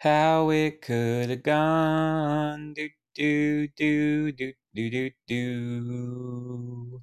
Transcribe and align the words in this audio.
how 0.00 0.48
it 0.48 0.80
could 0.80 1.28
have 1.28 1.42
gone. 1.42 2.72
Do, 2.72 2.88
do, 3.14 3.68
do, 3.68 4.32
do, 4.32 4.54
do, 4.74 4.90
do, 4.90 5.10
do. 5.28 7.02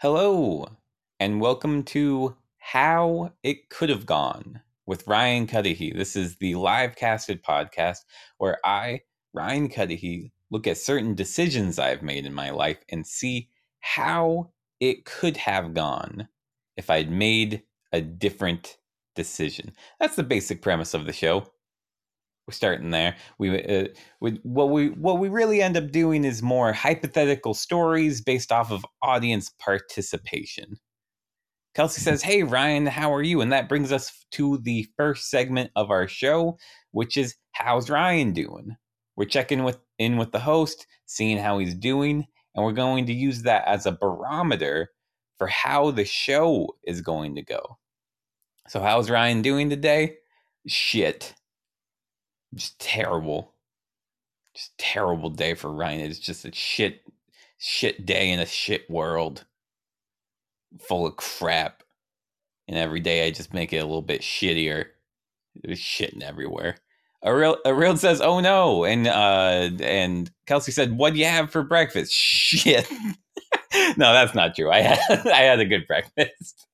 Hello, 0.00 0.66
and 1.20 1.42
welcome 1.42 1.82
to 1.82 2.36
How 2.56 3.34
It 3.42 3.68
Could 3.68 3.90
Have 3.90 4.06
Gone 4.06 4.62
with 4.86 5.06
Ryan 5.06 5.46
Cuddihy. 5.46 5.94
This 5.94 6.16
is 6.16 6.36
the 6.36 6.54
live 6.54 6.96
casted 6.96 7.42
podcast 7.42 7.98
where 8.38 8.56
I, 8.64 9.02
Ryan 9.34 9.68
Cuddihy, 9.68 10.32
look 10.50 10.66
at 10.66 10.78
certain 10.78 11.14
decisions 11.14 11.78
I've 11.78 12.02
made 12.02 12.24
in 12.24 12.32
my 12.32 12.48
life 12.48 12.78
and 12.88 13.06
see 13.06 13.50
how 13.80 14.52
it 14.80 15.04
could 15.04 15.36
have 15.36 15.74
gone 15.74 16.28
if 16.78 16.88
I'd 16.88 17.10
made 17.10 17.62
a 17.92 18.00
different 18.00 18.78
decision. 19.14 19.72
That's 20.00 20.16
the 20.16 20.22
basic 20.22 20.62
premise 20.62 20.94
of 20.94 21.06
the 21.06 21.12
show. 21.12 21.46
We're 22.46 22.54
starting 22.54 22.90
there. 22.90 23.16
We, 23.38 23.62
uh, 23.64 23.88
we 24.20 24.40
what 24.42 24.70
we 24.70 24.88
what 24.90 25.20
we 25.20 25.28
really 25.28 25.62
end 25.62 25.76
up 25.76 25.92
doing 25.92 26.24
is 26.24 26.42
more 26.42 26.72
hypothetical 26.72 27.54
stories 27.54 28.20
based 28.20 28.50
off 28.50 28.72
of 28.72 28.84
audience 29.02 29.50
participation. 29.60 30.76
Kelsey 31.74 32.00
says, 32.00 32.22
"Hey 32.22 32.42
Ryan, 32.42 32.86
how 32.86 33.14
are 33.14 33.22
you?" 33.22 33.40
And 33.40 33.52
that 33.52 33.68
brings 33.68 33.92
us 33.92 34.26
to 34.32 34.58
the 34.58 34.88
first 34.96 35.30
segment 35.30 35.70
of 35.76 35.90
our 35.90 36.08
show, 36.08 36.58
which 36.90 37.16
is 37.16 37.36
"How's 37.52 37.88
Ryan 37.88 38.32
doing?" 38.32 38.76
We're 39.16 39.24
checking 39.26 39.62
with 39.64 39.78
in 39.98 40.16
with 40.16 40.32
the 40.32 40.40
host, 40.40 40.86
seeing 41.06 41.38
how 41.38 41.58
he's 41.58 41.74
doing, 41.74 42.26
and 42.54 42.64
we're 42.64 42.72
going 42.72 43.06
to 43.06 43.12
use 43.12 43.42
that 43.42 43.66
as 43.68 43.86
a 43.86 43.92
barometer 43.92 44.90
for 45.38 45.46
how 45.46 45.90
the 45.92 46.04
show 46.04 46.68
is 46.84 47.00
going 47.00 47.36
to 47.36 47.42
go. 47.42 47.78
So, 48.68 48.80
how's 48.80 49.10
Ryan 49.10 49.42
doing 49.42 49.70
today? 49.70 50.16
Shit. 50.66 51.34
Just 52.54 52.78
terrible. 52.78 53.54
Just 54.54 54.76
terrible 54.78 55.30
day 55.30 55.54
for 55.54 55.72
Ryan. 55.72 56.00
It's 56.00 56.18
just 56.18 56.44
a 56.44 56.52
shit, 56.52 57.02
shit 57.58 58.04
day 58.06 58.30
in 58.30 58.40
a 58.40 58.46
shit 58.46 58.88
world 58.90 59.44
full 60.80 61.06
of 61.06 61.16
crap. 61.16 61.82
And 62.68 62.76
every 62.76 63.00
day 63.00 63.26
I 63.26 63.30
just 63.30 63.52
make 63.52 63.72
it 63.72 63.78
a 63.78 63.86
little 63.86 64.02
bit 64.02 64.22
shittier. 64.22 64.86
There's 65.62 65.80
shitting 65.80 66.22
everywhere. 66.22 66.76
Ariel, 67.24 67.58
Ariel 67.64 67.96
says, 67.96 68.20
"Oh 68.20 68.40
no," 68.40 68.84
and 68.84 69.06
uh, 69.06 69.70
and 69.84 70.30
Kelsey 70.46 70.72
said, 70.72 70.96
"What 70.96 71.12
do 71.12 71.20
you 71.20 71.26
have 71.26 71.50
for 71.50 71.62
breakfast?" 71.62 72.12
Shit. 72.14 72.90
no, 73.96 74.12
that's 74.12 74.34
not 74.34 74.56
true. 74.56 74.70
I 74.70 74.80
had 74.80 75.26
I 75.26 75.42
had 75.42 75.60
a 75.60 75.64
good 75.64 75.86
breakfast. 75.86 76.66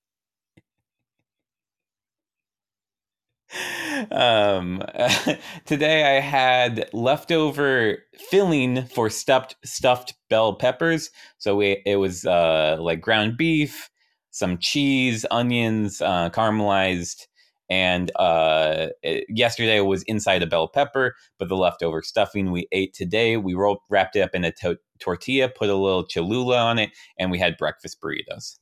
Um 4.10 4.82
today 5.64 6.16
i 6.16 6.20
had 6.20 6.88
leftover 6.92 7.98
filling 8.30 8.84
for 8.86 9.08
stuffed 9.08 9.56
stuffed 9.64 10.14
bell 10.28 10.54
peppers. 10.54 11.10
So 11.38 11.56
we, 11.56 11.82
it 11.86 11.96
was 11.96 12.24
uh 12.24 12.76
like 12.80 13.00
ground 13.00 13.36
beef 13.36 13.90
some 14.30 14.58
cheese 14.58 15.24
onions 15.30 16.02
uh 16.02 16.30
caramelized 16.30 17.26
and 17.70 18.10
uh 18.16 18.88
it, 19.02 19.24
yesterday 19.28 19.80
was 19.80 20.02
inside 20.04 20.42
a 20.42 20.46
bell 20.46 20.68
pepper 20.68 21.14
but 21.38 21.48
the 21.48 21.56
leftover 21.56 22.02
stuffing 22.02 22.50
we 22.50 22.66
ate 22.72 22.92
today 22.94 23.36
we 23.36 23.54
rolled 23.54 23.78
wrapped 23.90 24.16
it 24.16 24.20
up 24.20 24.34
in 24.34 24.44
a 24.44 24.52
to- 24.52 24.78
tortilla 25.00 25.48
put 25.48 25.70
a 25.70 25.74
little 25.74 26.04
cholula 26.04 26.58
on 26.58 26.78
it 26.78 26.90
and 27.18 27.30
we 27.30 27.38
had 27.38 27.56
breakfast 27.56 27.98
burritos 28.02 28.58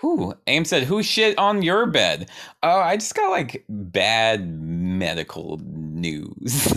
Who? 0.00 0.34
Aim 0.46 0.64
said, 0.64 0.84
"Who 0.84 1.02
shit 1.02 1.38
on 1.38 1.62
your 1.62 1.86
bed?" 1.86 2.30
Oh, 2.62 2.80
I 2.80 2.96
just 2.96 3.14
got 3.14 3.30
like 3.30 3.64
bad 3.68 4.48
medical 4.48 5.60
news. 5.64 6.74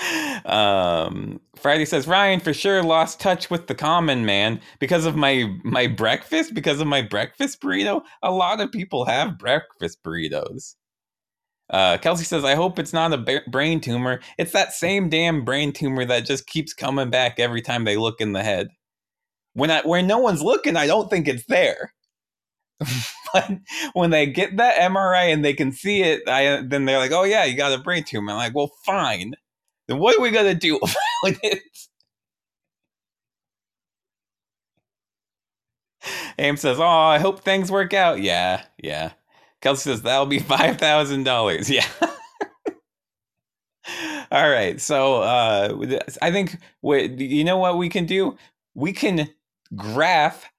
um, 0.44 1.40
Friday 1.56 1.84
says 1.84 2.06
Ryan 2.08 2.40
for 2.40 2.54
sure 2.54 2.82
lost 2.82 3.20
touch 3.20 3.50
with 3.50 3.66
the 3.68 3.74
common 3.74 4.24
man 4.26 4.60
because 4.80 5.04
of 5.06 5.16
my 5.16 5.44
my 5.64 5.86
breakfast. 5.86 6.54
Because 6.54 6.80
of 6.80 6.86
my 6.88 7.02
breakfast 7.02 7.60
burrito, 7.62 8.02
a 8.22 8.32
lot 8.32 8.60
of 8.60 8.72
people 8.72 9.04
have 9.06 9.38
breakfast 9.38 10.02
burritos. 10.04 10.74
Uh, 11.70 11.98
Kelsey 11.98 12.24
says, 12.24 12.44
I 12.44 12.54
hope 12.56 12.78
it's 12.78 12.92
not 12.92 13.12
a 13.12 13.18
ba- 13.18 13.42
brain 13.48 13.80
tumor. 13.80 14.20
It's 14.38 14.52
that 14.52 14.72
same 14.72 15.08
damn 15.08 15.44
brain 15.44 15.72
tumor 15.72 16.04
that 16.04 16.26
just 16.26 16.46
keeps 16.48 16.74
coming 16.74 17.10
back 17.10 17.40
every 17.40 17.62
time 17.62 17.84
they 17.84 17.96
look 17.96 18.20
in 18.20 18.32
the 18.32 18.42
head 18.42 18.68
when 19.54 19.70
I 19.70 19.82
when 19.82 20.06
no 20.06 20.18
one's 20.18 20.42
looking, 20.42 20.76
I 20.76 20.86
don't 20.86 21.10
think 21.10 21.28
it's 21.28 21.44
there. 21.46 21.92
but 23.32 23.50
when 23.94 24.10
they 24.10 24.26
get 24.26 24.56
that 24.56 24.76
MRI 24.76 25.32
and 25.32 25.44
they 25.44 25.52
can 25.54 25.72
see 25.72 26.02
it, 26.02 26.28
I 26.28 26.62
then 26.62 26.84
they're 26.86 26.98
like, 26.98 27.12
"Oh 27.12 27.24
yeah, 27.24 27.44
you 27.44 27.56
got 27.56 27.78
a 27.78 27.82
brain 27.82 28.04
tumor." 28.04 28.32
I'm 28.32 28.38
like, 28.38 28.54
"Well, 28.54 28.70
fine. 28.86 29.34
Then 29.88 29.98
what 29.98 30.18
are 30.18 30.22
we 30.22 30.30
gonna 30.30 30.54
do 30.54 30.76
about 30.78 31.38
it?" 31.42 31.62
Aim 36.38 36.56
says, 36.56 36.78
"Oh, 36.80 36.84
I 36.84 37.18
hope 37.18 37.40
things 37.40 37.70
work 37.70 37.94
out." 37.94 38.20
Yeah, 38.20 38.62
yeah. 38.82 39.12
Kelsey 39.60 39.90
says 39.90 40.02
that'll 40.02 40.26
be 40.26 40.38
five 40.40 40.78
thousand 40.78 41.24
dollars. 41.24 41.70
Yeah. 41.70 41.86
All 44.30 44.48
right. 44.48 44.80
So 44.80 45.22
uh, 45.22 45.98
I 46.22 46.30
think 46.30 46.56
what 46.80 47.18
you 47.18 47.44
know 47.44 47.56
what 47.56 47.76
we 47.78 47.88
can 47.88 48.06
do. 48.06 48.36
We 48.74 48.92
can 48.92 49.28
graph 49.76 50.50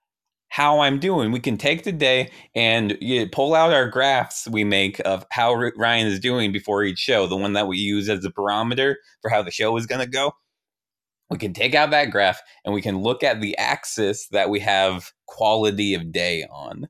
how 0.51 0.81
I'm 0.81 0.99
doing. 0.99 1.31
We 1.31 1.39
can 1.39 1.57
take 1.57 1.85
the 1.85 1.94
day 1.94 2.29
and 2.55 2.97
you 2.99 3.27
pull 3.27 3.55
out 3.55 3.73
our 3.73 3.88
graphs 3.88 4.49
we 4.49 4.66
make 4.66 4.99
of 5.05 5.25
how 5.31 5.53
Ryan 5.53 6.07
is 6.07 6.19
doing 6.19 6.51
before 6.51 6.83
each 6.83 6.99
show, 6.99 7.25
the 7.25 7.38
one 7.38 7.53
that 7.53 7.67
we 7.67 7.77
use 7.77 8.09
as 8.09 8.25
a 8.25 8.29
barometer 8.29 8.97
for 9.22 9.31
how 9.31 9.41
the 9.41 9.49
show 9.49 9.75
is 9.77 9.85
going 9.85 10.01
to 10.01 10.11
go. 10.11 10.33
We 11.29 11.38
can 11.38 11.53
take 11.53 11.73
out 11.73 11.91
that 11.91 12.11
graph 12.11 12.41
and 12.66 12.73
we 12.73 12.81
can 12.81 12.99
look 12.99 13.23
at 13.23 13.39
the 13.39 13.57
axis 13.57 14.27
that 14.31 14.49
we 14.49 14.59
have 14.59 15.13
quality 15.25 15.93
of 15.93 16.11
day 16.11 16.45
on. 16.51 16.89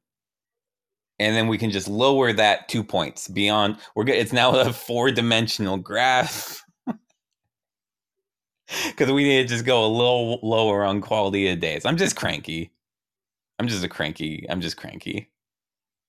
And 1.19 1.37
then 1.37 1.47
we 1.47 1.59
can 1.59 1.69
just 1.69 1.87
lower 1.87 2.33
that 2.33 2.67
two 2.67 2.83
points 2.83 3.27
beyond. 3.27 3.77
We're 3.95 4.05
good. 4.05 4.15
It's 4.15 4.33
now 4.33 4.59
a 4.59 4.73
four 4.73 5.11
dimensional 5.11 5.77
graph 5.77 6.60
because 8.87 9.11
we 9.11 9.23
need 9.23 9.43
to 9.43 9.47
just 9.47 9.65
go 9.65 9.85
a 9.85 9.87
little 9.87 10.39
lower 10.43 10.83
on 10.83 11.01
quality 11.01 11.47
of 11.49 11.59
days. 11.59 11.85
I'm 11.85 11.97
just 11.97 12.15
cranky. 12.15 12.71
I'm 13.59 13.67
just 13.67 13.83
a 13.83 13.89
cranky. 13.89 14.45
I'm 14.49 14.61
just 14.61 14.77
cranky. 14.77 15.29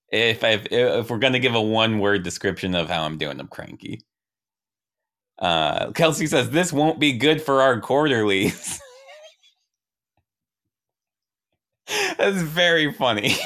If 0.09 0.43
if 0.43 0.67
if 0.71 1.09
we're 1.09 1.17
gonna 1.17 1.39
give 1.39 1.55
a 1.55 1.61
one 1.61 1.99
word 1.99 2.23
description 2.23 2.75
of 2.75 2.89
how 2.89 3.03
I'm 3.03 3.17
doing, 3.17 3.39
I'm 3.39 3.47
cranky. 3.47 4.01
Uh, 5.39 5.91
Kelsey 5.91 6.27
says 6.27 6.51
this 6.51 6.71
won't 6.71 6.99
be 6.99 7.13
good 7.13 7.41
for 7.41 7.61
our 7.61 7.79
quarterlies. 7.81 8.79
That's 12.17 12.41
very 12.41 12.93
funny. 12.93 13.35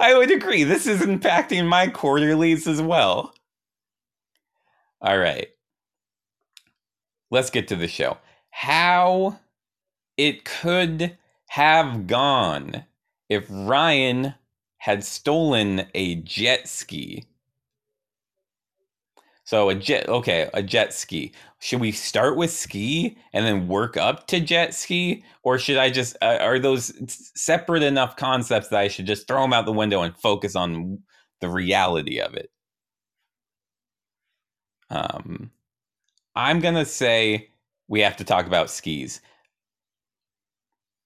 I 0.00 0.16
would 0.16 0.30
agree. 0.30 0.64
This 0.64 0.86
is 0.86 1.00
impacting 1.00 1.66
my 1.66 1.88
quarterlies 1.88 2.66
as 2.66 2.82
well. 2.82 3.34
All 5.00 5.18
right 5.18 5.48
let's 7.30 7.50
get 7.50 7.68
to 7.68 7.76
the 7.76 7.88
show. 7.88 8.18
How 8.50 9.38
it 10.16 10.44
could 10.44 11.16
have 11.48 12.06
gone 12.06 12.84
if 13.28 13.46
Ryan 13.48 14.34
had 14.78 15.04
stolen 15.04 15.86
a 15.94 16.16
jet 16.16 16.68
ski. 16.68 17.24
So 19.44 19.70
a 19.70 19.74
jet, 19.74 20.08
okay, 20.08 20.50
a 20.52 20.62
jet 20.62 20.92
ski. 20.92 21.32
Should 21.58 21.80
we 21.80 21.90
start 21.90 22.36
with 22.36 22.50
ski 22.50 23.16
and 23.32 23.46
then 23.46 23.66
work 23.66 23.96
up 23.96 24.26
to 24.28 24.40
jet 24.40 24.74
ski, 24.74 25.24
or 25.42 25.58
should 25.58 25.78
I 25.78 25.90
just 25.90 26.16
uh, 26.20 26.36
are 26.40 26.58
those 26.58 26.92
separate 27.34 27.82
enough 27.82 28.16
concepts 28.16 28.68
that 28.68 28.80
I 28.80 28.88
should 28.88 29.06
just 29.06 29.26
throw 29.26 29.40
them 29.40 29.54
out 29.54 29.64
the 29.64 29.72
window 29.72 30.02
and 30.02 30.16
focus 30.16 30.54
on 30.54 30.98
the 31.40 31.48
reality 31.48 32.20
of 32.20 32.34
it? 32.34 32.50
Um, 34.90 35.50
I'm 36.38 36.60
gonna 36.60 36.84
say 36.84 37.50
we 37.88 38.00
have 38.00 38.16
to 38.18 38.24
talk 38.24 38.46
about 38.46 38.70
skis. 38.70 39.20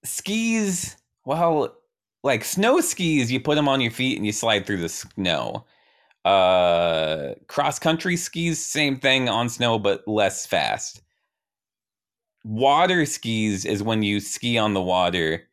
Skis, 0.05 0.97
well, 1.25 1.75
like 2.23 2.45
snow 2.45 2.83
skis, 2.83 3.33
you 3.33 3.41
put 3.41 3.55
them 3.55 3.67
on 3.67 3.81
your 3.81 3.93
feet 3.93 4.19
and 4.19 4.27
you 4.27 4.33
slide 4.33 4.67
through 4.67 4.83
the 4.83 4.91
snow. 4.91 5.65
Uh, 6.27 7.33
cross 7.49 7.79
country 7.79 8.15
skis, 8.15 8.63
same 8.65 8.99
thing 8.99 9.31
on 9.31 9.49
snow, 9.49 9.79
but 9.79 10.07
less 10.07 10.45
fast. 10.45 11.01
Water 12.45 13.07
skis 13.07 13.65
is 13.65 13.83
when 13.83 14.03
you 14.03 14.21
ski 14.21 14.59
on 14.59 14.75
the 14.75 14.83
water. 14.83 15.49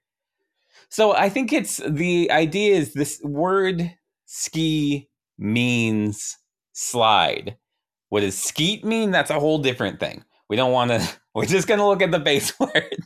So 0.90 1.14
I 1.16 1.30
think 1.30 1.54
it's 1.54 1.78
the 1.88 2.30
idea 2.32 2.76
is 2.76 2.94
this 2.94 3.22
word 3.24 3.96
ski 4.26 5.10
means 5.38 6.38
slide. 6.74 7.56
What 8.10 8.22
does 8.22 8.38
skeet 8.38 8.86
mean? 8.86 9.12
That's 9.12 9.32
a 9.32 9.40
whole 9.40 9.60
different 9.60 10.00
thing. 10.00 10.24
We 10.50 10.56
don't 10.56 10.72
want 10.72 10.92
to. 10.92 11.08
We're 11.36 11.46
just 11.46 11.68
going 11.68 11.80
to 11.80 11.88
look 11.88 12.02
at 12.02 12.12
the 12.12 12.20
base 12.20 12.60
word. 12.62 12.98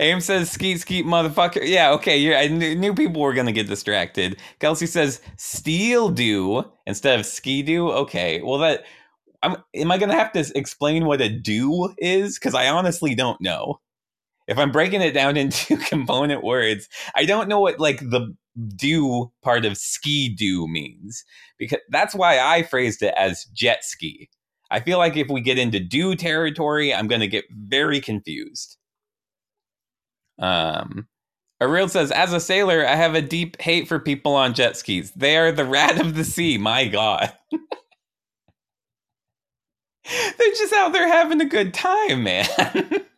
Aim 0.00 0.20
says 0.20 0.50
skeet 0.50 0.80
skeet 0.80 1.06
motherfucker. 1.06 1.60
Yeah, 1.64 1.92
okay. 1.92 2.16
You're, 2.18 2.36
I 2.36 2.48
knew, 2.48 2.74
knew 2.74 2.94
people 2.94 3.22
were 3.22 3.34
gonna 3.34 3.52
get 3.52 3.68
distracted. 3.68 4.38
Kelsey 4.60 4.86
says 4.86 5.20
steel 5.36 6.08
do 6.10 6.64
instead 6.86 7.18
of 7.18 7.26
ski 7.26 7.62
do. 7.62 7.90
Okay, 7.90 8.42
well 8.42 8.58
that 8.58 8.84
I'm. 9.42 9.56
Am 9.74 9.92
I 9.92 9.98
gonna 9.98 10.14
have 10.14 10.32
to 10.32 10.52
explain 10.56 11.06
what 11.06 11.20
a 11.20 11.28
do 11.28 11.94
is? 11.98 12.38
Because 12.38 12.54
I 12.54 12.68
honestly 12.68 13.14
don't 13.14 13.40
know. 13.40 13.80
If 14.48 14.58
I'm 14.58 14.72
breaking 14.72 15.02
it 15.02 15.12
down 15.12 15.36
into 15.38 15.76
component 15.78 16.44
words, 16.44 16.88
I 17.14 17.24
don't 17.24 17.48
know 17.48 17.60
what 17.60 17.80
like 17.80 18.00
the 18.00 18.34
do 18.76 19.32
part 19.42 19.64
of 19.64 19.76
ski 19.76 20.28
do 20.28 20.68
means 20.68 21.24
because 21.58 21.80
that's 21.90 22.14
why 22.14 22.38
I 22.38 22.62
phrased 22.62 23.02
it 23.02 23.14
as 23.16 23.44
jet 23.54 23.84
ski. 23.84 24.28
I 24.70 24.80
feel 24.80 24.98
like 24.98 25.16
if 25.16 25.28
we 25.28 25.40
get 25.40 25.58
into 25.58 25.80
do 25.80 26.14
territory, 26.14 26.94
I'm 26.94 27.06
going 27.06 27.20
to 27.20 27.28
get 27.28 27.44
very 27.50 28.00
confused. 28.00 28.78
Um, 30.38 31.08
Ariel 31.60 31.88
says, 31.88 32.10
as 32.10 32.32
a 32.32 32.40
sailor, 32.40 32.86
I 32.86 32.96
have 32.96 33.14
a 33.14 33.22
deep 33.22 33.60
hate 33.60 33.86
for 33.86 33.98
people 34.00 34.34
on 34.34 34.54
jet 34.54 34.76
skis. 34.76 35.12
They 35.12 35.36
are 35.36 35.52
the 35.52 35.64
rat 35.64 36.00
of 36.00 36.14
the 36.14 36.24
sea. 36.24 36.58
My 36.58 36.88
God. 36.88 37.32
They're 40.04 40.50
just 40.56 40.72
out 40.72 40.92
there 40.92 41.06
having 41.06 41.40
a 41.40 41.46
good 41.46 41.72
time, 41.74 42.24
man. 42.24 42.46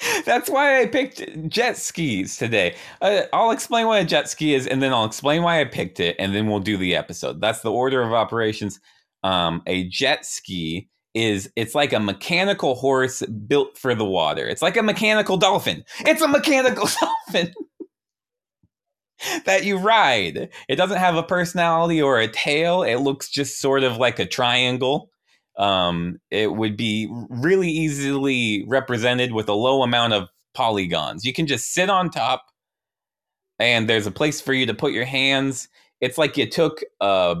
That's 0.24 0.48
why 0.48 0.80
I 0.80 0.86
picked 0.86 1.48
jet 1.48 1.76
skis 1.76 2.36
today. 2.36 2.76
Uh, 3.00 3.22
I'll 3.32 3.50
explain 3.50 3.86
what 3.86 4.02
a 4.02 4.04
jet 4.04 4.28
ski 4.28 4.54
is, 4.54 4.66
and 4.66 4.82
then 4.82 4.92
I'll 4.92 5.04
explain 5.04 5.42
why 5.42 5.60
I 5.60 5.64
picked 5.64 6.00
it, 6.00 6.16
and 6.18 6.34
then 6.34 6.46
we'll 6.46 6.60
do 6.60 6.76
the 6.76 6.94
episode. 6.94 7.40
That's 7.40 7.60
the 7.60 7.72
order 7.72 8.02
of 8.02 8.12
operations. 8.12 8.80
Um, 9.24 9.62
a 9.66 9.88
jet 9.88 10.24
ski 10.24 10.88
is 11.14 11.50
it's 11.56 11.74
like 11.74 11.92
a 11.92 11.98
mechanical 11.98 12.76
horse 12.76 13.22
built 13.22 13.76
for 13.76 13.94
the 13.94 14.04
water. 14.04 14.46
It's 14.46 14.62
like 14.62 14.76
a 14.76 14.82
mechanical 14.82 15.36
dolphin. 15.36 15.84
It's 16.00 16.22
a 16.22 16.28
mechanical 16.28 16.88
dolphin 17.00 17.52
that 19.46 19.64
you 19.64 19.78
ride. 19.78 20.48
It 20.68 20.76
doesn't 20.76 20.98
have 20.98 21.16
a 21.16 21.22
personality 21.22 22.00
or 22.00 22.20
a 22.20 22.28
tail. 22.28 22.82
It 22.82 22.96
looks 22.96 23.28
just 23.28 23.60
sort 23.60 23.82
of 23.82 23.96
like 23.96 24.18
a 24.18 24.26
triangle 24.26 25.10
um, 25.58 26.20
it 26.30 26.52
would 26.54 26.76
be 26.76 27.08
really 27.30 27.70
easily 27.70 28.64
represented 28.68 29.32
with 29.32 29.48
a 29.48 29.54
low 29.54 29.82
amount 29.82 30.14
of 30.14 30.28
polygons. 30.54 31.24
You 31.24 31.32
can 31.34 31.46
just 31.46 31.72
sit 31.74 31.90
on 31.90 32.10
top, 32.10 32.46
and 33.58 33.88
there's 33.88 34.06
a 34.06 34.12
place 34.12 34.40
for 34.40 34.54
you 34.54 34.66
to 34.66 34.74
put 34.74 34.92
your 34.92 35.04
hands. 35.06 35.68
It's 36.00 36.18
like 36.18 36.36
you 36.36 36.48
took 36.48 36.82
a, 37.00 37.36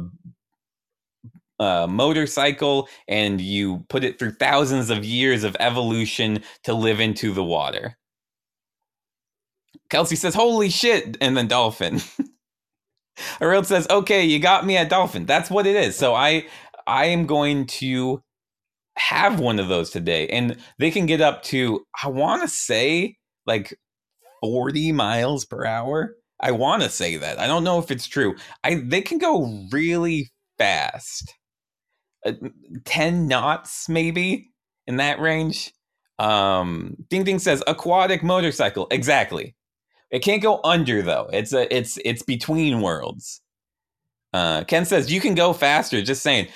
a 1.60 1.86
motorcycle 1.88 2.88
and 3.08 3.40
you 3.40 3.84
put 3.88 4.04
it 4.04 4.18
through 4.18 4.32
thousands 4.32 4.90
of 4.90 5.04
years 5.04 5.44
of 5.44 5.56
evolution 5.60 6.42
to 6.64 6.74
live 6.74 7.00
into 7.00 7.32
the 7.32 7.44
water. 7.44 7.96
Kelsey 9.90 10.16
says, 10.16 10.34
Holy 10.34 10.70
shit, 10.70 11.16
and 11.20 11.36
then 11.36 11.48
dolphin. 11.48 12.00
Ariel 13.40 13.64
says, 13.64 13.86
Okay, 13.90 14.24
you 14.24 14.38
got 14.40 14.66
me 14.66 14.76
at 14.76 14.90
dolphin. 14.90 15.26
That's 15.26 15.50
what 15.50 15.66
it 15.66 15.76
is. 15.76 15.96
So 15.96 16.14
I 16.14 16.46
I 16.88 17.06
am 17.06 17.26
going 17.26 17.66
to 17.66 18.22
have 18.96 19.40
one 19.40 19.60
of 19.60 19.68
those 19.68 19.90
today. 19.90 20.26
And 20.28 20.56
they 20.78 20.90
can 20.90 21.06
get 21.06 21.20
up 21.20 21.42
to, 21.44 21.86
I 22.02 22.08
want 22.08 22.42
to 22.42 22.48
say, 22.48 23.16
like 23.46 23.78
40 24.42 24.92
miles 24.92 25.44
per 25.44 25.64
hour. 25.64 26.16
I 26.40 26.52
want 26.52 26.82
to 26.82 26.88
say 26.88 27.16
that. 27.16 27.38
I 27.38 27.46
don't 27.46 27.64
know 27.64 27.78
if 27.78 27.90
it's 27.90 28.06
true. 28.06 28.36
I 28.62 28.76
they 28.76 29.00
can 29.02 29.18
go 29.18 29.66
really 29.72 30.30
fast. 30.56 31.34
Uh, 32.24 32.32
10 32.84 33.28
knots 33.28 33.88
maybe 33.88 34.50
in 34.86 34.96
that 34.96 35.20
range. 35.20 35.72
Um 36.18 36.96
Ding 37.10 37.24
Ding 37.24 37.38
says 37.38 37.62
aquatic 37.66 38.22
motorcycle. 38.22 38.86
Exactly. 38.90 39.56
It 40.10 40.20
can't 40.20 40.42
go 40.42 40.60
under 40.64 41.02
though. 41.02 41.28
It's 41.32 41.52
a 41.52 41.72
it's 41.76 41.98
it's 42.04 42.22
between 42.22 42.80
worlds. 42.80 43.40
Uh, 44.32 44.62
Ken 44.64 44.84
says 44.84 45.10
you 45.10 45.20
can 45.20 45.34
go 45.34 45.52
faster. 45.52 46.02
Just 46.02 46.22
saying. 46.22 46.48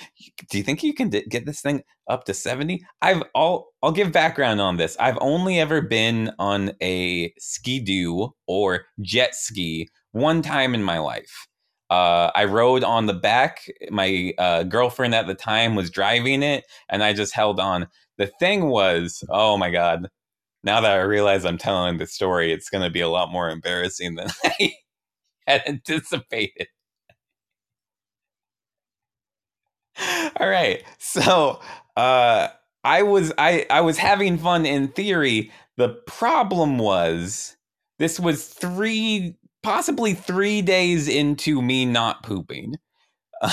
Do 0.49 0.57
you 0.57 0.63
think 0.63 0.83
you 0.83 0.93
can 0.93 1.09
d- 1.09 1.25
get 1.29 1.45
this 1.45 1.61
thing 1.61 1.83
up 2.09 2.25
to 2.25 2.33
seventy? 2.33 2.85
I've 3.01 3.23
I'll 3.35 3.69
I'll 3.81 3.91
give 3.91 4.11
background 4.11 4.61
on 4.61 4.77
this. 4.77 4.95
I've 4.99 5.17
only 5.21 5.59
ever 5.59 5.81
been 5.81 6.31
on 6.39 6.71
a 6.81 7.33
ski 7.39 7.79
do 7.79 8.29
or 8.47 8.85
jet 9.01 9.35
ski 9.35 9.89
one 10.11 10.41
time 10.41 10.75
in 10.75 10.83
my 10.83 10.99
life. 10.99 11.47
Uh, 11.89 12.31
I 12.35 12.45
rode 12.45 12.83
on 12.83 13.05
the 13.07 13.13
back. 13.13 13.59
My 13.89 14.33
uh, 14.37 14.63
girlfriend 14.63 15.15
at 15.15 15.27
the 15.27 15.35
time 15.35 15.75
was 15.75 15.89
driving 15.91 16.43
it, 16.43 16.63
and 16.89 17.03
I 17.03 17.13
just 17.13 17.35
held 17.35 17.59
on. 17.59 17.87
The 18.17 18.27
thing 18.39 18.67
was, 18.67 19.23
oh 19.29 19.57
my 19.57 19.71
god! 19.71 20.07
Now 20.63 20.81
that 20.81 20.91
I 20.93 21.01
realize 21.01 21.45
I'm 21.45 21.57
telling 21.57 21.97
the 21.97 22.07
story, 22.07 22.53
it's 22.53 22.69
going 22.69 22.83
to 22.83 22.89
be 22.91 23.01
a 23.01 23.09
lot 23.09 23.31
more 23.31 23.49
embarrassing 23.49 24.15
than 24.15 24.29
I 24.45 24.73
had 25.47 25.63
anticipated. 25.67 26.67
All 30.39 30.49
right. 30.49 30.83
So 30.99 31.59
uh 31.97 32.49
I 32.83 33.03
was 33.03 33.33
I 33.37 33.65
I 33.69 33.81
was 33.81 33.97
having 33.97 34.37
fun 34.37 34.65
in 34.65 34.89
theory. 34.89 35.51
The 35.77 35.89
problem 36.07 36.77
was 36.77 37.55
this 37.99 38.19
was 38.19 38.47
three 38.47 39.35
possibly 39.63 40.13
three 40.13 40.61
days 40.61 41.07
into 41.07 41.61
me 41.61 41.85
not 41.85 42.23
pooping. 42.23 42.75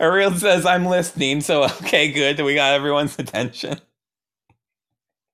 Ariel 0.00 0.32
says 0.34 0.66
I'm 0.66 0.86
listening, 0.86 1.40
so 1.42 1.64
okay, 1.64 2.12
good. 2.12 2.40
We 2.44 2.54
got 2.54 2.74
everyone's 2.74 3.18
attention. 3.18 3.80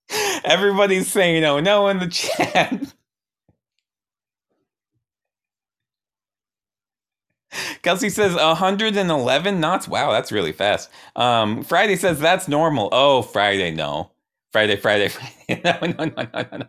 Everybody's 0.45 1.09
saying 1.09 1.45
oh 1.45 1.61
no 1.61 1.89
in 1.89 1.99
the 2.01 2.09
chat. 2.09 2.95
Kelsey 7.85 8.09
says 8.09 8.35
111 8.35 9.61
knots. 9.61 9.87
Wow, 9.87 10.11
that's 10.11 10.33
really 10.33 10.53
fast. 10.53 10.89
Um, 11.17 11.63
Friday 11.63 11.97
says 11.97 12.19
that's 12.19 12.49
normal. 12.49 12.89
Oh, 12.93 13.21
Friday, 13.21 13.71
no. 13.71 14.11
Friday, 14.53 14.77
Friday, 14.77 15.09
Friday. 15.49 15.61
No, 15.63 15.79
no, 15.83 16.05
no, 16.07 16.29
no, 16.33 16.59
no. 16.59 16.67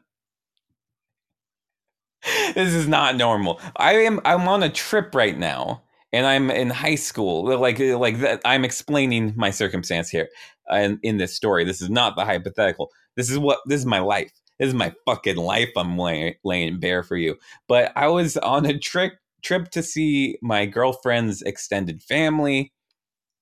This 2.53 2.73
is 2.73 2.87
not 2.87 3.15
normal. 3.15 3.61
I 3.77 3.93
am. 3.93 4.19
I'm 4.25 4.47
on 4.47 4.61
a 4.61 4.69
trip 4.69 5.15
right 5.15 5.37
now, 5.37 5.83
and 6.11 6.25
I'm 6.25 6.51
in 6.51 6.69
high 6.69 6.95
school. 6.95 7.45
Like, 7.59 7.79
like 7.79 8.19
that. 8.19 8.41
I'm 8.43 8.65
explaining 8.65 9.33
my 9.37 9.51
circumstance 9.51 10.09
here, 10.09 10.27
in, 10.69 10.99
in 11.01 11.17
this 11.17 11.33
story. 11.33 11.63
This 11.63 11.81
is 11.81 11.89
not 11.89 12.15
the 12.15 12.25
hypothetical. 12.25 12.91
This 13.15 13.29
is 13.29 13.39
what. 13.39 13.59
This 13.67 13.79
is 13.79 13.85
my 13.85 13.99
life. 13.99 14.31
This 14.59 14.69
is 14.69 14.73
my 14.73 14.93
fucking 15.05 15.37
life. 15.37 15.69
I'm 15.77 15.97
laying, 15.97 16.35
laying 16.43 16.79
bare 16.79 17.03
for 17.03 17.15
you. 17.15 17.37
But 17.67 17.93
I 17.95 18.07
was 18.07 18.37
on 18.37 18.65
a 18.65 18.77
trip 18.77 19.13
trip 19.45 19.69
to 19.71 19.83
see 19.83 20.37
my 20.41 20.65
girlfriend's 20.65 21.41
extended 21.43 22.01
family. 22.01 22.73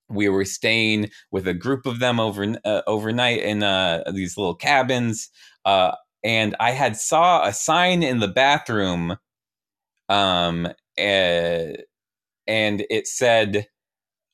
We 0.09 0.29
were 0.29 0.45
staying 0.45 1.09
with 1.31 1.47
a 1.47 1.53
group 1.53 1.85
of 1.85 1.99
them 1.99 2.19
over 2.19 2.55
uh, 2.65 2.81
overnight 2.85 3.39
in 3.39 3.63
uh, 3.63 4.03
these 4.13 4.37
little 4.37 4.53
cabins, 4.53 5.29
uh, 5.65 5.93
and 6.23 6.55
I 6.59 6.71
had 6.71 6.97
saw 6.97 7.45
a 7.45 7.53
sign 7.53 8.03
in 8.03 8.19
the 8.19 8.27
bathroom, 8.27 9.17
um, 10.09 10.67
uh, 10.67 10.71
and 12.47 12.85
it 12.89 13.07
said, 13.07 13.67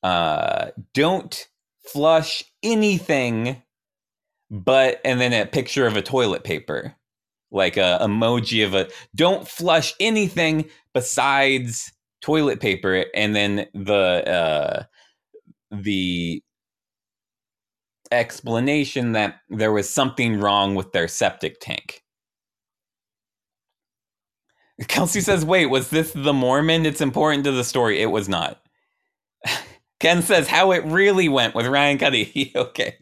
uh, 0.04 0.72
"Don't 0.94 1.48
flush 1.86 2.44
anything." 2.64 3.62
But 4.52 5.00
and 5.06 5.22
then 5.22 5.32
a 5.32 5.46
picture 5.46 5.86
of 5.86 5.96
a 5.96 6.02
toilet 6.02 6.44
paper 6.44 6.96
like 7.52 7.78
a 7.78 8.00
emoji 8.02 8.66
of 8.66 8.74
a 8.74 8.88
don't 9.16 9.48
flush 9.48 9.94
anything 10.00 10.70
besides 10.94 11.92
toilet 12.22 12.60
paper 12.60 13.06
and 13.16 13.36
then 13.36 13.68
the 13.74 14.30
uh 14.30 14.84
the 15.72 16.44
explanation 18.12 19.12
that 19.14 19.36
there 19.50 19.72
was 19.72 19.90
something 19.90 20.40
wrong 20.40 20.76
with 20.76 20.92
their 20.92 21.08
septic 21.08 21.60
tank. 21.60 22.02
Kelsey 24.88 25.22
says 25.22 25.46
wait 25.46 25.68
was 25.68 25.90
this 25.90 26.12
the 26.14 26.34
mormon? 26.34 26.86
It's 26.86 27.02
important 27.02 27.44
to 27.46 27.52
the 27.52 27.64
story. 27.64 28.02
It 28.02 28.08
was 28.12 28.30
not. 28.30 28.62
Ken 30.00 30.22
says 30.22 30.48
how 30.48 30.72
it 30.72 30.84
really 30.86 31.30
went 31.30 31.56
with 31.56 31.68
ryan 31.68 31.98
cuddy. 31.98 32.52
Okay 32.56 32.96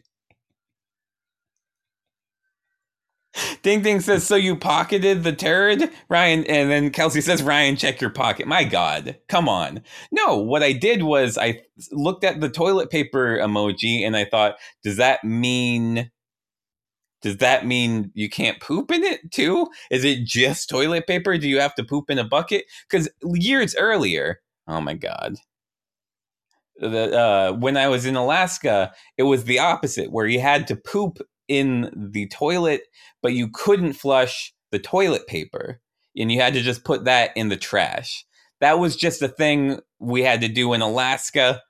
Ding 3.62 3.82
Ding 3.82 4.00
says, 4.00 4.26
"So 4.26 4.36
you 4.36 4.56
pocketed 4.56 5.24
the 5.24 5.32
turd, 5.32 5.90
Ryan?" 6.08 6.44
And 6.46 6.70
then 6.70 6.90
Kelsey 6.90 7.20
says, 7.20 7.42
"Ryan, 7.42 7.76
check 7.76 8.00
your 8.00 8.10
pocket." 8.10 8.46
My 8.46 8.64
God, 8.64 9.18
come 9.28 9.48
on! 9.48 9.82
No, 10.12 10.36
what 10.36 10.62
I 10.62 10.72
did 10.72 11.02
was 11.02 11.38
I 11.38 11.62
looked 11.92 12.24
at 12.24 12.40
the 12.40 12.50
toilet 12.50 12.90
paper 12.90 13.38
emoji 13.38 14.06
and 14.06 14.16
I 14.16 14.24
thought, 14.24 14.56
does 14.82 14.96
that 14.96 15.24
mean? 15.24 16.10
Does 17.22 17.38
that 17.38 17.66
mean 17.66 18.12
you 18.14 18.28
can't 18.30 18.60
poop 18.60 18.92
in 18.92 19.02
it 19.02 19.32
too? 19.32 19.68
Is 19.90 20.04
it 20.04 20.24
just 20.24 20.70
toilet 20.70 21.06
paper? 21.06 21.36
Do 21.36 21.48
you 21.48 21.60
have 21.60 21.74
to 21.76 21.84
poop 21.84 22.10
in 22.10 22.18
a 22.18 22.24
bucket? 22.24 22.64
Because 22.88 23.08
years 23.22 23.74
earlier, 23.74 24.40
oh 24.68 24.80
my 24.80 24.94
God, 24.94 25.36
the 26.76 27.18
uh, 27.18 27.52
when 27.54 27.76
I 27.76 27.88
was 27.88 28.06
in 28.06 28.16
Alaska, 28.16 28.92
it 29.16 29.24
was 29.24 29.44
the 29.44 29.58
opposite, 29.58 30.12
where 30.12 30.26
you 30.26 30.40
had 30.40 30.66
to 30.68 30.76
poop 30.76 31.18
in 31.48 31.90
the 31.94 32.28
toilet, 32.28 32.82
but 33.22 33.32
you 33.32 33.48
couldn't 33.48 33.94
flush 33.94 34.52
the 34.70 34.78
toilet 34.78 35.26
paper, 35.26 35.80
and 36.16 36.30
you 36.30 36.40
had 36.40 36.54
to 36.54 36.60
just 36.60 36.84
put 36.84 37.04
that 37.04 37.30
in 37.36 37.48
the 37.48 37.56
trash. 37.56 38.24
That 38.60 38.78
was 38.78 38.96
just 38.96 39.22
a 39.22 39.28
thing 39.28 39.80
we 39.98 40.22
had 40.22 40.40
to 40.42 40.48
do 40.48 40.72
in 40.72 40.80
Alaska. 40.80 41.62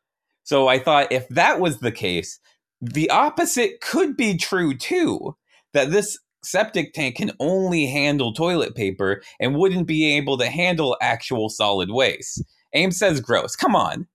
So 0.44 0.68
I 0.68 0.78
thought 0.78 1.12
if 1.12 1.28
that 1.28 1.60
was 1.60 1.78
the 1.78 1.92
case, 1.92 2.40
the 2.80 3.10
opposite 3.10 3.80
could 3.80 4.16
be 4.16 4.36
true 4.36 4.76
too. 4.76 5.36
That 5.74 5.90
this 5.90 6.18
septic 6.42 6.94
tank 6.94 7.16
can 7.16 7.32
only 7.40 7.86
handle 7.86 8.32
toilet 8.32 8.74
paper 8.74 9.22
and 9.38 9.56
wouldn't 9.56 9.86
be 9.86 10.16
able 10.16 10.38
to 10.38 10.46
handle 10.46 10.96
actual 11.02 11.50
solid 11.50 11.90
waste. 11.90 12.42
Ames 12.74 12.98
says 12.98 13.20
gross. 13.20 13.54
Come 13.54 13.76
on 13.76 14.06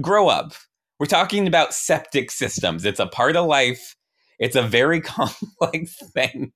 grow 0.00 0.28
up. 0.28 0.52
We're 0.98 1.06
talking 1.06 1.46
about 1.46 1.74
septic 1.74 2.30
systems. 2.30 2.84
It's 2.84 3.00
a 3.00 3.06
part 3.06 3.36
of 3.36 3.46
life. 3.46 3.96
It's 4.38 4.56
a 4.56 4.62
very 4.62 5.00
complex 5.02 5.96
thing. 6.12 6.52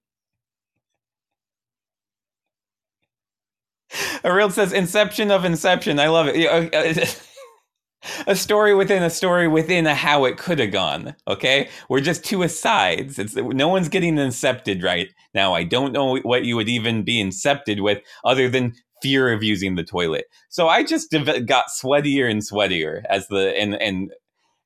Ariel 4.24 4.50
says 4.50 4.72
Inception 4.72 5.30
of 5.30 5.44
Inception. 5.44 5.98
I 5.98 6.08
love 6.08 6.28
it. 6.28 6.46
Uh, 6.46 7.06
a 8.26 8.36
story 8.36 8.74
within 8.74 9.02
a 9.02 9.10
story 9.10 9.48
within 9.48 9.86
a 9.86 9.94
how 9.94 10.24
it 10.24 10.38
could 10.38 10.58
have 10.58 10.72
gone. 10.72 11.14
Okay, 11.26 11.68
we're 11.88 12.00
just 12.00 12.24
two 12.24 12.42
asides. 12.42 13.18
It's 13.18 13.34
no 13.36 13.68
one's 13.68 13.88
getting 13.88 14.16
incepted 14.16 14.82
right 14.82 15.08
now. 15.34 15.54
I 15.54 15.64
don't 15.64 15.92
know 15.92 16.18
what 16.18 16.44
you 16.44 16.56
would 16.56 16.68
even 16.68 17.02
be 17.02 17.22
incepted 17.22 17.82
with, 17.82 18.02
other 18.24 18.48
than 18.48 18.74
fear 19.02 19.32
of 19.32 19.42
using 19.42 19.76
the 19.76 19.84
toilet. 19.84 20.26
So 20.48 20.68
I 20.68 20.84
just 20.84 21.10
got 21.46 21.66
sweatier 21.68 22.30
and 22.30 22.42
sweatier 22.42 23.02
as 23.08 23.28
the 23.28 23.56
and 23.58 23.74
and, 23.80 24.12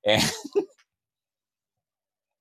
and 0.07 0.23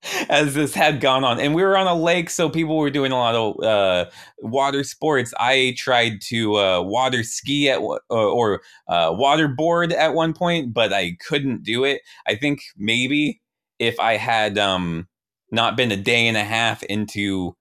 as 0.30 0.54
this 0.54 0.74
had 0.74 1.00
gone 1.00 1.24
on. 1.24 1.40
And 1.40 1.54
we 1.54 1.64
were 1.64 1.78
on 1.78 1.88
a 1.88 1.96
lake, 1.96 2.30
so 2.30 2.50
people 2.50 2.78
were 2.78 2.90
doing 2.90 3.12
a 3.12 3.18
lot 3.18 3.36
of 3.36 3.64
uh, 3.64 4.10
water 4.40 4.84
sports. 4.84 5.34
I 5.40 5.76
tried 5.78 6.22
to 6.22 6.56
uh, 6.58 6.82
water 6.82 7.24
ski 7.24 7.70
at 7.70 7.80
uh, 7.80 8.00
or 8.10 8.62
uh, 8.88 9.12
waterboard 9.12 9.94
at 9.94 10.14
one 10.14 10.34
point, 10.34 10.74
but 10.74 10.94
I 10.94 11.18
couldn't 11.28 11.64
do 11.64 11.84
it. 11.84 12.02
I 12.28 12.36
think 12.36 12.62
maybe 12.78 13.42
if 13.80 14.00
I 14.00 14.18
had 14.18 14.58
um, 14.58 15.08
not 15.52 15.78
been 15.78 15.92
a 15.92 15.98
day 15.98 16.28
and 16.28 16.38
a 16.38 16.44
half 16.44 16.84
into 16.84 17.56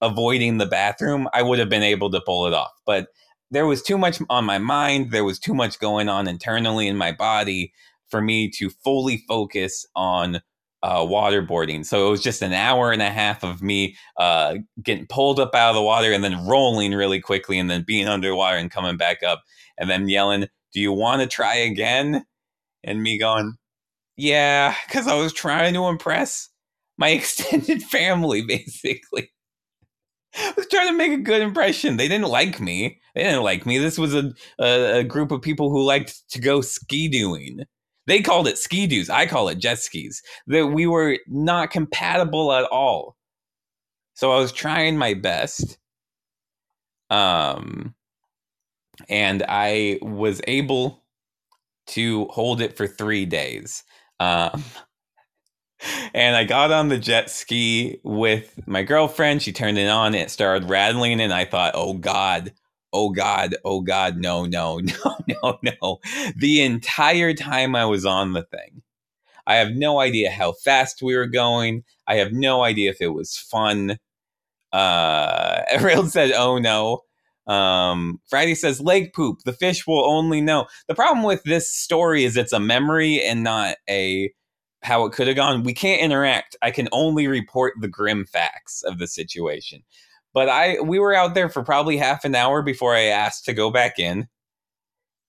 avoiding 0.00 0.58
the 0.58 0.66
bathroom, 0.66 1.28
I 1.32 1.42
would 1.42 1.58
have 1.58 1.68
been 1.68 1.82
able 1.82 2.10
to 2.10 2.20
pull 2.20 2.46
it 2.46 2.54
off. 2.54 2.72
But 2.86 3.08
there 3.50 3.66
was 3.66 3.82
too 3.82 3.98
much 3.98 4.20
on 4.28 4.44
my 4.44 4.58
mind. 4.58 5.10
There 5.10 5.24
was 5.24 5.38
too 5.38 5.54
much 5.54 5.78
going 5.78 6.08
on 6.08 6.28
internally 6.28 6.86
in 6.86 6.96
my 6.96 7.12
body 7.12 7.72
for 8.08 8.20
me 8.20 8.50
to 8.50 8.70
fully 8.70 9.24
focus 9.28 9.86
on 9.94 10.40
uh, 10.82 11.00
waterboarding. 11.00 11.84
So 11.84 12.06
it 12.06 12.10
was 12.10 12.22
just 12.22 12.42
an 12.42 12.52
hour 12.52 12.92
and 12.92 13.02
a 13.02 13.10
half 13.10 13.42
of 13.42 13.62
me 13.62 13.96
uh, 14.16 14.56
getting 14.82 15.06
pulled 15.06 15.40
up 15.40 15.54
out 15.54 15.70
of 15.70 15.74
the 15.74 15.82
water 15.82 16.12
and 16.12 16.22
then 16.22 16.46
rolling 16.46 16.92
really 16.92 17.20
quickly 17.20 17.58
and 17.58 17.70
then 17.70 17.84
being 17.86 18.08
underwater 18.08 18.56
and 18.56 18.70
coming 18.70 18.96
back 18.96 19.22
up 19.22 19.42
and 19.78 19.90
then 19.90 20.08
yelling, 20.08 20.46
Do 20.72 20.80
you 20.80 20.92
want 20.92 21.22
to 21.22 21.26
try 21.26 21.56
again? 21.56 22.24
And 22.84 23.02
me 23.02 23.18
going, 23.18 23.56
Yeah, 24.16 24.74
because 24.86 25.08
I 25.08 25.14
was 25.14 25.32
trying 25.32 25.74
to 25.74 25.88
impress 25.88 26.48
my 26.96 27.08
extended 27.10 27.82
family, 27.82 28.42
basically. 28.42 29.30
I 30.36 30.52
was 30.56 30.66
trying 30.68 30.88
to 30.88 30.96
make 30.96 31.12
a 31.12 31.22
good 31.22 31.42
impression. 31.42 31.96
They 31.96 32.06
didn't 32.06 32.28
like 32.28 32.60
me. 32.60 33.00
They 33.14 33.24
didn't 33.24 33.42
like 33.42 33.66
me. 33.66 33.78
This 33.78 33.98
was 33.98 34.14
a, 34.14 34.32
a, 34.60 34.98
a 34.98 35.04
group 35.04 35.32
of 35.32 35.42
people 35.42 35.70
who 35.70 35.82
liked 35.82 36.28
to 36.30 36.40
go 36.40 36.60
ski 36.60 37.08
doing. 37.08 37.64
They 38.08 38.22
called 38.22 38.48
it 38.48 38.56
ski 38.56 38.86
doos. 38.86 39.10
I 39.10 39.26
call 39.26 39.48
it 39.48 39.58
jet 39.58 39.78
skis. 39.78 40.22
That 40.46 40.68
we 40.68 40.86
were 40.86 41.18
not 41.28 41.70
compatible 41.70 42.52
at 42.54 42.64
all. 42.64 43.16
So 44.14 44.32
I 44.32 44.38
was 44.38 44.50
trying 44.50 44.96
my 44.96 45.12
best. 45.12 45.76
Um, 47.10 47.94
and 49.10 49.44
I 49.46 49.98
was 50.00 50.40
able 50.46 51.04
to 51.88 52.24
hold 52.26 52.62
it 52.62 52.78
for 52.78 52.86
three 52.86 53.26
days. 53.26 53.84
Um, 54.18 54.64
and 56.14 56.34
I 56.34 56.44
got 56.44 56.72
on 56.72 56.88
the 56.88 56.98
jet 56.98 57.30
ski 57.30 58.00
with 58.04 58.58
my 58.66 58.84
girlfriend. 58.84 59.42
She 59.42 59.52
turned 59.52 59.76
it 59.76 59.88
on. 59.88 60.14
It 60.14 60.30
started 60.30 60.70
rattling, 60.70 61.20
and 61.20 61.32
I 61.32 61.44
thought, 61.44 61.72
"Oh 61.74 61.92
God, 61.92 62.52
oh 62.92 63.10
God, 63.10 63.56
oh 63.64 63.80
God, 63.82 64.16
no, 64.18 64.46
no, 64.46 64.78
no, 64.80 65.16
no, 65.28 65.58
no!" 65.62 65.98
The 66.36 66.62
entire 66.62 67.34
time 67.34 67.76
I 67.76 67.86
was 67.86 68.06
on 68.06 68.32
the 68.34 68.44
thing, 68.44 68.82
I 69.46 69.56
have 69.56 69.72
no 69.72 70.00
idea 70.00 70.30
how 70.30 70.52
fast 70.52 71.02
we 71.02 71.16
were 71.16 71.26
going. 71.28 71.84
I 72.08 72.16
have 72.16 72.32
no 72.32 72.64
idea 72.64 72.90
if 72.90 73.00
it 73.02 73.08
was 73.14 73.38
fun. 73.38 73.98
Uh, 74.72 75.62
Ariel 75.70 76.06
said, 76.06 76.32
"Oh 76.32 76.58
no." 76.58 77.02
Um, 77.48 78.20
Friday 78.30 78.54
says 78.56 78.80
leg 78.80 79.12
poop. 79.14 79.40
The 79.44 79.54
fish 79.54 79.86
will 79.86 80.04
only 80.06 80.40
know. 80.42 80.66
The 80.88 80.96
problem 80.96 81.24
with 81.24 81.42
this 81.44 81.72
story 81.72 82.24
is 82.24 82.36
it's 82.38 82.54
a 82.54 82.60
memory 82.60 83.22
and 83.22 83.44
not 83.44 83.76
a 83.90 84.32
how 84.84 85.06
it 85.06 85.12
could 85.12 85.28
have 85.28 85.36
gone. 85.36 85.64
We 85.64 85.74
can't 85.74 86.02
interact. 86.02 86.56
I 86.62 86.70
can 86.72 86.88
only 86.92 87.28
report 87.28 87.74
the 87.80 87.88
grim 87.88 88.26
facts 88.26 88.82
of 88.84 88.98
the 88.98 89.08
situation. 89.08 89.82
But 90.38 90.48
I 90.48 90.78
we 90.80 91.00
were 91.00 91.12
out 91.12 91.34
there 91.34 91.48
for 91.48 91.64
probably 91.64 91.96
half 91.96 92.24
an 92.24 92.36
hour 92.36 92.62
before 92.62 92.94
I 92.94 93.06
asked 93.06 93.44
to 93.46 93.52
go 93.52 93.72
back 93.72 93.98
in. 93.98 94.28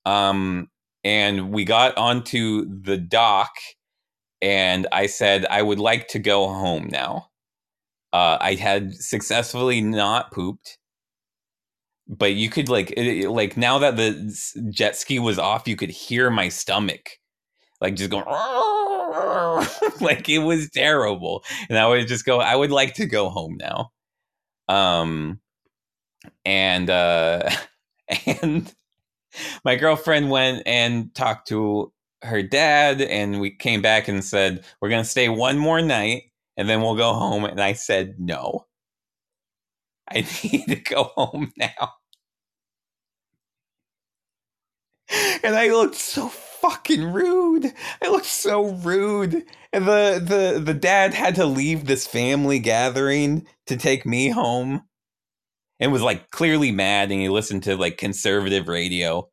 Um 0.05 0.67
and 1.03 1.51
we 1.51 1.65
got 1.65 1.97
onto 1.97 2.67
the 2.83 2.95
dock 2.95 3.49
and 4.39 4.85
I 4.91 5.07
said 5.07 5.47
I 5.47 5.63
would 5.63 5.79
like 5.79 6.09
to 6.09 6.19
go 6.19 6.47
home 6.49 6.89
now. 6.91 7.29
Uh, 8.13 8.37
I 8.39 8.53
had 8.53 8.93
successfully 8.93 9.81
not 9.81 10.31
pooped, 10.31 10.77
but 12.07 12.35
you 12.35 12.51
could 12.51 12.69
like 12.69 12.93
it, 12.95 13.31
like 13.31 13.57
now 13.57 13.79
that 13.79 13.97
the 13.97 14.13
jet 14.69 14.95
ski 14.95 15.17
was 15.17 15.39
off, 15.39 15.67
you 15.67 15.75
could 15.75 15.89
hear 15.89 16.29
my 16.29 16.49
stomach 16.49 17.17
like 17.81 17.95
just 17.95 18.11
going 18.11 18.25
like 20.01 20.29
it 20.29 20.39
was 20.39 20.69
terrible 20.69 21.43
and 21.69 21.77
i 21.77 21.87
would 21.87 22.07
just 22.07 22.25
go 22.25 22.39
i 22.39 22.55
would 22.55 22.71
like 22.71 22.93
to 22.93 23.05
go 23.05 23.29
home 23.29 23.57
now 23.59 23.89
um 24.69 25.41
and 26.45 26.89
uh 26.89 27.49
and 28.41 28.73
my 29.63 29.75
girlfriend 29.75 30.29
went 30.29 30.63
and 30.65 31.13
talked 31.13 31.47
to 31.49 31.91
her 32.23 32.43
dad 32.43 33.01
and 33.01 33.39
we 33.39 33.51
came 33.51 33.81
back 33.81 34.07
and 34.07 34.23
said 34.23 34.63
we're 34.81 34.89
going 34.89 35.03
to 35.03 35.09
stay 35.09 35.29
one 35.29 35.57
more 35.57 35.81
night 35.81 36.23
and 36.57 36.67
then 36.69 36.81
we'll 36.81 36.95
go 36.95 37.13
home. 37.13 37.45
And 37.45 37.61
i 37.61 37.73
said 37.73 38.19
no. 38.19 38.65
I 40.11 40.25
need 40.43 40.65
to 40.67 40.75
go 40.75 41.03
home 41.03 41.53
now. 41.57 41.93
And 45.43 45.55
i 45.55 45.69
looked 45.69 45.95
so 45.95 46.31
fucking 46.61 47.11
rude. 47.13 47.73
I 48.03 48.09
looked 48.09 48.25
so 48.25 48.71
rude. 48.71 49.45
And 49.73 49.87
the 49.87 50.21
the 50.23 50.59
the 50.59 50.73
dad 50.73 51.13
had 51.13 51.35
to 51.35 51.45
leave 51.45 51.85
this 51.85 52.07
family 52.07 52.59
gathering 52.59 53.45
to 53.67 53.77
take 53.77 54.05
me 54.05 54.29
home. 54.29 54.83
And 55.79 55.91
was 55.91 56.01
like 56.01 56.31
clearly 56.31 56.71
mad 56.71 57.11
and 57.11 57.21
he 57.21 57.29
listened 57.29 57.63
to 57.63 57.77
like 57.77 57.97
conservative 57.97 58.67
radio 58.67 59.29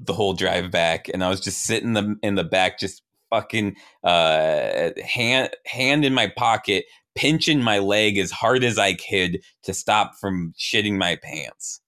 the 0.00 0.12
whole 0.12 0.32
drive 0.34 0.70
back 0.70 1.08
and 1.08 1.24
I 1.24 1.28
was 1.28 1.40
just 1.40 1.64
sitting 1.64 1.92
the 1.92 2.16
in 2.22 2.34
the 2.36 2.44
back 2.44 2.78
just 2.78 3.02
fucking 3.30 3.76
uh 4.04 4.90
hand 5.04 5.50
hand 5.66 6.04
in 6.04 6.14
my 6.14 6.28
pocket 6.28 6.84
pinching 7.16 7.62
my 7.62 7.78
leg 7.80 8.16
as 8.16 8.30
hard 8.30 8.62
as 8.64 8.78
I 8.78 8.94
could 8.94 9.40
to 9.64 9.74
stop 9.74 10.12
from 10.20 10.54
shitting 10.58 10.96
my 10.96 11.16
pants. 11.16 11.80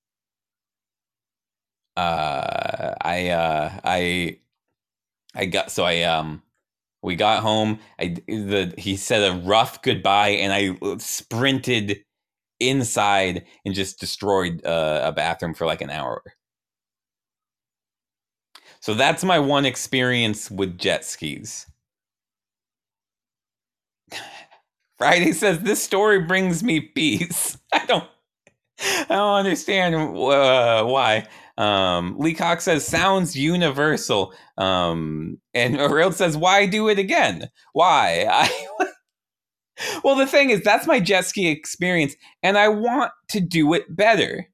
Uh 1.97 2.95
I 3.01 3.29
uh 3.29 3.81
I 3.85 4.39
I 5.35 5.47
got 5.47 5.71
so 5.71 5.85
I 5.85 6.03
um 6.03 6.43
we 7.03 7.17
got 7.17 7.43
home. 7.43 7.81
I 8.01 8.17
the 8.29 8.75
he 8.79 8.97
said 8.97 9.23
a 9.31 9.37
rough 9.37 9.83
goodbye, 9.83 10.31
and 10.31 10.53
I 10.53 10.97
sprinted 10.99 12.05
inside 12.61 13.47
and 13.65 13.75
just 13.75 14.01
destroyed 14.01 14.65
uh, 14.67 15.03
a 15.05 15.13
bathroom 15.13 15.55
for 15.55 15.67
like 15.67 15.83
an 15.83 15.91
hour. 15.91 16.23
So 18.81 18.95
that's 18.95 19.25
my 19.25 19.39
one 19.39 19.65
experience 19.65 20.51
with 20.51 20.77
jet 20.79 21.05
skis. 21.05 21.67
Friday 24.99 25.33
says 25.33 25.61
this 25.61 25.83
story 25.83 26.21
brings 26.21 26.63
me 26.63 26.81
peace. 26.81 27.59
I 27.73 27.87
don't 27.87 28.09
I 28.81 29.07
don't 29.09 29.37
understand 29.37 29.95
uh, 29.97 30.85
why. 30.85 31.27
Um, 31.61 32.17
Lee 32.19 32.33
Cox 32.33 32.65
says 32.65 32.87
sounds 32.87 33.37
universal. 33.37 34.33
Um, 34.57 35.39
and 35.53 35.77
Ariel 35.81 36.11
says, 36.11 36.37
why 36.37 36.65
do 36.65 36.89
it 36.89 36.99
again? 36.99 37.51
Why? 37.75 38.27
I 38.31 38.51
well, 40.05 40.17
the 40.17 40.27
thing 40.27 40.51
is, 40.51 40.63
that's 40.63 40.87
my 40.87 41.01
jet 41.01 41.25
ski 41.25 41.49
experience, 41.49 42.15
and 42.43 42.59
I 42.59 42.69
want 42.69 43.13
to 43.31 43.41
do 43.41 43.73
it 43.75 43.85
better. 43.95 44.49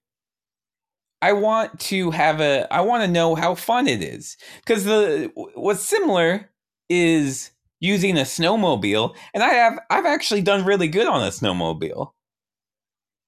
I 1.22 1.32
want 1.32 1.80
to 1.80 2.10
have 2.10 2.40
a 2.40 2.72
I 2.72 2.82
want 2.82 3.02
to 3.02 3.10
know 3.10 3.34
how 3.34 3.54
fun 3.54 3.88
it 3.88 4.02
is 4.02 4.36
cuz 4.66 4.84
the 4.84 5.32
what's 5.54 5.82
similar 5.82 6.50
is 6.88 7.50
using 7.80 8.18
a 8.18 8.22
snowmobile 8.22 9.16
and 9.32 9.42
I 9.42 9.54
have 9.54 9.78
I've 9.90 10.06
actually 10.06 10.42
done 10.42 10.64
really 10.64 10.88
good 10.88 11.06
on 11.06 11.22
a 11.22 11.30
snowmobile 11.30 12.12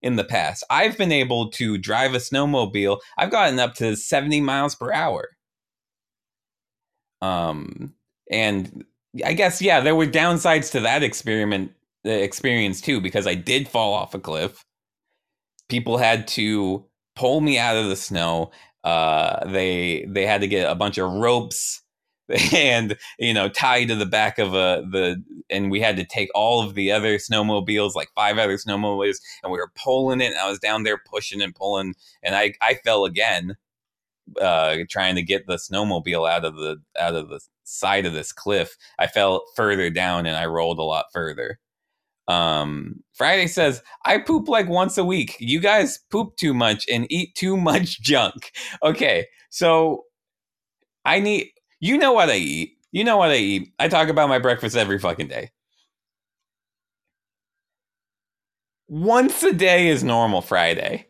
in 0.03 0.17
the 0.17 0.25
past. 0.25 0.65
I've 0.71 0.97
been 0.97 1.13
able 1.13 1.51
to 1.53 1.79
drive 1.79 2.15
a 2.15 2.19
snowmobile. 2.19 3.01
I've 3.17 3.31
gotten 3.31 3.59
up 3.59 3.75
to 3.77 3.97
70 3.97 4.41
miles 4.41 4.75
per 4.75 4.93
hour. 4.93 5.31
Um 7.21 7.95
and 8.31 8.85
I 9.25 9.33
guess 9.33 9.61
yeah, 9.61 9.81
there 9.81 9.97
were 9.97 10.07
downsides 10.07 10.71
to 10.73 10.81
that 10.81 11.03
experiment 11.03 11.73
the 12.05 12.23
experience 12.23 12.81
too 12.81 13.01
because 13.01 13.27
I 13.27 13.35
did 13.35 13.69
fall 13.69 13.93
off 13.93 14.15
a 14.15 14.19
cliff. 14.19 14.65
People 15.69 15.99
had 15.99 16.29
to 16.29 16.85
pull 17.17 17.41
me 17.41 17.59
out 17.59 17.77
of 17.77 17.89
the 17.89 17.97
snow. 17.97 18.51
Uh, 18.85 19.45
they 19.51 20.07
they 20.09 20.25
had 20.25 20.41
to 20.41 20.47
get 20.47 20.71
a 20.71 20.75
bunch 20.75 20.99
of 20.99 21.11
ropes 21.11 21.83
and 22.53 22.97
you 23.19 23.33
know 23.33 23.49
tied 23.49 23.89
to 23.89 23.95
the 23.95 24.07
back 24.07 24.39
of 24.39 24.55
a 24.55 24.85
the 24.91 25.23
and 25.51 25.71
we 25.71 25.81
had 25.81 25.97
to 25.97 26.05
take 26.05 26.29
all 26.35 26.63
of 26.63 26.75
the 26.75 26.93
other 26.93 27.17
snowmobiles 27.17 27.95
like 27.95 28.09
five 28.15 28.39
other 28.39 28.57
snowmobiles 28.57 29.17
and 29.43 29.51
we 29.53 29.59
were 29.59 29.73
pulling 29.75 30.21
it 30.21 30.33
and 30.33 30.39
I 30.39 30.49
was 30.49 30.59
down 30.59 30.83
there 30.83 30.99
pushing 30.99 31.41
and 31.41 31.55
pulling 31.55 31.95
and 32.23 32.35
I 32.35 32.55
I 32.61 32.75
fell 32.85 33.05
again 33.05 33.57
uh 34.41 34.77
trying 34.91 35.15
to 35.15 35.23
get 35.23 35.47
the 35.47 35.57
snowmobile 35.57 36.29
out 36.31 36.45
of 36.45 36.57
the 36.57 36.77
out 36.99 37.15
of 37.15 37.29
the 37.31 37.41
side 37.65 38.05
of 38.05 38.13
this 38.13 38.33
cliff 38.33 38.77
I 38.99 39.07
fell 39.07 39.45
further 39.57 39.89
down 39.91 40.27
and 40.27 40.37
I 40.37 40.47
rolled 40.47 40.79
a 40.79 40.83
lot 40.83 41.07
further 41.13 41.59
um, 42.29 43.03
Friday 43.15 43.47
says, 43.47 43.83
I 44.05 44.19
poop 44.19 44.49
like 44.49 44.69
once 44.69 44.99
a 44.99 45.05
week. 45.05 45.37
You 45.41 45.61
guys 45.61 45.99
poop 46.11 46.37
too 46.37 46.53
much 46.53 46.85
and 46.89 47.11
eat 47.11 47.35
too 47.35 47.57
much 47.57 48.01
junk. 48.03 48.53
Okay, 48.83 49.27
so 49.51 50.05
I 51.05 51.21
need, 51.21 51.51
you 51.81 51.99
know 51.99 52.13
what 52.13 52.31
I 52.31 52.37
eat. 52.37 52.79
You 52.93 53.05
know 53.05 53.17
what 53.17 53.31
I 53.31 53.37
eat. 53.37 53.73
I 53.79 53.89
talk 53.89 54.09
about 54.09 54.29
my 54.29 54.39
breakfast 54.39 54.77
every 54.77 54.99
fucking 54.99 55.29
day. 55.29 55.51
Once 58.89 59.43
a 59.43 59.53
day 59.53 59.89
is 59.89 60.03
normal 60.03 60.41
Friday. 60.41 61.07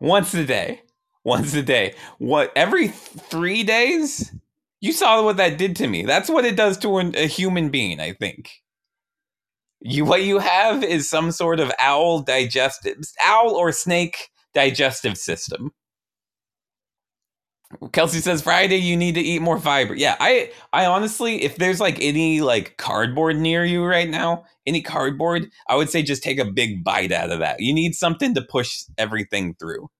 Once 0.00 0.34
a 0.34 0.44
day. 0.44 0.82
Once 1.24 1.54
a 1.54 1.62
day. 1.62 1.94
What, 2.18 2.52
every 2.54 2.88
three 2.88 3.62
days? 3.62 4.32
You 4.80 4.92
saw 4.92 5.22
what 5.24 5.36
that 5.38 5.58
did 5.58 5.76
to 5.76 5.86
me. 5.86 6.04
That's 6.04 6.28
what 6.28 6.44
it 6.44 6.56
does 6.56 6.76
to 6.78 6.98
a 6.98 7.26
human 7.26 7.70
being, 7.70 8.00
I 8.00 8.12
think. 8.12 8.50
You 9.80 10.04
what 10.04 10.22
you 10.22 10.38
have 10.38 10.84
is 10.84 11.08
some 11.10 11.32
sort 11.32 11.58
of 11.58 11.72
owl 11.78 12.20
digestive 12.20 12.98
owl 13.24 13.54
or 13.54 13.72
snake 13.72 14.28
digestive 14.54 15.18
system. 15.18 15.72
Kelsey 17.92 18.20
says 18.20 18.42
Friday 18.42 18.76
you 18.76 18.96
need 18.96 19.14
to 19.14 19.20
eat 19.20 19.40
more 19.42 19.58
fiber. 19.58 19.94
Yeah, 19.94 20.16
I 20.20 20.50
I 20.72 20.86
honestly 20.86 21.42
if 21.42 21.56
there's 21.56 21.80
like 21.80 22.00
any 22.00 22.40
like 22.40 22.76
cardboard 22.78 23.36
near 23.36 23.64
you 23.64 23.84
right 23.84 24.08
now, 24.08 24.44
any 24.66 24.82
cardboard, 24.82 25.50
I 25.68 25.76
would 25.76 25.90
say 25.90 26.02
just 26.02 26.22
take 26.22 26.38
a 26.38 26.44
big 26.44 26.84
bite 26.84 27.12
out 27.12 27.30
of 27.30 27.40
that. 27.40 27.60
You 27.60 27.74
need 27.74 27.94
something 27.94 28.34
to 28.34 28.42
push 28.42 28.84
everything 28.98 29.54
through. 29.54 29.90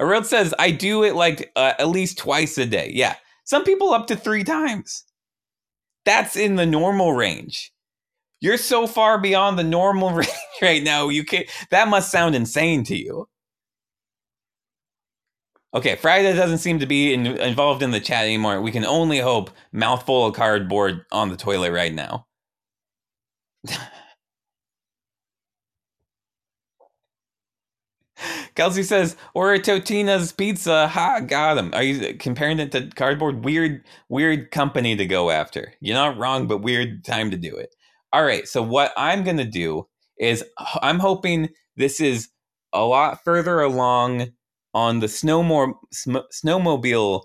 Ariel 0.00 0.24
says 0.24 0.54
I 0.58 0.70
do 0.70 1.04
it 1.04 1.14
like 1.14 1.50
uh, 1.56 1.74
at 1.78 1.88
least 1.88 2.18
twice 2.18 2.58
a 2.58 2.66
day. 2.66 2.90
Yeah, 2.94 3.16
some 3.44 3.64
people 3.64 3.92
up 3.92 4.06
to 4.08 4.16
3 4.16 4.44
times. 4.44 5.04
That's 6.04 6.36
in 6.36 6.56
the 6.56 6.66
normal 6.66 7.14
range. 7.14 7.72
You're 8.40 8.58
so 8.58 8.86
far 8.86 9.18
beyond 9.20 9.58
the 9.58 9.64
normal 9.64 10.10
range 10.14 10.30
right 10.62 10.82
now. 10.82 11.08
You 11.08 11.24
can 11.24 11.40
not 11.40 11.68
that 11.70 11.88
must 11.88 12.10
sound 12.12 12.34
insane 12.34 12.84
to 12.84 12.96
you. 12.96 13.28
Okay, 15.74 15.96
Friday 15.96 16.34
doesn't 16.34 16.58
seem 16.58 16.78
to 16.80 16.86
be 16.86 17.12
in, 17.14 17.26
involved 17.26 17.82
in 17.82 17.90
the 17.92 18.00
chat 18.00 18.24
anymore. 18.24 18.60
We 18.60 18.72
can 18.72 18.84
only 18.86 19.18
hope 19.18 19.50
mouthful 19.72 20.26
of 20.26 20.34
cardboard 20.34 21.04
on 21.12 21.28
the 21.28 21.36
toilet 21.36 21.72
right 21.72 21.94
now. 21.94 22.26
Kelsey 28.54 28.82
says, 28.82 29.16
or 29.34 29.54
a 29.54 29.60
Totino's 29.60 30.32
pizza. 30.32 30.88
Ha, 30.88 31.20
got 31.20 31.58
him. 31.58 31.72
Are 31.74 31.82
you 31.82 32.14
comparing 32.14 32.58
it 32.58 32.72
to 32.72 32.88
cardboard? 32.88 33.44
Weird, 33.44 33.84
weird 34.08 34.50
company 34.50 34.96
to 34.96 35.06
go 35.06 35.30
after. 35.30 35.74
You're 35.80 35.96
not 35.96 36.18
wrong, 36.18 36.46
but 36.48 36.58
weird 36.58 37.04
time 37.04 37.30
to 37.30 37.36
do 37.36 37.56
it. 37.56 37.74
All 38.12 38.24
right. 38.24 38.48
So 38.48 38.62
what 38.62 38.92
I'm 38.96 39.24
to 39.38 39.44
do 39.44 39.86
is 40.18 40.44
I'm 40.82 40.98
hoping 40.98 41.50
this 41.76 42.00
is 42.00 42.28
a 42.72 42.84
lot 42.84 43.22
further 43.24 43.60
along 43.60 44.32
on 44.78 45.00
the 45.00 45.08
snowmore, 45.08 45.74
sm- 45.92 46.28
snowmobile 46.32 47.22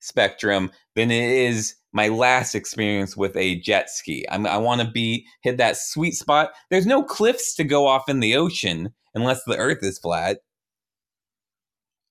spectrum 0.00 0.72
than 0.96 1.12
it 1.12 1.22
is 1.22 1.76
my 1.92 2.08
last 2.08 2.56
experience 2.56 3.16
with 3.16 3.36
a 3.36 3.60
jet 3.60 3.88
ski. 3.88 4.26
I'm, 4.28 4.44
i 4.44 4.56
want 4.56 4.80
to 4.80 4.90
be 4.90 5.24
hit 5.42 5.56
that 5.58 5.76
sweet 5.76 6.14
spot. 6.14 6.50
There's 6.68 6.84
no 6.84 7.04
cliffs 7.04 7.54
to 7.54 7.64
go 7.64 7.86
off 7.86 8.08
in 8.08 8.18
the 8.18 8.34
ocean 8.34 8.92
unless 9.14 9.44
the 9.44 9.56
Earth 9.56 9.78
is 9.82 9.98
flat. 9.98 10.38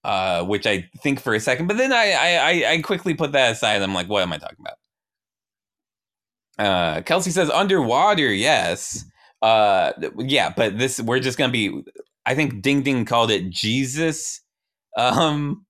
Uh, 0.06 0.46
which 0.46 0.66
I 0.68 0.88
think 1.02 1.20
for 1.20 1.34
a 1.34 1.40
second, 1.40 1.66
but 1.66 1.78
then 1.78 1.92
I, 1.92 2.12
I 2.12 2.72
I 2.74 2.82
quickly 2.82 3.16
put 3.16 3.32
that 3.32 3.54
aside. 3.54 3.82
I'm 3.82 3.96
like, 3.96 4.08
what 4.08 4.22
am 4.22 4.34
I 4.34 4.38
talking 4.38 4.60
about? 4.60 4.78
Uh, 6.60 7.02
Kelsey 7.02 7.32
says 7.32 7.50
underwater, 7.50 8.32
yes. 8.32 9.04
Uh, 9.42 9.94
yeah, 10.20 10.54
but 10.56 10.78
this 10.78 11.02
we're 11.02 11.20
just 11.20 11.40
gonna 11.40 11.52
be. 11.52 11.84
I 12.24 12.36
think 12.36 12.62
Ding 12.62 12.84
Ding 12.84 13.04
called 13.04 13.32
it 13.32 13.50
Jesus, 13.50 14.42
um, 14.98 15.66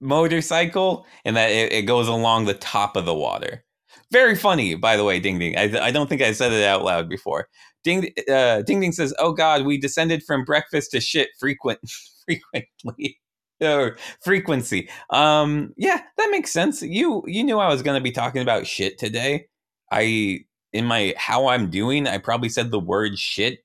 motorcycle, 0.00 1.06
and 1.24 1.36
that 1.36 1.50
it, 1.50 1.72
it 1.72 1.82
goes 1.82 2.08
along 2.08 2.44
the 2.44 2.54
top 2.54 2.96
of 2.96 3.04
the 3.06 3.14
water. 3.14 3.64
Very 4.12 4.34
funny, 4.36 4.74
by 4.74 4.96
the 4.96 5.04
way, 5.04 5.20
Ding 5.20 5.38
Ding. 5.38 5.56
I, 5.58 5.86
I 5.86 5.90
don't 5.90 6.08
think 6.08 6.22
I 6.22 6.32
said 6.32 6.52
it 6.52 6.64
out 6.64 6.84
loud 6.84 7.08
before. 7.08 7.48
Ding 7.84 8.10
uh, 8.30 8.62
Ding 8.62 8.80
Ding 8.80 8.92
says, 8.92 9.14
"Oh 9.18 9.32
God, 9.32 9.64
we 9.64 9.78
descended 9.78 10.22
from 10.24 10.44
breakfast 10.44 10.92
to 10.92 11.00
shit 11.00 11.30
frequent 11.38 11.80
frequently." 12.26 13.18
or 13.60 13.96
frequency. 14.22 14.88
Um, 15.10 15.72
yeah, 15.76 16.00
that 16.16 16.28
makes 16.30 16.52
sense. 16.52 16.82
You 16.82 17.22
you 17.26 17.42
knew 17.44 17.58
I 17.58 17.68
was 17.68 17.82
to 17.82 18.00
be 18.00 18.12
talking 18.12 18.42
about 18.42 18.66
shit 18.66 18.98
today. 18.98 19.46
I 19.90 20.40
in 20.72 20.84
my 20.84 21.14
how 21.16 21.48
I'm 21.48 21.70
doing, 21.70 22.06
I 22.06 22.18
probably 22.18 22.48
said 22.48 22.70
the 22.70 22.80
word 22.80 23.18
shit 23.18 23.60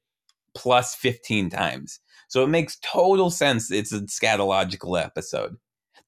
plus 0.55 0.95
15 0.95 1.49
times. 1.49 1.99
So 2.33 2.43
it 2.43 2.47
makes 2.47 2.77
total 2.77 3.29
sense 3.29 3.69
it's 3.69 3.93
a 3.93 4.01
scatological 4.01 4.99
episode. 4.99 5.55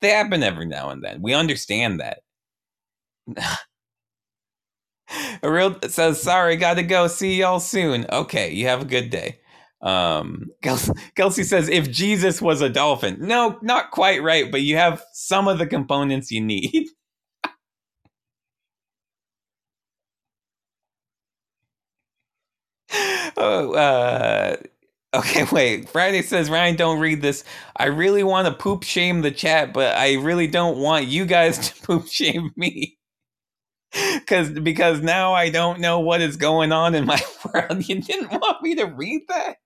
They 0.01 0.09
happen 0.09 0.41
every 0.41 0.65
now 0.65 0.89
and 0.89 1.03
then. 1.03 1.21
We 1.21 1.35
understand 1.35 1.99
that. 1.99 2.21
Ariel 5.43 5.77
says, 5.87 6.19
sorry, 6.19 6.55
gotta 6.55 6.81
go. 6.81 7.05
See 7.05 7.35
y'all 7.35 7.59
soon. 7.59 8.07
Okay, 8.11 8.51
you 8.51 8.65
have 8.65 8.81
a 8.81 8.85
good 8.85 9.11
day. 9.11 9.37
Um, 9.83 10.47
Kelsey, 11.15 11.43
says, 11.43 11.69
if 11.69 11.91
Jesus 11.91 12.41
was 12.41 12.61
a 12.61 12.69
dolphin. 12.69 13.17
No, 13.19 13.59
not 13.61 13.91
quite 13.91 14.23
right, 14.23 14.51
but 14.51 14.63
you 14.63 14.77
have 14.77 15.03
some 15.13 15.47
of 15.47 15.59
the 15.59 15.67
components 15.67 16.31
you 16.31 16.41
need. 16.41 16.87
oh, 23.37 23.73
uh, 23.75 24.55
okay, 25.19 25.45
wait. 25.51 25.89
Friday 25.89 26.21
says, 26.21 26.49
Ryan, 26.49 26.75
don't 26.75 26.99
read 26.99 27.21
this. 27.21 27.43
I 27.77 27.85
really 27.85 28.23
want 28.23 28.47
to 28.47 28.53
poop 28.53 28.83
shame 28.83 29.21
the 29.21 29.31
chat, 29.31 29.73
but 29.73 29.95
I 29.97 30.15
really 30.15 30.47
don't 30.47 30.77
want 30.77 31.07
you 31.07 31.25
guys 31.25 31.69
to 31.69 31.81
poop 31.85 32.07
shame 32.07 32.51
me. 32.55 32.97
Cause 34.27 34.49
because 34.51 35.01
now 35.01 35.33
I 35.33 35.49
don't 35.49 35.79
know 35.79 35.99
what 35.99 36.21
is 36.21 36.37
going 36.37 36.71
on 36.71 36.95
in 36.95 37.05
my 37.05 37.21
world. 37.53 37.87
You 37.87 38.01
didn't 38.01 38.31
want 38.31 38.61
me 38.61 38.75
to 38.75 38.85
read 38.85 39.21
that? 39.29 39.57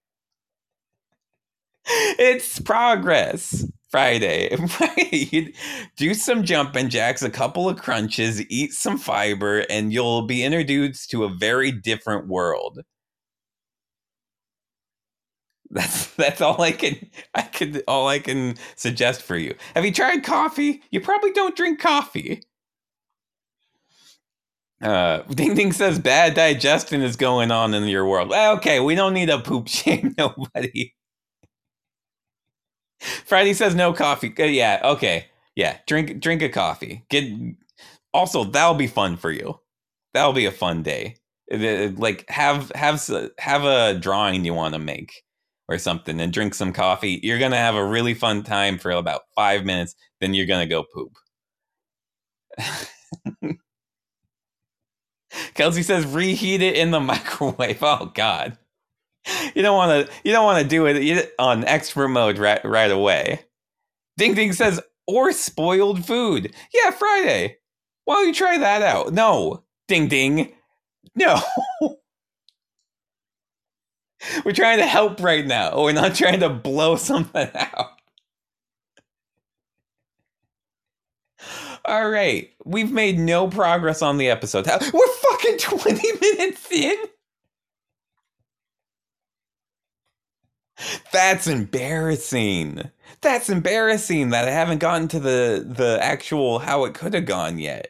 It's 1.88 2.60
progress. 2.60 3.66
Friday. 3.92 4.56
Friday. 4.68 5.54
Do 5.98 6.14
some 6.14 6.44
jumping 6.44 6.90
jacks, 6.90 7.24
a 7.24 7.30
couple 7.30 7.68
of 7.68 7.80
crunches, 7.80 8.42
eat 8.50 8.74
some 8.74 9.00
fiber, 9.00 9.66
and 9.70 9.92
you'll 9.92 10.28
be 10.28 10.44
introduced 10.44 11.10
to 11.12 11.24
a 11.24 11.36
very 11.36 11.72
different 11.72 12.28
world. 12.28 12.82
That's 15.72 16.08
that's 16.16 16.42
all 16.42 16.62
I 16.62 16.72
can 16.72 17.10
I 17.36 17.44
could 17.44 17.84
all 17.88 18.08
I 18.08 18.20
can 18.20 18.56
suggest 18.76 19.22
for 19.22 19.38
you. 19.38 19.56
Have 19.76 19.86
you 19.86 19.92
tried 19.92 20.24
coffee? 20.24 20.82
You 20.92 21.00
probably 21.02 21.32
don't 21.32 21.56
drink 21.56 21.80
coffee. 21.80 22.42
Uh, 24.82 25.20
Ding 25.30 25.56
Ding 25.56 25.72
says 25.72 26.00
bad 26.00 26.34
digestion 26.34 27.02
is 27.02 27.16
going 27.16 27.52
on 27.52 27.74
in 27.74 27.84
your 27.88 28.06
world. 28.06 28.32
Okay, 28.34 28.80
we 28.80 28.96
don't 28.96 29.14
need 29.14 29.30
a 29.30 29.40
poop 29.40 29.68
shame 29.70 30.16
nobody. 30.18 30.94
Friday 33.26 33.54
says 33.54 33.76
no 33.76 33.94
coffee. 33.94 34.34
Uh, 34.38 34.44
yeah, 34.44 34.82
okay, 34.84 35.28
yeah. 35.56 35.78
Drink 35.88 36.20
drink 36.20 36.42
a 36.42 36.50
coffee. 36.50 37.06
Get 37.10 37.26
also 38.14 38.44
that'll 38.44 38.74
be 38.74 38.88
fun 38.88 39.18
for 39.18 39.32
you. 39.32 39.60
That'll 40.14 40.34
be 40.34 40.46
a 40.46 40.52
fun 40.52 40.84
day. 40.84 41.18
Like 41.52 42.30
have 42.30 42.72
have 42.76 43.06
have 43.40 43.64
a 43.64 43.94
drawing 43.96 44.46
you 44.46 44.54
want 44.54 44.74
to 44.74 44.80
make 44.80 45.24
or 45.70 45.78
something 45.78 46.20
and 46.20 46.34
drink 46.34 46.54
some 46.54 46.74
coffee. 46.74 47.20
You're 47.24 47.40
going 47.40 47.52
to 47.52 47.58
have 47.58 47.76
a 47.76 47.86
really 47.86 48.14
fun 48.14 48.44
time 48.44 48.78
for 48.78 48.92
about 48.92 49.22
five 49.36 49.64
minutes. 49.64 49.96
Then 50.20 50.34
you're 50.34 50.48
going 50.48 50.68
to 50.68 50.76
go 50.76 50.84
poop. 50.84 51.14
Kelsey 55.54 55.84
says 55.84 56.06
reheat 56.06 56.62
it 56.62 56.76
in 56.76 56.92
the 56.92 57.00
microwave. 57.00 57.82
Oh 57.82 58.12
God, 58.14 58.58
you 59.54 59.62
don't 59.62 59.78
want 59.78 60.08
to. 60.08 60.14
You 60.24 60.32
don't 60.32 60.46
want 60.46 60.62
to 60.64 60.68
do 60.68 60.88
it 60.88 61.34
on 61.38 61.64
expert 61.66 62.08
mode 62.10 62.38
right 62.38 62.64
right 62.66 62.92
away. 62.92 63.42
Ding 64.18 64.34
Ding 64.34 64.54
says 64.54 64.82
or 65.08 65.32
spoiled 65.32 66.06
food. 66.06 66.54
Yeah, 66.74 66.92
Friday. 66.92 67.58
Why 68.06 68.16
don't 68.16 68.28
you 68.28 68.34
try 68.34 68.58
that 68.58 68.82
out? 68.82 69.14
No, 69.14 69.64
Ding 69.88 70.08
Ding. 70.08 70.52
No. 71.16 71.40
We're 74.46 74.54
trying 74.54 74.80
to 74.80 74.86
help 74.88 75.22
right 75.22 75.46
now. 75.46 75.82
We're 75.84 75.94
not 75.94 76.16
trying 76.16 76.42
to 76.42 76.50
blow 76.50 76.96
something 76.96 77.50
out. 77.56 77.92
All 81.86 82.10
right. 82.10 82.52
We've 82.66 82.92
made 82.92 83.20
no 83.20 83.48
progress 83.48 84.02
on 84.02 84.18
the 84.18 84.30
episode. 84.30 84.68
We're 84.68 85.08
fucking 85.08 85.58
20 85.60 86.12
minutes 86.22 86.72
in. 86.72 86.96
That's 91.12 91.48
embarrassing. 91.48 92.90
That's 93.22 93.50
embarrassing 93.50 94.30
that 94.30 94.48
I 94.48 94.52
haven't 94.52 94.80
gotten 94.80 95.08
to 95.10 95.20
the 95.20 95.66
the 95.68 96.00
actual 96.02 96.60
how 96.60 96.86
it 96.86 96.94
could 96.94 97.14
have 97.14 97.26
gone 97.26 97.60
yet. 97.60 97.90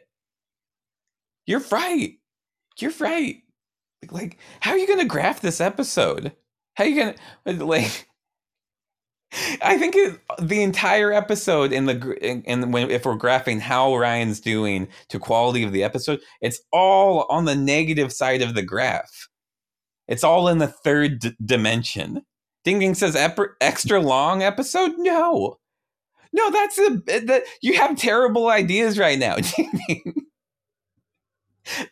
You're 1.46 1.64
right. 1.70 2.14
You're 2.78 2.92
right. 3.00 3.42
Like, 4.10 4.38
how 4.60 4.72
are 4.72 4.78
you 4.78 4.86
to 5.00 5.04
graph 5.04 5.40
this 5.40 5.60
episode? 5.60 6.32
How 6.74 6.84
are 6.84 6.88
you 6.88 7.14
to 7.46 7.64
like? 7.64 8.08
I 9.62 9.78
think 9.78 9.94
it, 9.94 10.18
the 10.40 10.62
entire 10.62 11.12
episode 11.12 11.72
in 11.72 11.86
the 11.86 12.42
and 12.46 12.72
when 12.72 12.90
if 12.90 13.04
we're 13.04 13.16
graphing 13.16 13.60
how 13.60 13.96
Ryan's 13.96 14.40
doing 14.40 14.88
to 15.08 15.18
quality 15.20 15.62
of 15.62 15.72
the 15.72 15.84
episode, 15.84 16.20
it's 16.40 16.60
all 16.72 17.26
on 17.30 17.44
the 17.44 17.54
negative 17.54 18.12
side 18.12 18.42
of 18.42 18.54
the 18.54 18.62
graph. 18.62 19.28
It's 20.08 20.24
all 20.24 20.48
in 20.48 20.58
the 20.58 20.66
third 20.66 21.20
d- 21.20 21.36
dimension. 21.44 22.22
Ding 22.64 22.80
Ding 22.80 22.94
says 22.94 23.14
extra 23.60 24.00
long 24.00 24.42
episode. 24.42 24.92
No, 24.98 25.58
no, 26.32 26.50
that's 26.50 26.78
a 26.78 26.90
that 27.06 27.44
you 27.62 27.74
have 27.74 27.96
terrible 27.96 28.48
ideas 28.48 28.98
right 28.98 29.18
now. 29.18 29.36
Ding 29.56 29.70
Ding 29.86 30.14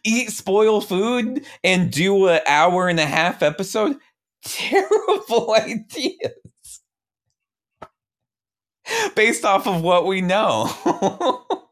eat 0.04 0.30
spoil 0.30 0.80
food 0.80 1.44
and 1.64 1.90
do 1.90 2.28
an 2.28 2.40
hour 2.46 2.88
and 2.88 3.00
a 3.00 3.06
half 3.06 3.42
episode? 3.42 3.96
Terrible 4.44 5.54
ideas. 5.54 6.32
Based 9.14 9.44
off 9.44 9.66
of 9.66 9.82
what 9.82 10.06
we 10.06 10.20
know. 10.20 11.44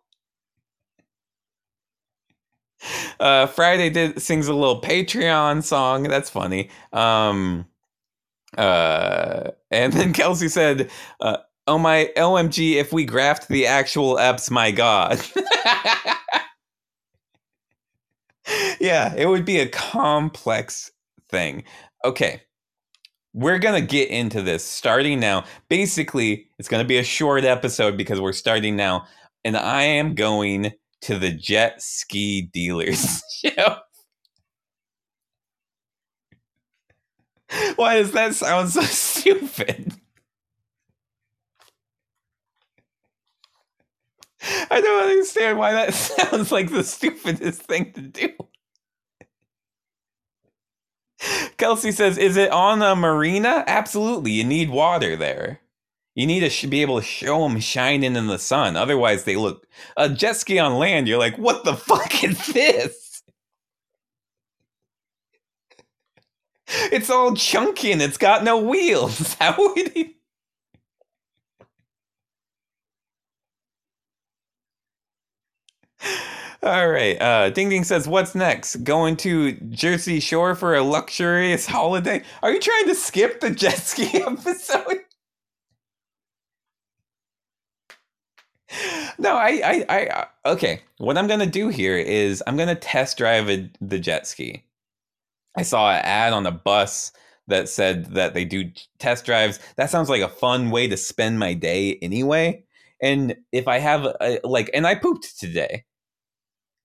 Uh, 3.19 3.47
friday 3.47 3.91
did 3.91 4.21
sings 4.21 4.47
a 4.47 4.55
little 4.55 4.81
patreon 4.81 5.63
song. 5.63 6.05
That's 6.05 6.31
funny. 6.31 6.71
Um 6.93 7.67
uh 8.57 9.51
and 9.71 9.93
then 9.93 10.13
kelsey 10.15 10.49
said 10.49 10.91
uh, 11.21 11.39
oh 11.67 11.79
my 11.79 12.11
omg 12.17 12.75
if 12.77 12.93
we 12.93 13.05
graft 13.05 13.49
the 13.49 13.67
actual 13.67 14.17
eps 14.17 14.51
my 14.51 14.71
god 14.71 15.21
yeah, 18.81 19.15
it 19.17 19.27
would 19.27 19.45
be 19.45 19.59
a 19.59 19.69
complex 19.69 20.91
thing. 21.31 21.65
Okay. 22.05 22.43
We're 23.33 23.59
going 23.59 23.79
to 23.79 23.87
get 23.87 24.09
into 24.09 24.41
this 24.41 24.65
starting 24.65 25.21
now. 25.21 25.45
Basically, 25.69 26.49
it's 26.59 26.69
going 26.69 26.83
to 26.83 26.89
be 26.89 26.99
a 26.99 27.05
short 27.05 27.45
episode 27.45 27.97
because 27.97 28.21
we're 28.21 28.33
starting 28.33 28.77
now. 28.77 29.07
And 29.45 29.57
I 29.57 29.83
am 29.83 30.15
going 30.15 30.73
to 31.03 31.19
the 31.19 31.31
jet 31.31 31.83
ski 31.83 32.43
dealers 32.53 33.23
show. 33.45 33.77
Why 37.77 37.97
does 37.99 38.13
that 38.13 38.35
sound 38.35 38.71
so 38.71 38.81
stupid? 38.83 39.95
I 44.71 44.81
don't 44.81 45.05
understand 45.11 45.59
why 45.59 45.73
that 45.73 45.95
sounds 45.95 46.53
like 46.53 46.71
the 46.71 46.85
stupidest 46.85 47.63
thing 47.63 47.93
to 47.93 48.03
do. 48.03 48.31
Kelsey 51.59 51.93
says, 51.93 52.19
"Is 52.19 52.37
it 52.37 52.51
on 52.51 52.83
a 52.83 52.95
marina? 52.97 53.65
Absolutely. 53.67 54.33
You 54.33 54.45
need 54.45 54.71
water 54.71 55.17
there. 55.17 55.61
You 56.15 56.27
need 56.27 56.51
to 56.51 56.67
be 56.67 56.83
able 56.83 56.99
to 57.01 57.07
show 57.07 57.47
them 57.49 57.61
shining 57.61 58.17
in 58.17 58.27
the 58.27 58.39
sun. 58.39 58.77
Otherwise, 58.77 59.25
they 59.25 59.37
look 59.37 59.67
a 59.97 60.09
jet 60.09 60.37
ski 60.37 60.59
on 60.59 60.77
land. 60.79 61.09
You're 61.09 61.19
like, 61.19 61.37
what 61.39 61.65
the 61.65 61.75
fuck 61.75 62.25
is 62.25 62.47
this? 62.49 63.23
It's 66.93 67.11
all 67.11 67.35
chunky 67.37 67.93
and 67.93 68.03
it's 68.03 68.19
got 68.19 68.45
no 68.45 68.59
wheels. 68.59 69.35
How 69.41 69.57
would 69.59 69.93
he?" 69.95 70.16
All 76.63 76.89
right. 76.89 77.21
Uh, 77.21 77.51
Ding 77.51 77.69
Ding 77.69 77.85
says, 77.85 78.09
"What's 78.09 78.35
next? 78.35 78.77
Going 78.85 79.17
to 79.19 79.53
Jersey 79.71 80.21
Shore 80.21 80.55
for 80.55 80.75
a 80.75 80.83
luxurious 80.83 81.67
holiday? 81.69 82.23
Are 82.43 82.53
you 82.53 82.61
trying 82.61 82.87
to 82.89 82.95
skip 82.95 83.41
the 83.41 83.51
jet 83.51 83.79
ski 83.79 84.23
episode?" 84.27 85.01
no, 89.19 89.37
I, 89.37 89.61
I, 89.65 89.87
I. 89.89 90.07
Uh, 90.07 90.25
okay. 90.47 90.83
What 90.99 91.19
I'm 91.19 91.27
gonna 91.29 91.47
do 91.47 91.69
here 91.69 91.97
is 91.97 92.43
I'm 92.47 92.57
gonna 92.57 92.75
test 92.75 93.19
drive 93.19 93.49
a, 93.51 93.71
the 93.81 93.99
jet 93.99 94.27
ski. 94.27 94.65
I 95.57 95.63
saw 95.63 95.91
an 95.91 96.03
ad 96.05 96.35
on 96.35 96.47
a 96.47 96.53
bus 96.53 97.13
that 97.49 97.69
said 97.71 98.15
that 98.15 98.35
they 98.35 98.45
do 98.47 98.71
test 99.01 99.27
drives. 99.27 99.61
That 99.79 99.91
sounds 99.91 100.11
like 100.11 100.23
a 100.23 100.29
fun 100.29 100.71
way 100.71 100.89
to 100.89 100.99
spend 100.99 101.39
my 101.41 101.55
day 101.55 101.99
anyway. 102.03 102.65
And 103.03 103.37
if 103.53 103.69
I 103.69 103.79
have 103.81 104.07
a, 104.07 104.41
like, 104.45 104.71
and 104.75 104.87
I 104.87 104.97
pooped 104.97 105.41
today. 105.41 105.86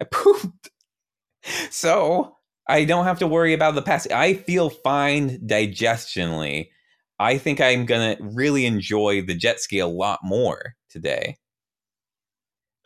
I 0.01 0.03
pooped. 0.11 0.69
So 1.69 2.35
I 2.67 2.83
don't 2.85 3.05
have 3.05 3.19
to 3.19 3.27
worry 3.27 3.53
about 3.53 3.75
the 3.75 3.81
past. 3.81 4.11
I 4.11 4.33
feel 4.33 4.69
fine 4.69 5.39
digestionally. 5.47 6.69
I 7.19 7.37
think 7.37 7.61
I'm 7.61 7.85
gonna 7.85 8.17
really 8.19 8.65
enjoy 8.65 9.21
the 9.21 9.35
jet 9.35 9.59
ski 9.59 9.79
a 9.79 9.87
lot 9.87 10.19
more 10.23 10.75
today. 10.89 11.37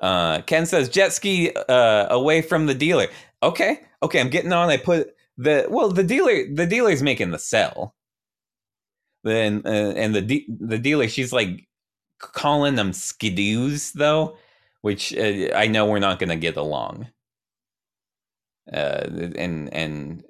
Uh, 0.02 0.42
Ken 0.42 0.66
says 0.66 0.90
jet 0.90 1.14
ski 1.14 1.52
uh, 1.70 2.08
away 2.10 2.42
from 2.42 2.66
the 2.66 2.74
dealer. 2.74 3.08
Okay, 3.42 3.80
okay, 4.04 4.20
I'm 4.20 4.30
getting 4.30 4.52
on. 4.52 4.70
I 4.70 4.78
put 4.78 5.16
the 5.38 5.68
well, 5.70 5.90
the 5.90 6.04
dealer, 6.04 6.54
the 6.54 6.66
dealer's 6.66 7.02
making 7.02 7.32
the 7.32 7.40
sell. 7.40 7.96
Then 9.24 9.62
uh, 9.66 9.94
and 9.96 10.14
the 10.14 10.22
de- 10.22 10.48
the 10.60 10.78
dealer, 10.78 11.08
she's 11.08 11.32
like 11.32 11.68
calling 12.20 12.76
them 12.76 12.92
skidoos 12.92 13.94
though, 13.94 14.38
which 14.86 15.16
uh, 15.18 15.50
I 15.56 15.66
know 15.66 15.88
we're 15.88 15.98
not 15.98 16.20
going 16.20 16.30
to 16.30 16.36
get 16.36 16.58
along. 16.58 17.08
Uh, 18.72 19.32
and 19.36 19.74
and 19.74 20.24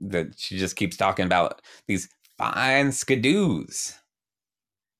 that 0.00 0.34
she 0.36 0.58
just 0.58 0.74
keeps 0.74 0.96
talking 0.96 1.26
about 1.26 1.62
these 1.86 2.08
fine 2.36 2.88
skidoos. 2.88 3.94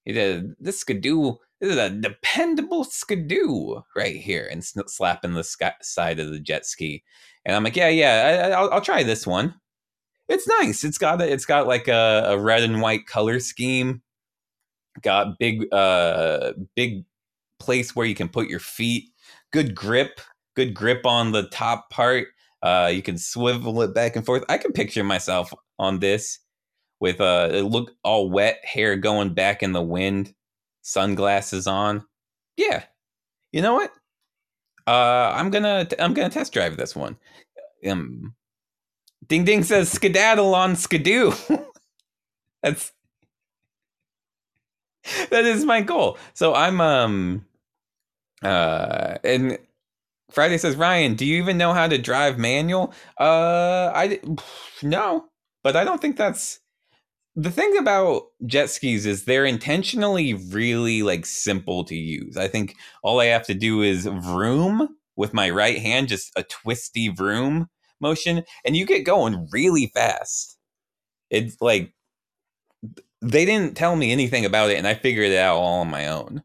He 0.04 0.12
did 0.12 0.54
this 0.60 0.78
skidoo. 0.78 1.34
This 1.60 1.72
is 1.72 1.76
a 1.76 1.90
dependable 1.90 2.84
skidoo 2.84 3.80
right 3.96 4.14
here, 4.14 4.48
and 4.48 4.64
slapping 4.64 5.34
the 5.34 5.42
sky, 5.42 5.74
side 5.82 6.20
of 6.20 6.30
the 6.30 6.38
jet 6.38 6.64
ski. 6.64 7.02
And 7.44 7.56
I'm 7.56 7.64
like, 7.64 7.74
yeah, 7.74 7.88
yeah, 7.88 8.52
I, 8.56 8.62
will 8.62 8.74
I'll 8.74 8.80
try 8.80 9.02
this 9.02 9.26
one. 9.26 9.56
It's 10.28 10.46
nice. 10.46 10.84
It's 10.84 10.98
got 10.98 11.20
a, 11.20 11.28
it's 11.28 11.46
got 11.46 11.66
like 11.66 11.88
a, 11.88 12.26
a 12.26 12.38
red 12.38 12.62
and 12.62 12.80
white 12.80 13.06
color 13.06 13.40
scheme 13.40 14.02
got 15.02 15.38
big 15.38 15.72
uh 15.72 16.52
big 16.74 17.04
place 17.60 17.94
where 17.94 18.06
you 18.06 18.14
can 18.14 18.28
put 18.28 18.48
your 18.48 18.60
feet. 18.60 19.10
Good 19.52 19.74
grip 19.74 20.20
good 20.56 20.74
grip 20.74 21.06
on 21.06 21.32
the 21.32 21.44
top 21.48 21.90
part. 21.90 22.28
Uh 22.62 22.90
you 22.92 23.02
can 23.02 23.18
swivel 23.18 23.80
it 23.82 23.94
back 23.94 24.16
and 24.16 24.26
forth. 24.26 24.44
I 24.48 24.58
can 24.58 24.72
picture 24.72 25.04
myself 25.04 25.52
on 25.78 26.00
this 26.00 26.38
with 27.00 27.20
uh 27.20 27.46
look 27.64 27.92
all 28.04 28.30
wet 28.30 28.58
hair 28.64 28.96
going 28.96 29.34
back 29.34 29.62
in 29.62 29.72
the 29.72 29.82
wind 29.82 30.34
sunglasses 30.82 31.66
on. 31.66 32.04
Yeah. 32.56 32.84
You 33.52 33.62
know 33.62 33.74
what? 33.74 33.92
Uh 34.86 35.32
i'm 35.34 35.50
gonna 35.50 35.86
i'm 35.98 36.14
gonna 36.14 36.30
test 36.30 36.52
drive 36.52 36.76
this 36.76 36.94
one. 36.96 37.16
Um 37.88 38.34
ding 39.28 39.44
ding 39.44 39.62
says 39.62 39.90
skedaddle 39.90 40.54
on 40.54 40.76
skidoo. 40.76 41.32
That's 42.62 42.92
that 45.30 45.46
is 45.46 45.64
my 45.64 45.80
goal. 45.80 46.18
So 46.34 46.54
I'm 46.54 46.80
um 46.80 47.46
uh 48.42 49.18
and 49.24 49.58
Friday 50.30 50.58
says 50.58 50.76
Ryan, 50.76 51.14
do 51.14 51.26
you 51.26 51.42
even 51.42 51.58
know 51.58 51.72
how 51.72 51.88
to 51.88 51.98
drive 51.98 52.38
manual? 52.38 52.92
Uh 53.18 53.92
I 53.94 54.20
no, 54.82 55.26
but 55.62 55.76
I 55.76 55.84
don't 55.84 56.00
think 56.00 56.16
that's 56.16 56.60
the 57.36 57.50
thing 57.50 57.76
about 57.78 58.24
jet 58.46 58.70
skis 58.70 59.06
is 59.06 59.24
they're 59.24 59.46
intentionally 59.46 60.34
really 60.34 61.02
like 61.02 61.24
simple 61.26 61.84
to 61.84 61.94
use. 61.94 62.36
I 62.36 62.48
think 62.48 62.76
all 63.02 63.20
I 63.20 63.26
have 63.26 63.46
to 63.46 63.54
do 63.54 63.82
is 63.82 64.06
vroom 64.06 64.88
with 65.16 65.34
my 65.34 65.50
right 65.50 65.78
hand, 65.78 66.08
just 66.08 66.32
a 66.36 66.42
twisty 66.42 67.08
vroom 67.08 67.68
motion, 68.00 68.44
and 68.64 68.76
you 68.76 68.86
get 68.86 69.04
going 69.04 69.48
really 69.52 69.90
fast. 69.94 70.58
It's 71.30 71.56
like 71.60 71.92
they 73.22 73.44
didn't 73.44 73.76
tell 73.76 73.96
me 73.96 74.12
anything 74.12 74.44
about 74.44 74.70
it, 74.70 74.78
and 74.78 74.86
I 74.86 74.94
figured 74.94 75.30
it 75.30 75.38
out 75.38 75.56
all 75.56 75.80
on 75.80 75.90
my 75.90 76.08
own. 76.08 76.42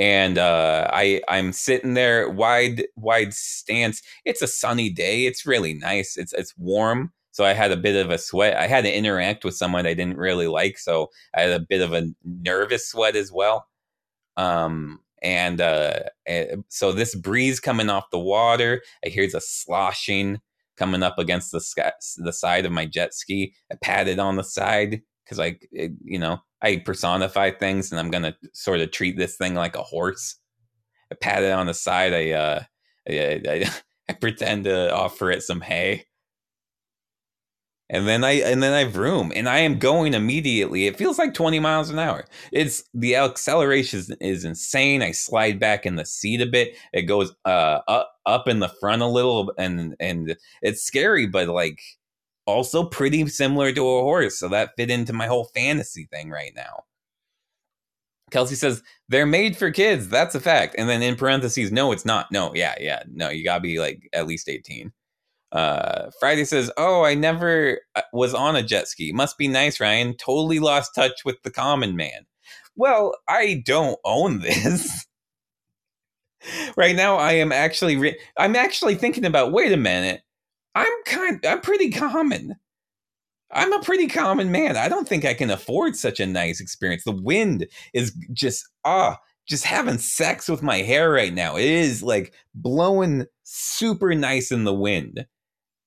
And 0.00 0.38
uh, 0.38 0.88
I 0.92 1.22
I'm 1.28 1.52
sitting 1.52 1.94
there 1.94 2.28
wide 2.28 2.84
wide 2.96 3.34
stance. 3.34 4.02
It's 4.24 4.42
a 4.42 4.48
sunny 4.48 4.90
day. 4.90 5.26
It's 5.26 5.46
really 5.46 5.74
nice. 5.74 6.16
It's 6.16 6.32
it's 6.32 6.56
warm 6.58 7.12
so 7.32 7.44
I 7.44 7.52
had 7.52 7.70
a 7.70 7.76
bit 7.76 7.96
of 7.96 8.10
a 8.10 8.18
sweat. 8.18 8.56
I 8.56 8.66
had 8.66 8.84
to 8.84 8.94
interact 8.94 9.44
with 9.44 9.54
someone 9.54 9.86
I 9.86 9.94
didn't 9.94 10.16
really 10.18 10.48
like, 10.48 10.78
so 10.78 11.10
I 11.34 11.42
had 11.42 11.52
a 11.52 11.64
bit 11.64 11.80
of 11.80 11.92
a 11.92 12.08
nervous 12.24 12.88
sweat 12.88 13.16
as 13.16 13.30
well. 13.32 13.66
Um, 14.36 15.00
and 15.22 15.60
uh, 15.60 16.00
eh, 16.26 16.56
so 16.68 16.92
this 16.92 17.14
breeze 17.14 17.60
coming 17.60 17.90
off 17.90 18.10
the 18.10 18.18
water, 18.18 18.82
I 19.04 19.10
hear 19.10 19.28
the 19.28 19.40
sloshing 19.40 20.40
coming 20.76 21.02
up 21.02 21.18
against 21.18 21.52
the 21.52 21.60
sky, 21.60 21.92
the 22.18 22.32
side 22.32 22.66
of 22.66 22.72
my 22.72 22.86
jet 22.86 23.14
ski. 23.14 23.54
I 23.72 23.76
pat 23.82 24.08
it 24.08 24.18
on 24.18 24.36
the 24.36 24.44
side 24.44 25.02
because 25.24 25.38
I, 25.38 25.58
it, 25.72 25.92
you 26.04 26.18
know, 26.18 26.38
I 26.62 26.76
personify 26.84 27.52
things, 27.52 27.90
and 27.90 28.00
I'm 28.00 28.10
gonna 28.10 28.36
sort 28.52 28.80
of 28.80 28.90
treat 28.90 29.16
this 29.16 29.36
thing 29.36 29.54
like 29.54 29.76
a 29.76 29.82
horse. 29.82 30.36
I 31.12 31.16
pat 31.16 31.42
it 31.42 31.52
on 31.52 31.66
the 31.66 31.74
side. 31.74 32.12
I, 32.14 32.30
uh, 32.30 32.62
I, 33.08 33.42
I, 33.48 33.70
I 34.08 34.12
pretend 34.14 34.64
to 34.64 34.92
offer 34.94 35.30
it 35.30 35.42
some 35.42 35.60
hay 35.60 36.06
and 37.90 38.06
then 38.06 38.22
I 38.22 38.34
and 38.34 38.62
then 38.62 38.72
I 38.72 38.84
vroom 38.84 39.32
and 39.34 39.48
I 39.48 39.58
am 39.58 39.78
going 39.78 40.14
immediately. 40.14 40.86
It 40.86 40.96
feels 40.96 41.18
like 41.18 41.34
20 41.34 41.58
miles 41.58 41.90
an 41.90 41.98
hour. 41.98 42.24
It's 42.52 42.84
the 42.94 43.16
acceleration 43.16 43.98
is, 43.98 44.10
is 44.20 44.44
insane. 44.44 45.02
I 45.02 45.10
slide 45.10 45.58
back 45.58 45.84
in 45.84 45.96
the 45.96 46.06
seat 46.06 46.40
a 46.40 46.46
bit. 46.46 46.76
It 46.92 47.02
goes 47.02 47.34
uh 47.44 47.80
up, 47.88 48.12
up 48.26 48.48
in 48.48 48.60
the 48.60 48.68
front 48.80 49.02
a 49.02 49.06
little 49.06 49.52
and 49.58 49.96
and 49.98 50.36
it's 50.62 50.84
scary 50.84 51.26
but 51.26 51.48
like 51.48 51.80
also 52.50 52.84
pretty 52.84 53.26
similar 53.28 53.72
to 53.72 53.82
a 53.82 54.02
horse. 54.02 54.38
So 54.38 54.48
that 54.48 54.72
fit 54.76 54.90
into 54.90 55.12
my 55.12 55.26
whole 55.26 55.44
fantasy 55.54 56.08
thing 56.10 56.30
right 56.30 56.52
now. 56.54 56.84
Kelsey 58.30 58.54
says 58.54 58.82
they're 59.08 59.26
made 59.26 59.56
for 59.56 59.70
kids. 59.70 60.08
That's 60.08 60.34
a 60.34 60.40
fact. 60.40 60.74
And 60.78 60.88
then 60.88 61.02
in 61.02 61.16
parentheses, 61.16 61.72
no, 61.72 61.92
it's 61.92 62.04
not. 62.04 62.30
No, 62.30 62.54
yeah, 62.54 62.74
yeah, 62.80 63.02
no, 63.10 63.28
you 63.28 63.44
gotta 63.44 63.60
be 63.60 63.78
like 63.80 64.08
at 64.12 64.26
least 64.26 64.48
18. 64.48 64.92
Uh, 65.52 66.10
Friday 66.20 66.44
says, 66.44 66.70
"Oh, 66.76 67.04
I 67.04 67.14
never 67.14 67.80
uh, 67.96 68.02
was 68.12 68.34
on 68.34 68.54
a 68.54 68.62
jet 68.62 68.86
ski. 68.86 69.12
Must 69.12 69.36
be 69.36 69.48
nice, 69.48 69.80
Ryan. 69.80 70.14
Totally 70.16 70.60
lost 70.60 70.94
touch 70.94 71.24
with 71.24 71.42
the 71.42 71.50
common 71.50 71.96
man." 71.96 72.26
Well, 72.76 73.14
I 73.28 73.62
don't 73.64 73.98
own 74.04 74.40
this. 74.40 75.06
right 76.76 76.94
now, 76.94 77.16
I 77.16 77.32
am 77.32 77.50
actually 77.52 77.96
re- 77.96 78.18
I'm 78.36 78.54
actually 78.54 78.94
thinking 78.94 79.24
about. 79.24 79.52
Wait 79.52 79.72
a 79.72 79.76
minute, 79.76 80.22
I'm 80.74 80.92
kind. 81.06 81.44
I'm 81.46 81.60
pretty 81.60 81.90
common. 81.90 82.56
I'm 83.52 83.72
a 83.72 83.82
pretty 83.82 84.06
common 84.06 84.52
man. 84.52 84.76
I 84.76 84.88
don't 84.88 85.08
think 85.08 85.24
I 85.24 85.34
can 85.34 85.50
afford 85.50 85.96
such 85.96 86.20
a 86.20 86.26
nice 86.26 86.60
experience. 86.60 87.04
The 87.04 87.12
wind 87.12 87.66
is 87.92 88.12
just 88.32 88.68
ah, 88.84 89.18
just 89.46 89.64
having 89.64 89.98
sex 89.98 90.48
with 90.48 90.62
my 90.62 90.78
hair 90.78 91.10
right 91.10 91.34
now. 91.34 91.56
It 91.56 91.64
is 91.64 92.02
like 92.02 92.32
blowing 92.54 93.26
super 93.42 94.14
nice 94.14 94.52
in 94.52 94.64
the 94.64 94.74
wind. 94.74 95.26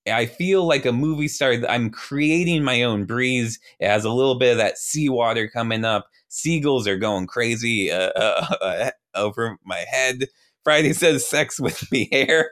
I 0.08 0.26
feel 0.26 0.66
like 0.68 0.86
a 0.86 0.92
movie 0.92 1.30
star. 1.30 1.54
I'm 1.70 1.90
creating 1.90 2.64
my 2.64 2.84
own 2.84 3.06
breeze. 3.06 3.60
It 3.80 3.88
has 3.88 4.04
a 4.04 4.12
little 4.12 4.38
bit 4.38 4.52
of 4.52 4.58
that 4.58 4.78
seawater 4.78 5.48
coming 5.48 5.86
up. 5.86 6.08
Seagulls 6.28 6.88
are 6.88 6.98
going 6.98 7.28
crazy 7.28 7.90
uh, 7.90 8.12
uh, 8.16 8.56
uh, 8.62 8.92
over 9.16 9.58
my 9.64 9.86
head. 9.90 10.28
Friday 10.64 10.94
says 10.94 11.28
sex 11.28 11.60
with 11.60 11.90
me 11.92 12.10
hair. 12.12 12.52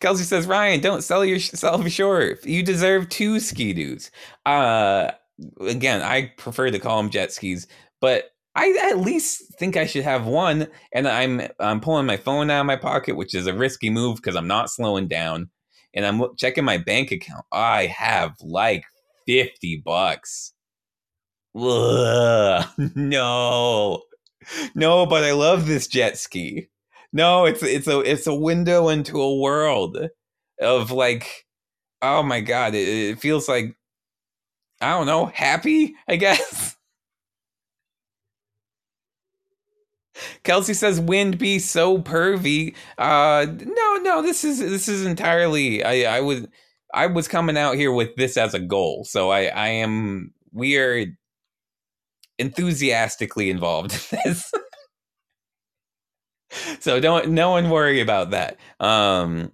Kelsey 0.00 0.24
says, 0.24 0.46
Ryan, 0.46 0.80
don't 0.80 1.02
sell 1.02 1.24
yourself 1.24 1.88
short. 1.88 2.44
You 2.44 2.62
deserve 2.62 3.08
two 3.08 3.40
ski-doos. 3.40 4.10
Uh, 4.44 5.12
again, 5.60 6.02
I 6.02 6.32
prefer 6.36 6.70
to 6.70 6.78
call 6.78 6.98
them 6.98 7.10
jet 7.10 7.32
skis, 7.32 7.66
but 8.00 8.30
I 8.54 8.74
at 8.90 8.98
least 8.98 9.54
think 9.58 9.76
I 9.76 9.86
should 9.86 10.04
have 10.04 10.26
one. 10.26 10.68
And 10.92 11.06
I'm 11.06 11.42
I'm 11.60 11.80
pulling 11.80 12.06
my 12.06 12.16
phone 12.16 12.50
out 12.50 12.60
of 12.60 12.66
my 12.66 12.76
pocket, 12.76 13.16
which 13.16 13.34
is 13.34 13.46
a 13.46 13.54
risky 13.54 13.90
move 13.90 14.16
because 14.16 14.34
I'm 14.34 14.46
not 14.46 14.70
slowing 14.70 15.08
down. 15.08 15.50
And 15.94 16.04
I'm 16.06 16.22
checking 16.36 16.64
my 16.64 16.78
bank 16.78 17.10
account. 17.10 17.44
I 17.52 17.86
have 17.86 18.34
like 18.40 18.84
fifty 19.26 19.82
bucks. 19.84 20.52
Ugh, 21.54 22.66
no, 22.94 24.02
no, 24.74 25.06
but 25.06 25.24
I 25.24 25.32
love 25.32 25.66
this 25.66 25.86
jet 25.86 26.18
ski. 26.18 26.68
No, 27.12 27.46
it's 27.46 27.62
it's 27.62 27.86
a 27.88 28.00
it's 28.00 28.26
a 28.26 28.34
window 28.34 28.88
into 28.88 29.20
a 29.20 29.36
world 29.40 29.98
of 30.60 30.90
like, 30.90 31.46
oh 32.02 32.22
my 32.22 32.40
god, 32.40 32.74
it, 32.74 32.88
it 32.88 33.20
feels 33.20 33.48
like 33.48 33.76
I 34.80 34.90
don't 34.90 35.06
know, 35.06 35.26
happy. 35.26 35.94
I 36.08 36.16
guess. 36.16 36.76
Kelsey 40.44 40.74
says 40.74 41.00
wind 41.00 41.38
be 41.38 41.58
so 41.58 41.98
pervy. 41.98 42.74
Uh 42.98 43.46
no, 43.64 43.96
no, 43.96 44.22
this 44.22 44.44
is 44.44 44.58
this 44.58 44.88
is 44.88 45.04
entirely 45.06 45.84
I 45.84 46.18
I 46.18 46.20
was 46.20 46.46
I 46.94 47.06
was 47.06 47.28
coming 47.28 47.56
out 47.58 47.76
here 47.76 47.92
with 47.92 48.14
this 48.16 48.36
as 48.36 48.54
a 48.54 48.60
goal. 48.60 49.04
So 49.04 49.30
I 49.30 49.44
I 49.46 49.68
am 49.68 50.32
we 50.52 50.78
are 50.78 51.06
enthusiastically 52.38 53.50
involved 53.50 53.92
in 54.12 54.18
this. 54.24 54.52
so 56.80 57.00
don't 57.00 57.30
no 57.30 57.50
one 57.50 57.70
worry 57.70 58.00
about 58.00 58.30
that. 58.30 58.58
Um 58.80 59.52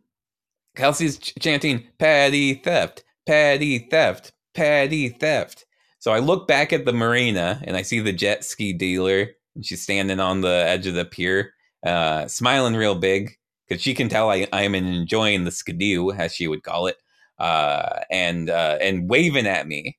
Kelsey's 0.76 1.18
ch- 1.18 1.34
chanting 1.40 1.84
petty 1.98 2.54
theft, 2.54 3.04
petty 3.26 3.78
theft, 3.90 4.32
petty 4.54 5.08
theft. 5.10 5.66
So 5.98 6.12
I 6.12 6.18
look 6.18 6.48
back 6.48 6.72
at 6.72 6.84
the 6.84 6.92
marina 6.92 7.60
and 7.64 7.76
I 7.76 7.82
see 7.82 8.00
the 8.00 8.12
jet 8.12 8.44
ski 8.44 8.72
dealer 8.72 9.28
and 9.54 9.64
she's 9.64 9.82
standing 9.82 10.20
on 10.20 10.40
the 10.40 10.64
edge 10.66 10.86
of 10.86 10.94
the 10.94 11.04
pier, 11.04 11.52
uh, 11.84 12.26
smiling 12.26 12.74
real 12.74 12.94
big 12.94 13.36
because 13.68 13.82
she 13.82 13.94
can 13.94 14.08
tell 14.08 14.30
I, 14.30 14.46
I'm 14.52 14.74
enjoying 14.74 15.44
the 15.44 15.50
skidoo, 15.50 16.10
as 16.12 16.34
she 16.34 16.48
would 16.48 16.62
call 16.62 16.86
it, 16.86 16.96
uh, 17.38 18.00
and 18.10 18.50
uh, 18.50 18.78
and 18.80 19.08
waving 19.08 19.46
at 19.46 19.66
me. 19.66 19.96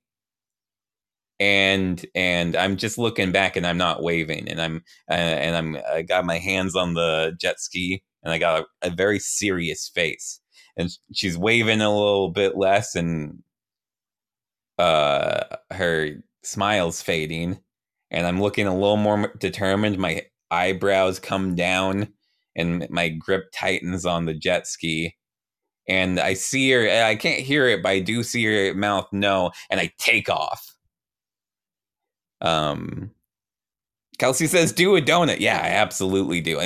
And 1.39 2.05
and 2.15 2.55
I'm 2.55 2.77
just 2.77 2.97
looking 2.97 3.31
back, 3.31 3.55
and 3.55 3.67
I'm 3.67 3.77
not 3.77 4.03
waving, 4.03 4.47
and 4.49 4.61
I'm 4.61 4.83
uh, 5.09 5.13
and 5.13 5.55
I'm 5.55 5.77
I 5.91 6.01
got 6.03 6.25
my 6.25 6.37
hands 6.37 6.75
on 6.75 6.93
the 6.93 7.35
jet 7.39 7.59
ski, 7.59 8.03
and 8.23 8.31
I 8.33 8.37
got 8.37 8.61
a, 8.83 8.87
a 8.87 8.91
very 8.91 9.19
serious 9.19 9.89
face, 9.93 10.39
and 10.77 10.89
she's 11.13 11.37
waving 11.37 11.81
a 11.81 11.89
little 11.89 12.29
bit 12.31 12.55
less, 12.57 12.95
and 12.95 13.43
uh, 14.77 15.43
her 15.71 16.11
smile's 16.43 17.01
fading, 17.01 17.59
and 18.11 18.25
I'm 18.27 18.41
looking 18.41 18.67
a 18.67 18.73
little 18.73 18.97
more 18.97 19.33
determined. 19.39 19.97
My 19.97 20.23
eyebrows 20.51 21.19
come 21.19 21.55
down 21.55 22.09
and 22.55 22.87
my 22.89 23.09
grip 23.09 23.45
tightens 23.53 24.05
on 24.05 24.25
the 24.25 24.33
jet 24.33 24.67
ski. 24.67 25.15
And 25.87 26.19
I 26.19 26.33
see 26.35 26.71
her, 26.71 26.89
I 27.05 27.15
can't 27.15 27.41
hear 27.41 27.67
it, 27.67 27.83
but 27.83 27.89
I 27.89 27.99
do 27.99 28.23
see 28.23 28.45
her 28.45 28.73
mouth 28.75 29.07
no, 29.11 29.51
and 29.69 29.79
I 29.79 29.91
take 29.99 30.29
off. 30.29 30.72
Um, 32.43 33.11
Kelsey 34.19 34.47
says, 34.47 34.71
"Do 34.71 34.95
a 34.95 35.01
donut." 35.01 35.39
Yeah, 35.39 35.59
I 35.61 35.69
absolutely 35.69 36.41
do. 36.41 36.59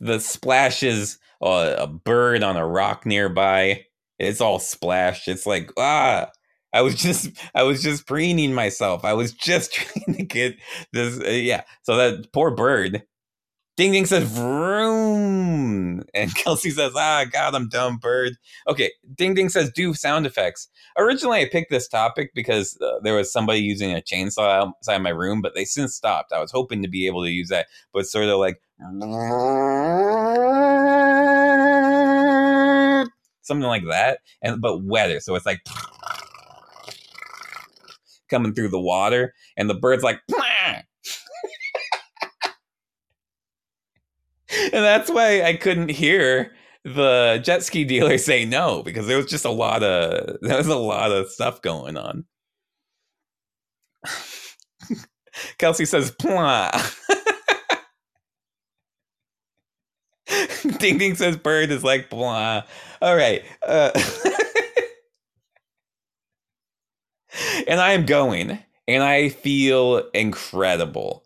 The 0.00 0.18
splashes 0.20 1.18
uh, 1.42 1.74
a 1.78 1.86
bird 1.86 2.42
on 2.42 2.56
a 2.56 2.66
rock 2.66 3.06
nearby. 3.06 3.84
It's 4.18 4.40
all 4.40 4.58
splashed. 4.58 5.28
It's 5.28 5.46
like 5.46 5.70
ah, 5.78 6.30
I 6.72 6.82
was 6.82 6.96
just 6.96 7.30
I 7.54 7.62
was 7.62 7.82
just 7.82 8.06
preening 8.06 8.54
myself. 8.54 9.04
I 9.04 9.14
was 9.14 9.32
just 9.32 9.72
trying 9.74 10.16
to 10.16 10.24
get 10.24 10.56
this. 10.92 11.20
Uh, 11.20 11.30
yeah. 11.30 11.62
So 11.82 11.96
that 11.96 12.32
poor 12.32 12.50
bird. 12.50 13.02
Ding 13.80 13.92
Ding 13.92 14.04
says 14.04 14.24
vroom, 14.24 16.02
and 16.12 16.34
Kelsey 16.34 16.68
says, 16.68 16.92
"Ah, 16.94 17.24
God, 17.24 17.54
I'm 17.54 17.70
dumb 17.70 17.96
bird." 17.96 18.36
Okay, 18.68 18.92
Ding 19.14 19.32
Ding 19.32 19.48
says, 19.48 19.72
"Do 19.74 19.94
sound 19.94 20.26
effects." 20.26 20.68
Originally, 20.98 21.40
I 21.40 21.48
picked 21.50 21.70
this 21.70 21.88
topic 21.88 22.32
because 22.34 22.76
uh, 22.82 23.00
there 23.02 23.14
was 23.14 23.32
somebody 23.32 23.60
using 23.60 23.96
a 23.96 24.02
chainsaw 24.02 24.66
outside 24.66 24.98
my 24.98 25.08
room, 25.08 25.40
but 25.40 25.54
they 25.54 25.64
since 25.64 25.94
stopped. 25.94 26.30
I 26.30 26.40
was 26.40 26.52
hoping 26.52 26.82
to 26.82 26.90
be 26.90 27.06
able 27.06 27.24
to 27.24 27.30
use 27.30 27.48
that, 27.48 27.68
but 27.94 28.04
sort 28.04 28.26
of 28.26 28.38
like 28.38 28.60
something 33.40 33.66
like 33.66 33.84
that, 33.88 34.18
and 34.42 34.60
but 34.60 34.82
wetter. 34.82 35.20
So 35.20 35.34
it's 35.36 35.46
like 35.46 35.60
coming 38.28 38.52
through 38.52 38.68
the 38.68 38.78
water, 38.78 39.32
and 39.56 39.70
the 39.70 39.74
bird's 39.74 40.02
like, 40.02 40.20
and 44.64 44.84
that's 44.84 45.10
why 45.10 45.42
I 45.42 45.54
couldn't 45.56 45.90
hear 45.90 46.52
the 46.84 47.40
jet 47.44 47.62
ski 47.62 47.84
dealer 47.84 48.18
say 48.18 48.44
no 48.44 48.82
because 48.82 49.06
there 49.06 49.16
was 49.16 49.26
just 49.26 49.44
a 49.44 49.50
lot 49.50 49.82
of 49.82 50.38
there 50.42 50.56
was 50.58 50.68
a 50.68 50.76
lot 50.76 51.12
of 51.12 51.30
stuff 51.30 51.62
going 51.62 51.96
on. 51.96 52.24
Kelsey 55.58 55.84
says, 55.84 56.10
"Plah." 56.12 56.70
Ding 60.78 60.98
Ding 60.98 61.14
says, 61.16 61.36
"Bird 61.36 61.70
is 61.70 61.84
like 61.84 62.10
blah." 62.10 62.62
All 63.02 63.16
right. 63.16 63.42
Uh, 63.66 63.90
and 67.68 67.80
I 67.80 67.92
am 67.92 68.06
going, 68.06 68.58
and 68.88 69.02
I 69.02 69.28
feel 69.30 70.08
incredible. 70.14 71.24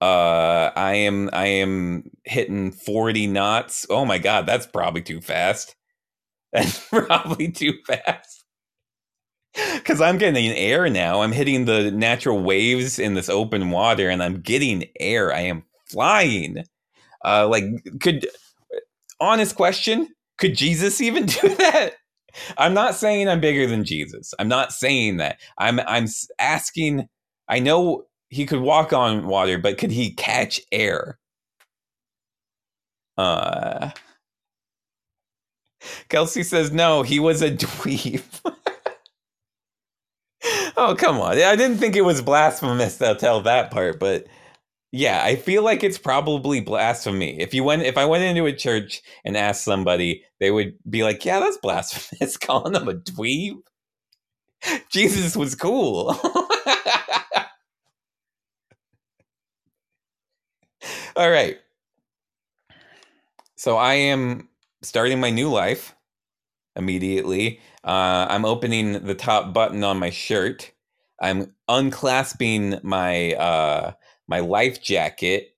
Uh, 0.00 0.70
I 0.76 0.94
am 0.94 1.28
I 1.32 1.46
am 1.46 2.10
hitting 2.24 2.72
forty 2.72 3.26
knots. 3.26 3.86
Oh 3.90 4.04
my 4.06 4.18
god, 4.18 4.46
that's 4.46 4.66
probably 4.66 5.02
too 5.02 5.20
fast. 5.20 5.76
That's 6.52 6.88
probably 6.88 7.52
too 7.52 7.74
fast. 7.86 8.44
Because 9.74 10.00
I'm 10.00 10.18
getting 10.18 10.52
air 10.52 10.88
now. 10.88 11.22
I'm 11.22 11.32
hitting 11.32 11.64
the 11.64 11.90
natural 11.90 12.40
waves 12.40 12.98
in 12.98 13.14
this 13.14 13.28
open 13.28 13.70
water, 13.70 14.08
and 14.08 14.22
I'm 14.22 14.40
getting 14.40 14.84
air. 15.00 15.32
I 15.34 15.40
am 15.42 15.64
flying. 15.88 16.64
Uh, 17.24 17.48
like, 17.48 17.64
could 18.00 18.28
honest 19.20 19.56
question? 19.56 20.08
Could 20.38 20.56
Jesus 20.56 21.00
even 21.00 21.26
do 21.26 21.54
that? 21.56 21.92
I'm 22.58 22.74
not 22.74 22.94
saying 22.94 23.28
I'm 23.28 23.40
bigger 23.40 23.66
than 23.66 23.84
Jesus. 23.84 24.34
I'm 24.38 24.48
not 24.48 24.72
saying 24.72 25.18
that. 25.18 25.38
I'm 25.58 25.80
I'm 25.80 26.06
asking. 26.38 27.08
I 27.48 27.60
know 27.60 28.04
he 28.30 28.46
could 28.46 28.60
walk 28.62 28.94
on 28.94 29.28
water, 29.28 29.58
but 29.58 29.78
could 29.78 29.92
he 29.92 30.12
catch 30.14 30.62
air? 30.72 31.18
Uh 33.18 33.90
Kelsey 36.10 36.42
says 36.44 36.72
no, 36.72 37.02
he 37.02 37.20
was 37.20 37.42
a 37.42 37.50
dweeb. 37.50 38.22
oh, 40.76 40.96
come 40.98 41.20
on. 41.20 41.32
I 41.32 41.56
didn't 41.56 41.78
think 41.78 41.96
it 41.96 42.02
was 42.02 42.22
blasphemous 42.22 42.98
to 42.98 43.14
tell 43.16 43.42
that 43.42 43.70
part, 43.70 43.98
but 44.00 44.26
yeah, 44.92 45.22
I 45.24 45.36
feel 45.36 45.62
like 45.64 45.84
it's 45.84 45.98
probably 45.98 46.60
blasphemy. 46.60 47.40
If 47.40 47.54
you 47.54 47.64
went 47.64 47.82
if 47.82 47.98
I 47.98 48.06
went 48.06 48.24
into 48.24 48.46
a 48.46 48.52
church 48.54 49.02
and 49.24 49.36
asked 49.36 49.64
somebody, 49.64 50.24
they 50.40 50.50
would 50.50 50.74
be 50.88 51.02
like, 51.04 51.24
"Yeah, 51.24 51.40
that's 51.40 51.58
blasphemous 51.58 52.36
calling 52.38 52.72
them 52.74 52.88
a 52.88 52.94
dweeb." 52.94 53.58
Jesus 54.90 55.36
was 55.36 55.54
cool. 55.54 56.16
All 61.20 61.30
right. 61.30 61.58
So 63.54 63.76
I 63.76 63.92
am 63.92 64.48
starting 64.80 65.20
my 65.20 65.28
new 65.28 65.50
life 65.50 65.94
immediately. 66.76 67.60
Uh, 67.84 68.26
I'm 68.30 68.46
opening 68.46 69.04
the 69.04 69.14
top 69.14 69.52
button 69.52 69.84
on 69.84 69.98
my 69.98 70.08
shirt. 70.08 70.72
I'm 71.20 71.54
unclasping 71.68 72.82
my 72.82 73.34
uh, 73.34 73.92
my 74.28 74.40
life 74.40 74.82
jacket 74.82 75.54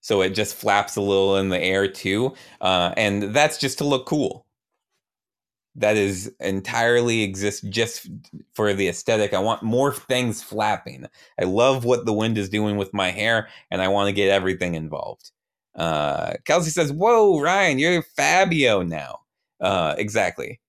so 0.00 0.22
it 0.22 0.30
just 0.30 0.56
flaps 0.56 0.96
a 0.96 1.00
little 1.00 1.36
in 1.36 1.48
the 1.50 1.62
air 1.62 1.86
too, 1.86 2.34
uh, 2.60 2.92
and 2.96 3.22
that's 3.34 3.58
just 3.58 3.78
to 3.78 3.84
look 3.84 4.06
cool 4.06 4.47
that 5.78 5.96
is 5.96 6.32
entirely 6.40 7.22
exists 7.22 7.60
just 7.62 8.08
for 8.52 8.74
the 8.74 8.88
aesthetic. 8.88 9.32
I 9.32 9.38
want 9.38 9.62
more 9.62 9.92
things 9.92 10.42
flapping. 10.42 11.06
I 11.40 11.44
love 11.44 11.84
what 11.84 12.04
the 12.04 12.12
wind 12.12 12.36
is 12.36 12.48
doing 12.48 12.76
with 12.76 12.92
my 12.92 13.10
hair, 13.10 13.48
and 13.70 13.80
I 13.80 13.88
want 13.88 14.08
to 14.08 14.12
get 14.12 14.30
everything 14.30 14.74
involved. 14.74 15.30
Uh, 15.74 16.34
Kelsey 16.44 16.70
says, 16.70 16.92
"Whoa, 16.92 17.40
Ryan, 17.40 17.78
you're 17.78 18.02
Fabio 18.02 18.82
now." 18.82 19.20
Uh, 19.60 19.94
exactly. 19.98 20.60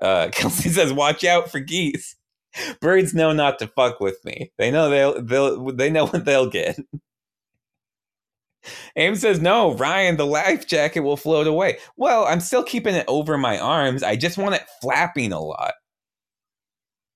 Uh, 0.00 0.28
Kelsey 0.32 0.68
says, 0.68 0.92
"Watch 0.92 1.24
out 1.24 1.50
for 1.50 1.60
geese. 1.60 2.16
Birds 2.80 3.14
know 3.14 3.32
not 3.32 3.58
to 3.60 3.68
fuck 3.68 4.00
with 4.00 4.24
me. 4.24 4.52
They 4.58 4.70
know 4.70 4.90
they'll 4.90 5.22
they'll 5.22 5.72
they 5.72 5.90
know 5.90 6.06
what 6.06 6.24
they'll 6.24 6.50
get." 6.50 6.78
Aim 8.96 9.16
says, 9.16 9.40
no, 9.40 9.74
Ryan, 9.74 10.16
the 10.16 10.26
life 10.26 10.66
jacket 10.66 11.00
will 11.00 11.16
float 11.16 11.46
away. 11.46 11.78
Well, 11.96 12.24
I'm 12.26 12.40
still 12.40 12.62
keeping 12.62 12.94
it 12.94 13.04
over 13.08 13.38
my 13.38 13.58
arms. 13.58 14.02
I 14.02 14.16
just 14.16 14.38
want 14.38 14.54
it 14.54 14.64
flapping 14.82 15.32
a 15.32 15.40
lot. 15.40 15.74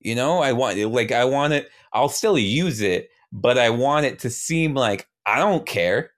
You 0.01 0.15
know, 0.15 0.41
I 0.41 0.53
want 0.53 0.79
it 0.79 0.89
like 0.89 1.13
I 1.13 1.25
want 1.25 1.55
it, 1.55 1.71
I'll 1.93 2.11
still 2.11 2.39
use 2.39 2.81
it, 2.83 3.09
but 3.33 3.57
I 3.59 3.71
want 3.71 4.07
it 4.07 4.19
to 4.21 4.31
seem 4.31 4.75
like 4.75 5.09
I 5.27 5.39
don't 5.39 5.67
care. 5.67 6.11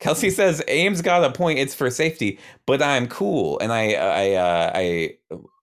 Kelsey 0.00 0.30
says, 0.30 0.62
Aim's 0.68 1.02
got 1.02 1.24
a 1.24 1.32
point, 1.32 1.58
it's 1.58 1.74
for 1.74 1.90
safety, 1.90 2.38
but 2.66 2.80
I'm 2.80 3.08
cool. 3.08 3.58
And 3.58 3.72
I 3.72 3.94
I 3.94 4.32
uh, 4.34 4.72
I 4.74 5.10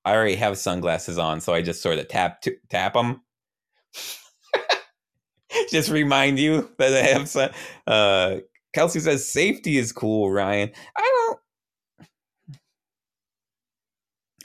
I 0.04 0.13
already 0.13 0.36
have 0.36 0.58
sunglasses 0.58 1.17
on, 1.17 1.39
so 1.39 1.54
I 1.54 1.62
just 1.62 1.82
sort 1.82 1.98
of 2.00 2.08
tap 2.10 2.43
tap 2.69 2.93
them 2.93 3.21
just 5.71 5.89
remind 5.91 6.39
you 6.39 6.69
that 6.77 6.93
I 6.93 7.07
have 7.07 7.29
some. 7.29 7.49
Uh, 7.87 8.37
Kelsey 8.73 8.99
says 8.99 9.27
safety 9.27 9.77
is 9.77 9.91
cool, 9.91 10.31
Ryan. 10.31 10.71
I 10.97 11.33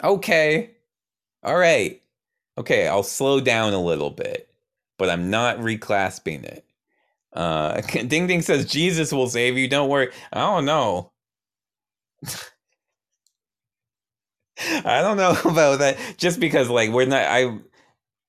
don't. 0.02 0.12
Okay. 0.16 0.72
All 1.42 1.56
right. 1.56 2.00
Okay, 2.58 2.86
I'll 2.88 3.02
slow 3.02 3.40
down 3.40 3.72
a 3.72 3.80
little 3.82 4.10
bit, 4.10 4.48
but 4.98 5.08
I'm 5.10 5.30
not 5.30 5.58
reclasping 5.58 6.44
it. 6.44 6.64
Uh, 7.32 7.80
Ding 7.82 8.26
Ding 8.26 8.42
says 8.42 8.66
Jesus 8.66 9.12
will 9.12 9.28
save 9.28 9.56
you. 9.58 9.68
Don't 9.68 9.88
worry. 9.88 10.10
I 10.32 10.40
don't 10.40 10.64
know. 10.66 11.12
I 14.84 15.00
don't 15.02 15.16
know 15.16 15.36
about 15.44 15.78
that. 15.80 15.96
Just 16.18 16.40
because, 16.40 16.68
like, 16.68 16.90
we're 16.90 17.06
not. 17.06 17.22
I 17.22 17.58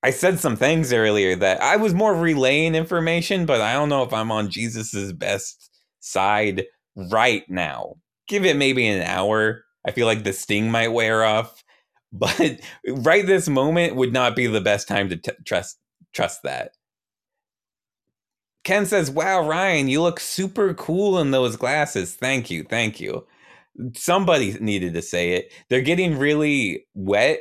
I 0.03 0.09
said 0.11 0.39
some 0.39 0.55
things 0.55 0.91
earlier 0.91 1.35
that 1.35 1.61
I 1.61 1.75
was 1.77 1.93
more 1.93 2.15
relaying 2.15 2.73
information, 2.75 3.45
but 3.45 3.61
I 3.61 3.73
don't 3.73 3.89
know 3.89 4.03
if 4.03 4.13
I'm 4.13 4.31
on 4.31 4.49
Jesus's 4.49 5.13
best 5.13 5.69
side 5.99 6.65
right 6.95 7.47
now. 7.49 7.95
Give 8.27 8.45
it 8.45 8.57
maybe 8.57 8.87
an 8.87 9.03
hour. 9.03 9.63
I 9.85 9.91
feel 9.91 10.07
like 10.07 10.23
the 10.23 10.33
sting 10.33 10.71
might 10.71 10.87
wear 10.89 11.23
off, 11.23 11.63
but 12.11 12.59
right 12.87 13.25
this 13.25 13.47
moment 13.47 13.95
would 13.95 14.13
not 14.13 14.35
be 14.35 14.47
the 14.47 14.61
best 14.61 14.87
time 14.87 15.09
to 15.09 15.17
t- 15.17 15.31
trust 15.45 15.77
trust 16.13 16.43
that. 16.43 16.71
Ken 18.63 18.85
says, 18.85 19.09
"Wow, 19.09 19.47
Ryan, 19.47 19.87
you 19.87 20.01
look 20.01 20.19
super 20.19 20.73
cool 20.73 21.19
in 21.19 21.31
those 21.31 21.55
glasses. 21.55 22.15
Thank 22.15 22.51
you, 22.51 22.63
thank 22.63 22.99
you." 22.99 23.25
Somebody 23.95 24.53
needed 24.59 24.93
to 24.95 25.01
say 25.01 25.33
it. 25.33 25.51
They're 25.69 25.81
getting 25.81 26.17
really 26.17 26.85
wet 26.93 27.39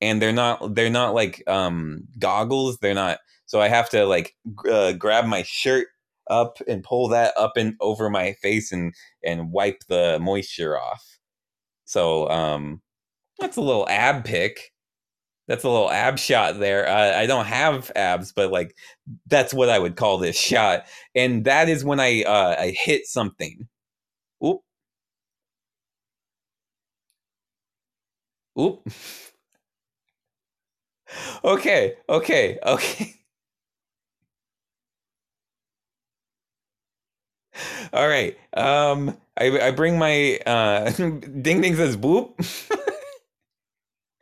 and 0.00 0.20
they're 0.22 0.32
not 0.32 0.74
they're 0.74 0.90
not 0.90 1.14
like 1.14 1.42
um 1.48 2.04
goggles 2.18 2.78
they're 2.78 2.94
not 2.94 3.18
so 3.46 3.60
i 3.60 3.68
have 3.68 3.90
to 3.90 4.06
like 4.06 4.34
uh, 4.70 4.92
grab 4.92 5.26
my 5.26 5.42
shirt 5.42 5.88
up 6.30 6.58
and 6.68 6.84
pull 6.84 7.08
that 7.08 7.34
up 7.36 7.56
and 7.56 7.74
over 7.80 8.08
my 8.08 8.32
face 8.34 8.72
and 8.72 8.94
and 9.24 9.52
wipe 9.52 9.80
the 9.88 10.18
moisture 10.20 10.78
off. 10.78 11.04
So 11.86 12.28
um 12.30 12.82
that's 13.40 13.56
a 13.58 13.62
little 13.62 13.88
ab 13.88 14.24
pick. 14.24 14.72
That's 15.48 15.64
a 15.64 15.70
little 15.70 15.90
ab 15.90 16.18
shot 16.18 16.58
there. 16.60 16.88
Uh, 16.88 17.18
i 17.18 17.26
don't 17.26 17.46
have 17.46 17.90
abs 17.96 18.32
but 18.32 18.52
like 18.52 18.76
that's 19.28 19.54
what 19.54 19.68
i 19.70 19.78
would 19.78 19.96
call 19.96 20.18
this 20.18 20.38
shot. 20.38 20.86
And 21.14 21.44
that 21.46 21.68
is 21.68 21.84
when 21.84 22.00
i 22.00 22.22
uh 22.24 22.56
i 22.60 22.74
hit 22.78 23.06
something. 23.06 23.68
Oop. 24.44 24.60
Oop 28.58 28.82
okay, 31.44 31.94
okay, 32.08 32.58
okay. 32.64 33.14
All 37.92 38.08
right. 38.08 38.36
Um, 38.54 39.16
I 39.38 39.58
I 39.68 39.70
bring 39.70 39.98
my 39.98 40.38
uh, 40.46 40.90
Ding 40.90 41.60
Ding 41.60 41.76
says 41.76 41.96
boop. 41.96 42.34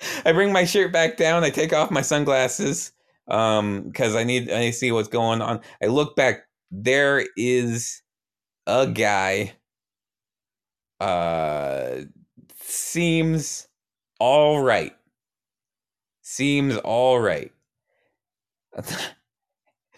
I 0.25 0.33
bring 0.33 0.53
my 0.53 0.65
shirt 0.65 0.93
back 0.93 1.17
down. 1.17 1.45
I 1.45 1.51
take 1.51 1.73
off 1.73 1.91
my 1.91 2.03
sunglasses 2.03 2.93
um 3.29 3.83
because 3.83 4.17
I 4.17 4.25
need 4.25 4.51
I 4.51 4.61
need 4.61 4.73
to 4.73 4.77
see 4.79 4.93
what's 4.93 5.09
going 5.09 5.43
on. 5.43 5.61
I 5.83 5.87
look 5.87 6.17
back. 6.17 6.47
There 6.71 7.25
is 7.37 8.03
a 8.67 8.87
guy. 8.89 9.55
Uh, 11.01 12.01
seems 12.61 13.69
all 14.21 14.61
right 14.63 14.95
seems 16.29 16.77
all 16.79 17.19
right. 17.19 17.51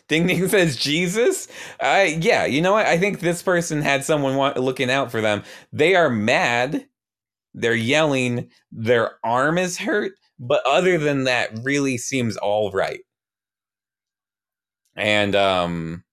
Ding 0.09 0.27
Ding 0.27 0.49
says 0.49 0.77
Jesus. 0.77 1.49
Uh, 1.81 2.07
yeah, 2.19 2.45
you 2.47 2.63
know 2.63 2.73
what? 2.73 2.87
I 2.87 2.99
think 2.99 3.21
this 3.21 3.43
person 3.43 3.83
had 3.83 4.05
someone 4.05 4.37
want, 4.37 4.57
looking 4.57 4.91
out 4.91 5.11
for 5.11 5.21
them. 5.21 5.43
They 5.73 5.95
are 5.95 6.09
mad. 6.09 6.87
They're 7.53 7.75
yelling. 7.75 8.51
Their 8.71 9.13
arm 9.25 9.59
is 9.59 9.79
hurt, 9.79 10.13
but 10.39 10.63
other 10.67 10.99
than 10.99 11.25
that, 11.25 11.51
really 11.63 11.99
seems 11.99 12.37
all 12.37 12.71
right. 12.71 13.01
And 14.97 15.35
um, 15.35 16.05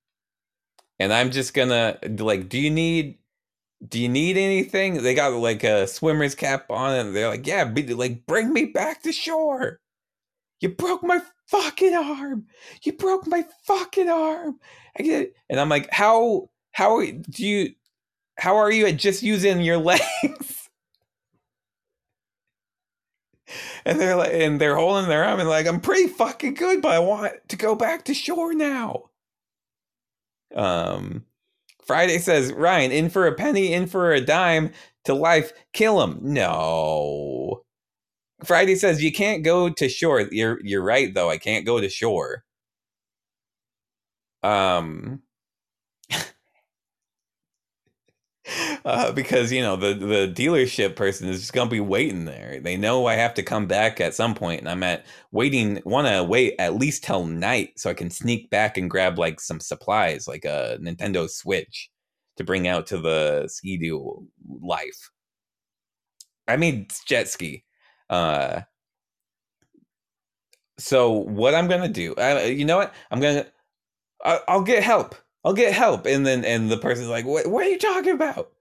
and 0.99 1.13
I'm 1.13 1.31
just 1.31 1.53
gonna 1.53 1.97
like, 2.19 2.49
do 2.49 2.57
you 2.59 2.71
need 2.71 3.19
do 3.87 3.99
you 3.99 4.09
need 4.09 4.37
anything? 4.37 5.03
They 5.03 5.13
got 5.13 5.33
like 5.33 5.63
a 5.63 5.87
swimmer's 5.87 6.35
cap 6.35 6.71
on, 6.71 6.95
and 6.95 7.15
they're 7.15 7.29
like, 7.29 7.45
yeah, 7.47 7.65
be, 7.65 7.93
like 7.93 8.25
bring 8.25 8.51
me 8.53 8.65
back 8.65 9.03
to 9.03 9.11
shore. 9.11 9.79
You 10.59 10.69
broke 10.69 11.03
my 11.03 11.21
fucking 11.47 11.93
arm. 11.93 12.47
You 12.83 12.93
broke 12.93 13.27
my 13.27 13.45
fucking 13.65 14.09
arm. 14.09 14.59
I 14.97 15.03
get 15.03 15.21
it. 15.21 15.33
And 15.49 15.59
I'm 15.59 15.69
like, 15.69 15.89
how 15.91 16.49
how 16.71 17.01
do 17.01 17.45
you 17.45 17.73
how 18.37 18.57
are 18.57 18.71
you 18.71 18.87
at 18.87 18.97
just 18.97 19.23
using 19.23 19.61
your 19.61 19.77
legs? 19.77 20.69
and 23.85 23.99
they're 23.99 24.15
like 24.15 24.33
and 24.33 24.59
they're 24.59 24.75
holding 24.75 25.09
their 25.09 25.23
arm 25.23 25.39
and 25.39 25.49
like, 25.49 25.67
I'm 25.67 25.81
pretty 25.81 26.07
fucking 26.07 26.55
good, 26.55 26.81
but 26.81 26.91
I 26.91 26.99
want 26.99 27.33
to 27.49 27.55
go 27.55 27.75
back 27.75 28.05
to 28.05 28.13
shore 28.13 28.53
now. 28.53 29.09
Um 30.55 31.25
Friday 31.85 32.17
says, 32.17 32.51
Ryan, 32.51 32.91
in 32.91 33.09
for 33.09 33.27
a 33.27 33.33
penny, 33.33 33.71
in 33.71 33.87
for 33.87 34.11
a 34.11 34.19
dime 34.19 34.71
to 35.05 35.13
life, 35.13 35.53
kill 35.71 36.03
him. 36.03 36.19
No. 36.21 37.63
Friday 38.43 38.75
says 38.75 39.01
you 39.03 39.11
can't 39.11 39.43
go 39.43 39.69
to 39.69 39.89
shore. 39.89 40.21
You're 40.31 40.59
you're 40.63 40.83
right 40.83 41.13
though. 41.13 41.29
I 41.29 41.37
can't 41.37 41.65
go 41.65 41.79
to 41.81 41.89
shore. 41.89 42.43
Um 44.43 45.21
uh, 48.85 49.11
because 49.11 49.51
you 49.51 49.61
know 49.61 49.75
the 49.75 49.93
the 49.93 50.31
dealership 50.33 50.95
person 50.95 51.27
is 51.27 51.39
just 51.39 51.53
gonna 51.53 51.69
be 51.69 51.79
waiting 51.79 52.25
there. 52.25 52.59
They 52.61 52.77
know 52.77 53.05
I 53.05 53.15
have 53.15 53.33
to 53.35 53.43
come 53.43 53.67
back 53.67 53.99
at 53.99 54.13
some 54.13 54.33
point, 54.35 54.61
and 54.61 54.69
I'm 54.69 54.83
at 54.83 55.05
waiting. 55.31 55.81
Want 55.85 56.07
to 56.07 56.23
wait 56.23 56.55
at 56.59 56.75
least 56.75 57.03
till 57.03 57.25
night 57.25 57.73
so 57.77 57.89
I 57.89 57.93
can 57.93 58.09
sneak 58.09 58.49
back 58.49 58.77
and 58.77 58.89
grab 58.89 59.17
like 59.19 59.39
some 59.41 59.59
supplies, 59.59 60.27
like 60.27 60.45
a 60.45 60.77
Nintendo 60.81 61.29
Switch, 61.29 61.89
to 62.37 62.43
bring 62.43 62.67
out 62.67 62.87
to 62.87 62.97
the 62.97 63.47
ski-doo 63.49 64.25
life. 64.61 65.09
I 66.47 66.57
mean 66.57 66.87
jet 67.05 67.27
ski. 67.29 67.63
Uh, 68.09 68.61
so 70.79 71.11
what 71.11 71.55
I'm 71.55 71.67
gonna 71.67 71.89
do? 71.89 72.13
I, 72.17 72.45
you 72.45 72.65
know 72.65 72.77
what? 72.77 72.93
I'm 73.11 73.19
gonna. 73.19 73.45
I, 74.25 74.41
I'll 74.47 74.63
get 74.63 74.83
help. 74.83 75.15
I'll 75.45 75.53
get 75.53 75.73
help. 75.73 76.05
And 76.05 76.25
then 76.25 76.45
and 76.45 76.69
the 76.71 76.77
person's 76.77 77.09
like, 77.09 77.25
what, 77.25 77.47
what 77.47 77.65
are 77.65 77.69
you 77.69 77.79
talking 77.79 78.13
about? 78.13 78.51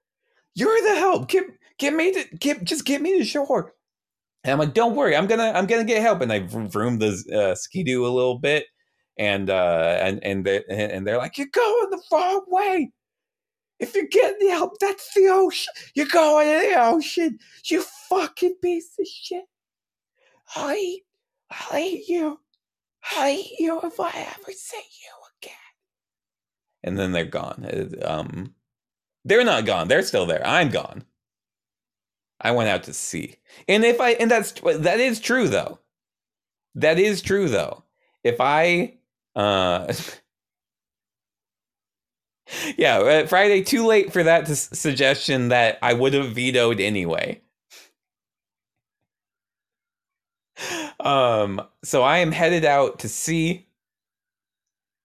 You're 0.55 0.83
the 0.83 0.97
help. 0.97 1.29
Get 1.29 1.45
get 1.79 1.95
me 1.95 2.13
to 2.13 2.25
get 2.39 2.65
just 2.65 2.85
get 2.87 3.03
me 3.03 3.19
to 3.19 3.25
shore. 3.25 3.75
And 4.45 4.53
I'm 4.53 4.59
like, 4.59 4.75
don't 4.75 4.97
worry, 4.97 5.17
I'm 5.17 5.27
gonna 5.27 5.53
I'm 5.55 5.67
gonna 5.67 5.85
get 5.85 6.03
help. 6.03 6.21
And 6.23 6.33
I 6.33 6.41
vroom 6.41 6.99
the 6.99 7.25
uh, 7.35 7.55
ski-doo 7.57 8.07
a 8.07 8.09
little 8.09 8.39
bit, 8.39 8.67
and 9.19 9.51
uh 9.51 9.99
and 10.03 10.23
and 10.25 10.45
they 10.47 10.65
and 10.71 11.07
they're 11.07 11.19
like, 11.19 11.39
you're 11.39 11.49
going 11.53 11.91
the 11.91 12.03
wrong 12.13 12.45
way. 12.49 12.93
If 13.79 13.95
you're 13.95 14.07
getting 14.07 14.49
the 14.49 14.55
help, 14.55 14.79
that's 14.79 15.13
the 15.15 15.29
ocean. 15.31 15.73
You're 15.95 16.07
going 16.07 16.49
in 16.49 16.71
the 16.71 16.83
ocean. 16.83 17.39
You 17.65 17.83
fucking 18.09 18.57
piece 18.63 18.91
of 18.99 19.07
shit. 19.07 19.45
I 20.55 20.75
hate, 20.75 21.03
I 21.51 21.55
hate 21.55 22.09
you. 22.09 22.41
I 23.17 23.31
hate 23.33 23.61
you 23.61 23.81
if 23.83 24.01
I 24.01 24.11
ever 24.11 24.53
see 24.53 24.77
you 24.77 25.13
again 25.43 25.57
and 26.87 26.97
then 26.99 27.13
they're 27.13 27.25
gone. 27.25 27.69
Um, 28.03 28.55
they're 29.25 29.45
not 29.45 29.67
gone. 29.67 29.89
They're 29.89 30.03
still 30.03 30.25
there. 30.25 30.47
I'm 30.47 30.71
gone. 30.71 31.05
I 32.41 32.53
went 32.53 32.69
out 32.69 32.85
to 32.85 32.93
sea, 32.93 33.37
and 33.67 33.85
if 33.85 34.01
I 34.01 34.11
and 34.13 34.31
that's 34.31 34.53
that 34.53 35.01
is 35.01 35.21
true 35.21 35.49
though. 35.49 35.81
That 36.75 36.99
is 36.99 37.23
true 37.23 37.49
though. 37.49 37.83
If 38.23 38.37
I, 38.41 38.99
uh, 39.35 39.93
yeah, 42.77 42.99
uh, 42.99 43.27
Friday 43.27 43.63
too 43.63 43.87
late 43.87 44.13
for 44.13 44.23
that 44.23 44.49
suggestion 44.49 45.49
that 45.49 45.79
I 45.83 45.93
would 45.95 46.15
have 46.15 46.33
vetoed 46.33 46.81
anyway. 46.81 47.41
um, 51.01 51.61
so 51.85 52.03
I 52.03 52.19
am 52.19 52.33
headed 52.33 52.65
out 52.65 53.01
to 53.01 53.09
sea. 53.09 53.67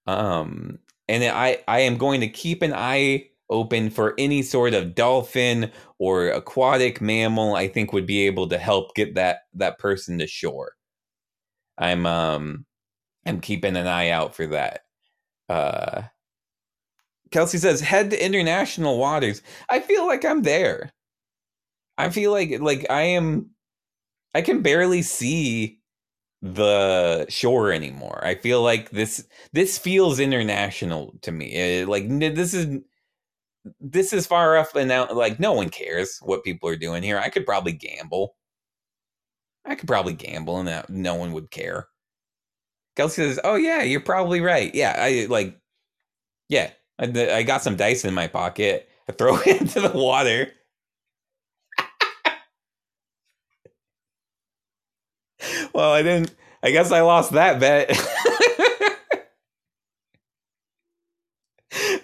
Um, 0.06 0.78
and 1.08 1.24
I 1.24 1.58
I 1.68 1.80
am 1.80 1.96
going 1.96 2.20
to 2.20 2.28
keep 2.28 2.62
an 2.62 2.72
eye 2.74 3.28
open 3.50 3.90
for 3.90 4.14
any 4.18 4.42
sort 4.42 4.74
of 4.74 4.94
dolphin 4.94 5.70
or 5.98 6.28
aquatic 6.28 7.00
mammal 7.00 7.54
I 7.54 7.68
think 7.68 7.92
would 7.92 8.06
be 8.06 8.26
able 8.26 8.48
to 8.48 8.58
help 8.58 8.94
get 8.94 9.14
that 9.16 9.40
that 9.54 9.78
person 9.78 10.18
to 10.18 10.26
shore. 10.26 10.72
I'm 11.78 12.06
um 12.06 12.66
I'm 13.26 13.40
keeping 13.40 13.76
an 13.76 13.86
eye 13.86 14.10
out 14.10 14.34
for 14.34 14.46
that. 14.48 14.82
Uh 15.48 16.02
Kelsey 17.32 17.58
says 17.58 17.80
head 17.80 18.10
to 18.10 18.24
international 18.24 18.98
waters. 18.98 19.42
I 19.70 19.80
feel 19.80 20.06
like 20.06 20.24
I'm 20.24 20.42
there. 20.42 20.92
I 21.98 22.10
feel 22.10 22.32
like 22.32 22.60
like 22.60 22.86
I 22.90 23.02
am 23.02 23.50
I 24.34 24.42
can 24.42 24.62
barely 24.62 25.02
see 25.02 25.80
the 26.42 27.26
shore 27.28 27.72
anymore. 27.72 28.20
I 28.24 28.34
feel 28.36 28.62
like 28.62 28.90
this 28.90 29.26
this 29.52 29.78
feels 29.78 30.20
international 30.20 31.14
to 31.22 31.32
me. 31.32 31.52
It, 31.54 31.88
like 31.88 32.08
this 32.08 32.54
is 32.54 32.80
this 33.80 34.12
is 34.12 34.26
far 34.26 34.56
off 34.56 34.74
and 34.74 34.88
now 34.88 35.08
like 35.12 35.38
no 35.40 35.52
one 35.52 35.70
cares 35.70 36.18
what 36.22 36.44
people 36.44 36.68
are 36.68 36.76
doing 36.76 37.02
here. 37.02 37.18
I 37.18 37.28
could 37.30 37.46
probably 37.46 37.72
gamble. 37.72 38.36
I 39.64 39.74
could 39.76 39.88
probably 39.88 40.14
gamble 40.14 40.58
and 40.58 40.68
that 40.68 40.90
no 40.90 41.14
one 41.14 41.32
would 41.32 41.50
care. 41.50 41.88
Kelsey 42.96 43.22
says, 43.22 43.40
"Oh 43.44 43.56
yeah, 43.56 43.82
you're 43.82 44.00
probably 44.00 44.40
right. 44.40 44.74
Yeah, 44.74 44.94
I 44.98 45.26
like 45.30 45.56
yeah, 46.48 46.70
I, 46.98 47.06
I 47.38 47.42
got 47.44 47.62
some 47.62 47.76
dice 47.76 48.04
in 48.04 48.14
my 48.14 48.28
pocket. 48.28 48.88
I 49.08 49.12
throw 49.12 49.38
it 49.38 49.46
into 49.62 49.80
the 49.80 49.90
water." 49.96 50.52
well, 55.74 55.92
I 55.92 56.02
didn't. 56.02 56.34
I 56.62 56.70
guess 56.70 56.92
I 56.92 57.00
lost 57.02 57.32
that 57.32 57.60
bet. 57.60 57.90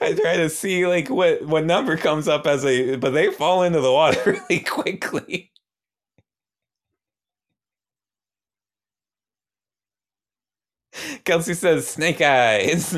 I 0.01 0.15
try 0.15 0.37
to 0.37 0.49
see 0.49 0.87
like 0.87 1.11
what 1.11 1.43
what 1.47 1.65
number 1.65 1.97
comes 1.97 2.29
up 2.29 2.47
as 2.47 2.65
a, 2.65 2.97
but 2.97 3.11
they 3.11 3.31
fall 3.31 3.63
into 3.63 3.81
the 3.81 3.93
water 3.93 4.43
really 4.51 4.61
quickly. 4.65 5.53
Kelsey 11.25 11.55
says 11.55 11.87
snake 11.87 12.21
eyes. 12.21 12.95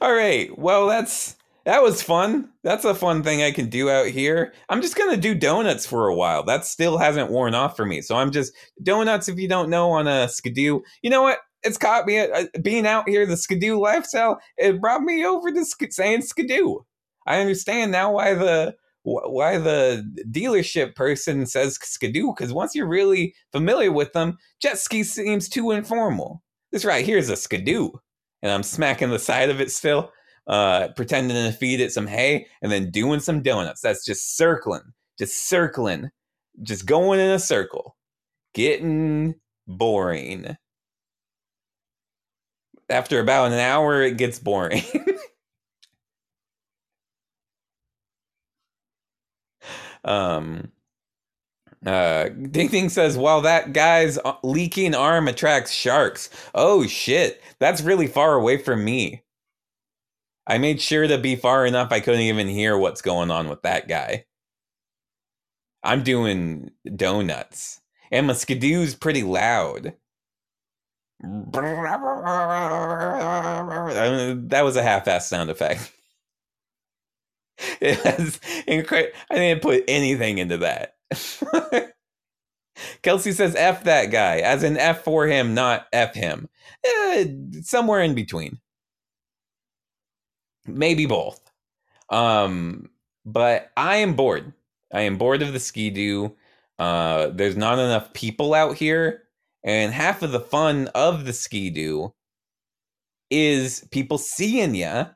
All 0.00 0.14
right. 0.14 0.56
Well, 0.58 0.86
that's 0.86 1.36
that 1.64 1.82
was 1.82 2.02
fun. 2.02 2.50
That's 2.62 2.84
a 2.84 2.94
fun 2.94 3.22
thing 3.22 3.42
I 3.42 3.50
can 3.50 3.68
do 3.68 3.90
out 3.90 4.06
here. 4.06 4.52
I'm 4.68 4.82
just 4.82 4.96
gonna 4.96 5.16
do 5.16 5.34
donuts 5.34 5.86
for 5.86 6.06
a 6.08 6.14
while. 6.14 6.44
That 6.44 6.64
still 6.64 6.98
hasn't 6.98 7.30
worn 7.30 7.54
off 7.54 7.76
for 7.76 7.86
me. 7.86 8.02
So 8.02 8.16
I'm 8.16 8.30
just 8.30 8.52
donuts. 8.82 9.28
If 9.28 9.38
you 9.38 9.48
don't 9.48 9.70
know 9.70 9.90
on 9.90 10.06
a 10.06 10.28
skidoo, 10.28 10.80
you 11.02 11.10
know 11.10 11.22
what? 11.22 11.38
It's 11.62 11.78
caught 11.78 12.06
me 12.06 12.20
uh, 12.20 12.44
being 12.62 12.86
out 12.86 13.08
here. 13.08 13.26
The 13.26 13.36
skidoo 13.36 13.80
lifestyle. 13.80 14.38
It 14.58 14.80
brought 14.80 15.02
me 15.02 15.24
over 15.24 15.50
to 15.50 15.64
sk- 15.64 15.90
saying 15.92 16.22
skidoo. 16.22 16.80
I 17.26 17.40
understand 17.40 17.90
now 17.90 18.12
why 18.12 18.34
the 18.34 18.76
why 19.02 19.56
the 19.56 20.04
dealership 20.30 20.94
person 20.94 21.46
says 21.46 21.78
skidoo 21.80 22.34
because 22.34 22.52
once 22.52 22.74
you're 22.74 22.88
really 22.88 23.34
familiar 23.52 23.92
with 23.92 24.12
them, 24.12 24.36
jet 24.60 24.78
ski 24.78 25.02
seems 25.02 25.48
too 25.48 25.70
informal. 25.70 26.42
This 26.72 26.84
right 26.84 27.04
here 27.04 27.18
is 27.18 27.30
a 27.30 27.36
skidoo, 27.36 27.90
and 28.42 28.52
I'm 28.52 28.62
smacking 28.62 29.10
the 29.10 29.18
side 29.18 29.50
of 29.50 29.60
it 29.60 29.70
still 29.70 30.12
uh, 30.46 30.88
pretending 30.94 31.36
to 31.36 31.56
feed 31.56 31.80
it 31.80 31.92
some 31.92 32.06
hay, 32.06 32.46
and 32.62 32.70
then 32.70 32.90
doing 32.90 33.20
some 33.20 33.42
donuts. 33.42 33.80
That's 33.80 34.04
just 34.04 34.36
circling, 34.36 34.92
just 35.18 35.48
circling, 35.48 36.10
just 36.62 36.86
going 36.86 37.20
in 37.20 37.30
a 37.30 37.38
circle, 37.38 37.96
getting 38.54 39.34
boring. 39.66 40.56
After 42.88 43.18
about 43.18 43.52
an 43.52 43.58
hour, 43.58 44.02
it 44.02 44.16
gets 44.16 44.38
boring. 44.38 44.82
um, 50.04 50.70
uh, 51.86 52.28
Ding 52.50 52.68
Ding 52.68 52.88
says, 52.88 53.16
while 53.16 53.40
that 53.42 53.72
guy's 53.72 54.18
uh, 54.18 54.34
leaking 54.42 54.94
arm 54.94 55.28
attracts 55.28 55.72
sharks. 55.72 56.28
Oh 56.54 56.86
shit, 56.86 57.40
that's 57.60 57.82
really 57.82 58.06
far 58.08 58.34
away 58.34 58.58
from 58.58 58.84
me. 58.84 59.22
I 60.46 60.58
made 60.58 60.80
sure 60.80 61.06
to 61.08 61.18
be 61.18 61.36
far 61.36 61.66
enough 61.66 61.92
I 61.92 62.00
couldn't 62.00 62.20
even 62.20 62.48
hear 62.48 62.76
what's 62.78 63.02
going 63.02 63.30
on 63.30 63.48
with 63.48 63.62
that 63.62 63.88
guy. 63.88 64.24
I'm 65.82 66.02
doing 66.02 66.70
donuts. 66.96 67.80
And 68.10 68.26
my 68.28 68.32
skidoo's 68.34 68.94
pretty 68.94 69.22
loud. 69.22 69.94
that 71.22 71.60
was 74.64 74.76
a 74.76 74.82
half-ass 74.82 75.28
sound 75.28 75.50
effect. 75.50 75.92
It 77.80 78.04
was 78.18 78.38
incredible. 78.66 79.12
I 79.30 79.36
didn't 79.36 79.62
put 79.62 79.84
anything 79.88 80.38
into 80.38 80.58
that. 80.58 80.95
Kelsey 83.02 83.32
says 83.32 83.54
F 83.56 83.84
that 83.84 84.06
guy, 84.06 84.38
as 84.38 84.62
in 84.62 84.76
F 84.76 85.02
for 85.04 85.26
him, 85.26 85.54
not 85.54 85.86
F 85.92 86.14
him. 86.14 86.48
Eh, 86.84 87.26
somewhere 87.62 88.02
in 88.02 88.14
between 88.14 88.58
maybe 90.66 91.06
both. 91.06 91.40
Um, 92.10 92.90
but 93.24 93.70
I 93.76 93.96
am 93.96 94.14
bored. 94.14 94.52
I 94.92 95.02
am 95.02 95.18
bored 95.18 95.42
of 95.42 95.52
the 95.52 95.60
ski 95.60 96.30
Uh, 96.78 97.28
there's 97.28 97.56
not 97.56 97.78
enough 97.78 98.12
people 98.12 98.54
out 98.54 98.76
here, 98.76 99.22
and 99.64 99.92
half 99.92 100.22
of 100.22 100.32
the 100.32 100.40
fun 100.40 100.88
of 100.94 101.24
the 101.24 101.32
ski 101.32 101.70
is 103.30 103.86
people 103.90 104.18
seeing 104.18 104.74
you 104.74 105.06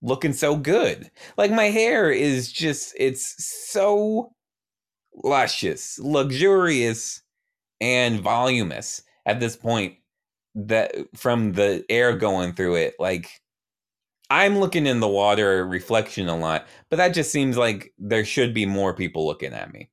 looking 0.00 0.32
so 0.32 0.56
good. 0.56 1.10
Like 1.36 1.50
my 1.50 1.66
hair 1.66 2.10
is 2.10 2.50
just 2.50 2.94
it's 2.98 3.34
so 3.70 4.32
luscious, 5.14 5.98
luxurious, 5.98 7.22
and 7.80 8.20
voluminous 8.20 9.02
at 9.26 9.40
this 9.40 9.56
point 9.56 9.96
that 10.54 10.94
from 11.14 11.52
the 11.52 11.84
air 11.88 12.16
going 12.16 12.52
through 12.54 12.76
it. 12.76 12.94
Like 12.98 13.30
i'm 14.30 14.58
looking 14.58 14.86
in 14.86 15.00
the 15.00 15.08
water 15.08 15.66
reflection 15.66 16.28
a 16.28 16.36
lot 16.36 16.66
but 16.90 16.96
that 16.96 17.14
just 17.14 17.32
seems 17.32 17.56
like 17.56 17.92
there 17.98 18.24
should 18.26 18.52
be 18.52 18.66
more 18.66 18.92
people 18.94 19.26
looking 19.26 19.52
at 19.52 19.72
me. 19.72 19.90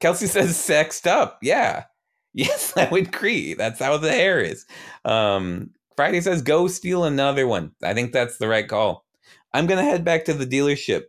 Kelsey 0.00 0.26
says 0.26 0.56
sexed 0.56 1.06
up. 1.06 1.38
Yeah. 1.42 1.84
Yes 2.36 2.74
i 2.76 2.86
would 2.90 3.08
agree 3.08 3.54
that's 3.54 3.80
how 3.80 3.96
the 3.96 4.12
hair 4.12 4.40
is. 4.40 4.66
Um 5.06 5.70
friday 5.96 6.20
says 6.20 6.42
go 6.42 6.68
steal 6.68 7.04
another 7.04 7.46
one. 7.46 7.72
I 7.82 7.94
think 7.94 8.12
that's 8.12 8.36
the 8.38 8.48
right 8.48 8.68
call. 8.68 9.06
I'm 9.54 9.66
gonna 9.66 9.82
head 9.82 10.04
back 10.04 10.26
to 10.26 10.34
the 10.34 10.46
dealership 10.46 11.04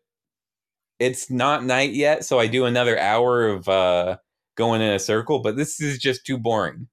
it's 0.99 1.29
not 1.29 1.63
night 1.63 1.93
yet 1.93 2.25
so 2.25 2.39
i 2.39 2.47
do 2.47 2.65
another 2.65 2.99
hour 2.99 3.47
of 3.47 3.67
uh 3.69 4.17
going 4.55 4.81
in 4.81 4.93
a 4.93 4.99
circle 4.99 5.39
but 5.39 5.55
this 5.55 5.79
is 5.81 5.97
just 5.99 6.25
too 6.25 6.37
boring 6.37 6.87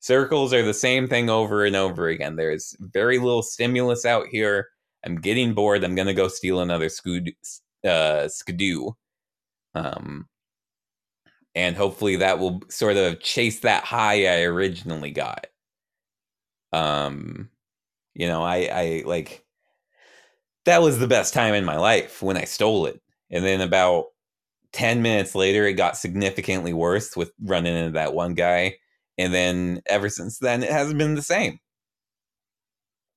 Circles 0.00 0.52
are 0.54 0.62
the 0.64 0.74
same 0.74 1.08
thing 1.08 1.28
over 1.28 1.64
and 1.64 1.74
over 1.74 2.08
again. 2.08 2.36
There's 2.36 2.76
very 2.78 3.18
little 3.18 3.42
stimulus 3.42 4.04
out 4.04 4.28
here. 4.28 4.68
I'm 5.04 5.16
getting 5.16 5.52
bored. 5.52 5.82
I'm 5.82 5.96
gonna 5.96 6.14
go 6.14 6.28
steal 6.28 6.60
another 6.60 6.88
scood, 6.88 7.34
uh, 7.84 8.28
skidoo, 8.28 8.92
um, 9.74 10.28
and 11.56 11.76
hopefully 11.76 12.16
that 12.16 12.38
will 12.38 12.62
sort 12.68 12.96
of 12.96 13.20
chase 13.20 13.60
that 13.60 13.84
high 13.84 14.26
I 14.26 14.42
originally 14.42 15.10
got. 15.10 15.48
Um, 16.72 17.50
you 18.14 18.28
know, 18.28 18.42
I, 18.44 18.68
I 18.72 19.02
like 19.06 19.44
that 20.66 20.82
was 20.82 20.98
the 20.98 21.08
best 21.08 21.34
time 21.34 21.54
in 21.54 21.64
my 21.64 21.78
life 21.78 22.22
when 22.22 22.36
I 22.36 22.44
stole 22.44 22.86
it, 22.86 23.00
and 23.30 23.44
then 23.44 23.60
about 23.60 24.06
ten 24.72 25.02
minutes 25.02 25.34
later, 25.34 25.66
it 25.66 25.74
got 25.74 25.96
significantly 25.96 26.72
worse 26.72 27.16
with 27.16 27.32
running 27.40 27.76
into 27.76 27.92
that 27.92 28.14
one 28.14 28.34
guy 28.34 28.76
and 29.18 29.32
then 29.32 29.82
ever 29.86 30.08
since 30.08 30.38
then, 30.38 30.62
it 30.62 30.70
hasn't 30.70 30.98
been 30.98 31.14
the 31.14 31.22
same. 31.22 31.58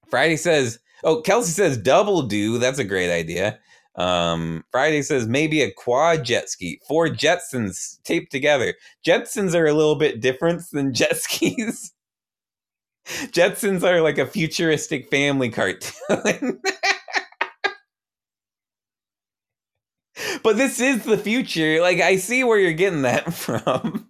Friday 0.10 0.38
says, 0.38 0.80
oh, 1.04 1.22
Kelsey 1.22 1.52
says 1.52 1.78
double 1.78 2.24
do. 2.24 2.58
That's 2.58 2.80
a 2.80 2.84
great 2.84 3.12
idea. 3.12 3.60
Um, 3.96 4.64
Friday 4.72 5.02
says 5.02 5.28
maybe 5.28 5.62
a 5.62 5.72
quad 5.72 6.24
jet 6.24 6.50
ski, 6.50 6.80
four 6.88 7.10
Jetsons 7.10 8.02
taped 8.04 8.32
together. 8.32 8.76
Jetsons 9.06 9.54
are 9.54 9.66
a 9.66 9.74
little 9.74 9.96
bit 9.96 10.22
different 10.22 10.62
than 10.72 10.94
jet 10.94 11.18
skis. 11.18 11.94
Jetsons 13.06 13.84
are 13.84 14.02
like 14.02 14.18
a 14.18 14.28
futuristic 14.28 15.10
family 15.10 15.50
cartoon. 15.50 16.62
but 20.44 20.58
this 20.58 20.80
is 20.80 21.04
the 21.04 21.18
future. 21.18 21.82
Like, 21.82 22.02
I 22.02 22.18
see 22.18 22.44
where 22.44 22.60
you're 22.60 22.74
getting 22.74 23.04
that 23.04 23.34
from. 23.36 24.08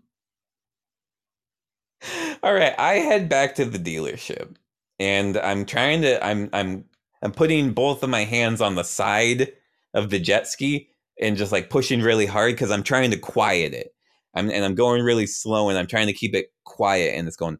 All 2.44 2.54
right, 2.54 2.74
I 2.80 2.96
head 2.96 3.28
back 3.30 3.56
to 3.56 3.66
the 3.66 3.78
dealership 3.80 4.56
and 5.00 5.38
I'm 5.38 5.66
trying 5.66 6.02
to 6.02 6.24
I'm 6.26 6.50
I'm 6.54 6.86
I'm 7.22 7.32
putting 7.32 7.72
both 7.74 8.04
of 8.04 8.10
my 8.10 8.24
hands 8.24 8.62
on 8.62 8.76
the 8.76 8.84
side 8.84 9.54
of 9.94 10.10
the 10.10 10.20
jet 10.20 10.48
ski 10.48 10.90
and 11.20 11.38
just 11.38 11.52
like 11.52 11.70
pushing 11.70 12.02
really 12.02 12.26
hard 12.26 12.58
cuz 12.58 12.72
I'm 12.72 12.84
trying 12.84 13.12
to 13.12 13.18
quiet 13.18 13.74
it. 13.74 13.94
I'm 14.36 14.50
and 14.52 14.64
I'm 14.64 14.76
going 14.76 15.04
really 15.04 15.28
slow 15.28 15.70
and 15.70 15.78
I'm 15.78 15.88
trying 15.88 16.08
to 16.08 16.14
keep 16.14 16.36
it 16.36 16.52
quiet 16.64 17.16
and 17.16 17.28
it's 17.28 17.38
going 17.38 17.58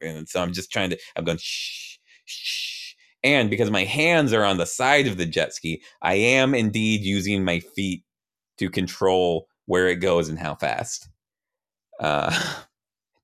and 0.00 0.28
so 0.28 0.42
I'm 0.42 0.52
just 0.52 0.70
trying 0.72 0.90
to 0.90 0.98
I'm 1.16 1.24
going 1.24 1.38
shh 1.38 1.98
shh 2.24 2.94
and 3.22 3.50
because 3.50 3.70
my 3.70 3.84
hands 3.84 4.32
are 4.32 4.44
on 4.44 4.56
the 4.56 4.66
side 4.66 5.06
of 5.06 5.16
the 5.18 5.26
jet 5.26 5.52
ski, 5.54 5.82
I 6.00 6.14
am 6.14 6.54
indeed 6.54 7.02
using 7.02 7.44
my 7.44 7.60
feet 7.60 8.04
to 8.58 8.70
control 8.70 9.46
where 9.66 9.88
it 9.88 9.96
goes 9.96 10.28
and 10.28 10.38
how 10.38 10.54
fast. 10.54 11.08
Uh, 11.98 12.34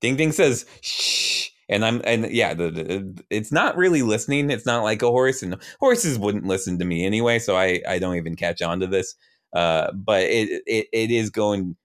Ding 0.00 0.16
Ding 0.16 0.32
says 0.32 0.66
shh, 0.82 1.48
and 1.68 1.84
I'm 1.84 2.02
and 2.04 2.30
yeah, 2.30 2.52
the, 2.54 2.70
the, 2.70 3.24
it's 3.30 3.52
not 3.52 3.76
really 3.76 4.02
listening. 4.02 4.50
It's 4.50 4.66
not 4.66 4.84
like 4.84 5.02
a 5.02 5.10
horse, 5.10 5.42
and 5.42 5.56
horses 5.80 6.18
wouldn't 6.18 6.46
listen 6.46 6.78
to 6.78 6.84
me 6.84 7.06
anyway, 7.06 7.38
so 7.38 7.56
I 7.56 7.82
I 7.88 7.98
don't 7.98 8.16
even 8.16 8.36
catch 8.36 8.60
on 8.60 8.80
to 8.80 8.86
this. 8.86 9.14
Uh, 9.54 9.92
but 9.92 10.24
it 10.24 10.62
it, 10.66 10.88
it 10.92 11.10
is 11.10 11.30
going 11.30 11.76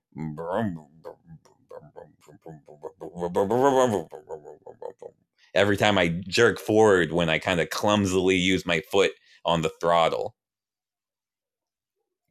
every 5.54 5.78
time 5.78 5.98
I 5.98 6.10
jerk 6.28 6.60
forward 6.60 7.12
when 7.12 7.30
I 7.30 7.40
kind 7.40 7.60
of 7.60 7.70
clumsily 7.70 8.36
use 8.36 8.66
my 8.66 8.82
foot 8.92 9.12
on 9.46 9.62
the 9.62 9.72
throttle. 9.82 10.36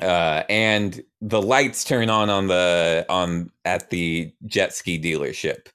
Uh, 0.00 0.44
and 0.48 1.02
the 1.20 1.42
lights 1.42 1.84
turn 1.84 2.08
on 2.08 2.30
on 2.30 2.46
the 2.46 3.04
on 3.10 3.50
at 3.66 3.90
the 3.90 4.32
jet 4.46 4.74
ski 4.74 4.98
dealership. 5.00 5.68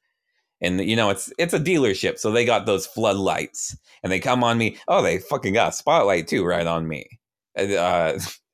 And 0.61 0.81
you 0.81 0.95
know 0.95 1.11
it's 1.11 1.31
it's 1.37 1.53
a 1.53 1.59
dealership 1.59 2.17
so 2.19 2.31
they 2.31 2.45
got 2.45 2.65
those 2.65 2.87
floodlights. 2.87 3.77
And 4.03 4.11
they 4.11 4.19
come 4.19 4.43
on 4.43 4.57
me 4.57 4.77
oh 4.87 5.03
they 5.03 5.19
fucking 5.19 5.53
got 5.53 5.75
spotlight 5.75 6.27
too 6.27 6.45
right 6.45 6.67
on 6.67 6.87
me. 6.87 7.07
Uh, 7.57 8.19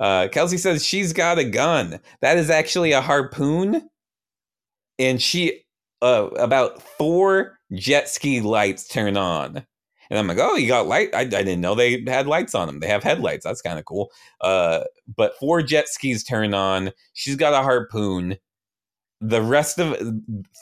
uh, 0.00 0.26
kelsey 0.32 0.58
says 0.58 0.84
she's 0.84 1.12
got 1.12 1.38
a 1.38 1.44
gun 1.44 2.00
that 2.20 2.36
is 2.36 2.50
actually 2.50 2.92
a 2.92 3.00
harpoon 3.00 3.88
and 4.98 5.20
she 5.22 5.62
uh, 6.02 6.28
about 6.36 6.80
four 6.82 7.58
jet 7.72 8.08
ski 8.08 8.40
lights 8.40 8.86
turn 8.88 9.16
on. 9.16 9.64
And 10.10 10.18
I'm 10.18 10.26
like, 10.26 10.38
oh, 10.40 10.56
you 10.56 10.66
got 10.66 10.88
light? 10.88 11.10
I, 11.14 11.20
I 11.20 11.24
didn't 11.24 11.60
know 11.60 11.74
they 11.74 12.02
had 12.06 12.26
lights 12.26 12.54
on 12.54 12.66
them. 12.66 12.80
They 12.80 12.88
have 12.88 13.04
headlights. 13.04 13.44
That's 13.44 13.62
kind 13.62 13.78
of 13.78 13.84
cool. 13.84 14.10
Uh, 14.40 14.84
but 15.16 15.36
four 15.38 15.62
jet 15.62 15.88
skis 15.88 16.24
turn 16.24 16.52
on. 16.52 16.90
She's 17.12 17.36
got 17.36 17.54
a 17.54 17.62
harpoon. 17.62 18.36
The 19.20 19.40
rest 19.40 19.78
of 19.78 19.96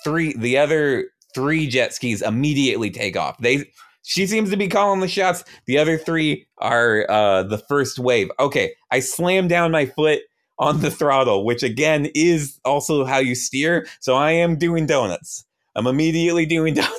three, 0.05 0.35
the 0.35 0.59
other 0.59 1.07
three 1.35 1.67
jet 1.67 1.95
skis 1.95 2.21
immediately 2.21 2.91
take 2.91 3.17
off. 3.17 3.39
They, 3.39 3.71
she 4.03 4.27
seems 4.27 4.51
to 4.51 4.57
be 4.57 4.69
calling 4.69 5.01
the 5.01 5.09
shots. 5.09 5.45
The 5.67 5.79
other 5.79 5.99
three 5.99 6.47
are 6.59 7.07
uh, 7.11 7.43
the 7.43 7.59
first 7.59 7.99
wave. 7.99 8.31
Okay, 8.41 8.73
I 8.91 9.01
slam 9.01 9.49
down 9.49 9.71
my 9.71 9.87
foot 9.87 10.21
on 10.59 10.81
the 10.81 10.91
throttle, 10.91 11.45
which 11.45 11.63
again 11.63 12.09
is 12.15 12.59
also 12.65 13.05
how 13.05 13.19
you 13.19 13.35
steer. 13.35 13.87
So 14.01 14.17
I 14.17 14.33
am 14.33 14.57
doing 14.57 14.87
donuts. 14.87 15.45
I'm 15.77 15.87
immediately 15.87 16.47
doing 16.47 16.75
donuts. 16.77 16.99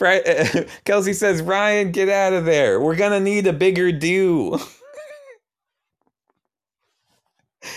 Kelsey 0.84 1.12
says, 1.12 1.42
Ryan, 1.42 1.92
get 1.92 2.08
out 2.08 2.32
of 2.32 2.44
there. 2.44 2.80
We're 2.80 2.96
going 2.96 3.12
to 3.12 3.20
need 3.20 3.46
a 3.46 3.52
bigger 3.52 3.92
do. 3.92 4.58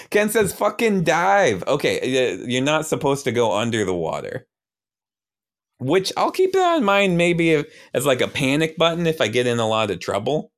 Ken 0.09 0.29
says, 0.29 0.53
fucking 0.53 1.03
dive. 1.03 1.63
Okay, 1.67 2.39
you're 2.47 2.63
not 2.63 2.85
supposed 2.85 3.23
to 3.25 3.31
go 3.31 3.53
under 3.53 3.83
the 3.83 3.95
water. 3.95 4.47
Which 5.81 6.13
I'll 6.17 6.31
keep 6.31 6.53
that 6.53 6.77
in 6.79 6.85
mind 6.85 7.17
maybe 7.17 7.65
as 7.95 8.07
like 8.07 8.21
a 8.21 8.29
panic 8.29 8.77
button 8.77 9.07
if 9.07 9.21
I 9.21 9.29
get 9.29 9.47
in 9.47 9.59
a 9.59 9.67
lot 9.69 9.91
of 9.91 9.99
trouble 10.01 10.53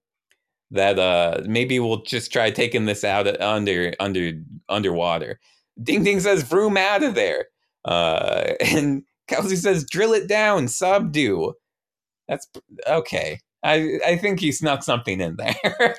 that 0.72 1.00
uh 1.00 1.42
maybe 1.46 1.80
we'll 1.80 2.04
just 2.04 2.32
try 2.34 2.52
taking 2.52 2.86
this 2.86 3.04
out 3.04 3.28
under 3.42 3.94
under 4.00 4.34
underwater. 4.70 5.40
Ding 5.82 6.04
Ding 6.04 6.20
says 6.20 6.44
Vroom 6.44 6.78
out 6.78 7.04
of 7.04 7.16
there. 7.16 7.48
Uh 7.86 8.54
and 8.62 9.04
Kelsey 9.28 9.56
says 9.58 9.86
drill 9.90 10.14
it 10.14 10.28
down, 10.28 10.68
subdue. 10.68 11.54
That's 12.28 12.48
okay. 12.88 13.40
I 13.64 14.00
I 14.06 14.18
think 14.18 14.40
he 14.42 14.52
snuck 14.52 14.84
something 14.84 15.22
in 15.22 15.38
there. 15.38 15.98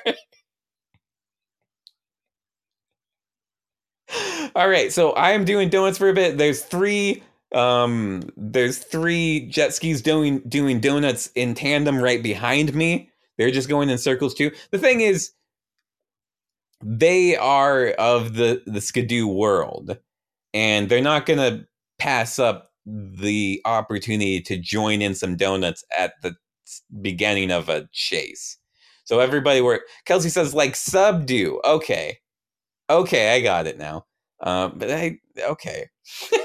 All 4.55 4.69
right, 4.69 4.91
so 4.91 5.11
I 5.13 5.31
am 5.31 5.45
doing 5.45 5.69
donuts 5.69 5.97
for 5.97 6.09
a 6.09 6.13
bit. 6.13 6.37
There's 6.37 6.63
three 6.63 7.23
um 7.55 8.21
there's 8.37 8.79
three 8.79 9.47
jet 9.47 9.73
skis 9.73 10.01
doing 10.03 10.39
doing 10.47 10.79
donuts 10.81 11.31
in 11.35 11.55
tandem 11.55 11.99
right 12.01 12.23
behind 12.23 12.75
me 12.75 13.09
they're 13.37 13.51
just 13.51 13.69
going 13.69 13.89
in 13.89 13.97
circles 13.97 14.33
too. 14.33 14.51
The 14.71 14.77
thing 14.77 15.01
is, 15.01 15.31
they 16.83 17.35
are 17.35 17.89
of 17.99 18.35
the 18.35 18.61
the 18.65 18.81
skidoo 18.81 19.27
world, 19.27 19.97
and 20.53 20.89
they're 20.89 21.01
not 21.01 21.25
to 21.39 21.65
pass 21.99 22.39
up 22.39 22.71
the 22.85 23.61
opportunity 23.65 24.41
to 24.41 24.57
join 24.57 25.01
in 25.01 25.15
some 25.15 25.35
donuts 25.37 25.83
at 25.97 26.13
the 26.21 26.35
beginning 27.01 27.51
of 27.51 27.69
a 27.69 27.89
chase. 27.91 28.57
So 29.05 29.19
everybody 29.19 29.61
were 29.61 29.81
Kelsey 30.05 30.29
says 30.29 30.53
like 30.53 30.75
subdue. 30.75 31.61
Okay. 31.65 32.19
Okay, 32.89 33.35
I 33.35 33.41
got 33.41 33.67
it 33.67 33.77
now. 33.79 34.05
Uh, 34.41 34.69
but 34.69 34.91
I 34.91 35.19
okay. 35.39 35.89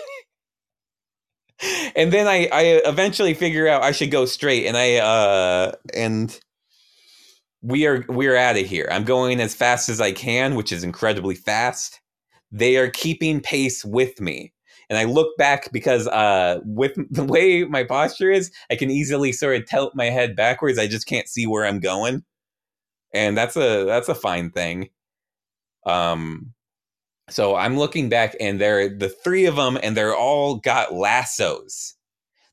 and 1.96 2.12
then 2.12 2.26
I 2.26 2.48
I 2.52 2.62
eventually 2.84 3.34
figure 3.34 3.68
out 3.68 3.82
I 3.82 3.92
should 3.92 4.10
go 4.10 4.24
straight, 4.26 4.66
and 4.66 4.76
I 4.76 4.96
uh 4.96 5.72
and 5.94 6.38
we 7.62 7.86
are 7.86 8.04
we're 8.08 8.36
out 8.36 8.56
of 8.56 8.66
here. 8.66 8.88
I'm 8.90 9.04
going 9.04 9.40
as 9.40 9.54
fast 9.54 9.88
as 9.88 10.00
I 10.00 10.12
can, 10.12 10.54
which 10.54 10.72
is 10.72 10.84
incredibly 10.84 11.34
fast. 11.34 12.00
They 12.52 12.76
are 12.76 12.90
keeping 12.90 13.40
pace 13.40 13.84
with 13.84 14.20
me. 14.20 14.52
And 14.88 14.98
I 14.98 15.04
look 15.04 15.36
back 15.36 15.70
because 15.72 16.08
uh 16.08 16.60
with 16.64 16.92
the 17.10 17.24
way 17.24 17.64
my 17.64 17.84
posture 17.84 18.30
is, 18.30 18.50
I 18.70 18.76
can 18.76 18.90
easily 18.90 19.32
sort 19.32 19.56
of 19.56 19.66
tilt 19.66 19.94
my 19.94 20.06
head 20.06 20.36
backwards. 20.36 20.78
I 20.78 20.86
just 20.86 21.06
can't 21.06 21.28
see 21.28 21.46
where 21.46 21.66
I'm 21.66 21.80
going. 21.80 22.24
And 23.12 23.36
that's 23.36 23.56
a 23.56 23.84
that's 23.84 24.08
a 24.08 24.14
fine 24.14 24.50
thing. 24.50 24.90
Um 25.86 26.54
so 27.30 27.56
I'm 27.56 27.78
looking 27.78 28.08
back 28.08 28.36
and 28.40 28.60
they're 28.60 28.88
the 28.88 29.08
three 29.08 29.46
of 29.46 29.56
them 29.56 29.78
and 29.82 29.96
they're 29.96 30.16
all 30.16 30.56
got 30.56 30.92
lassos. 30.92 31.94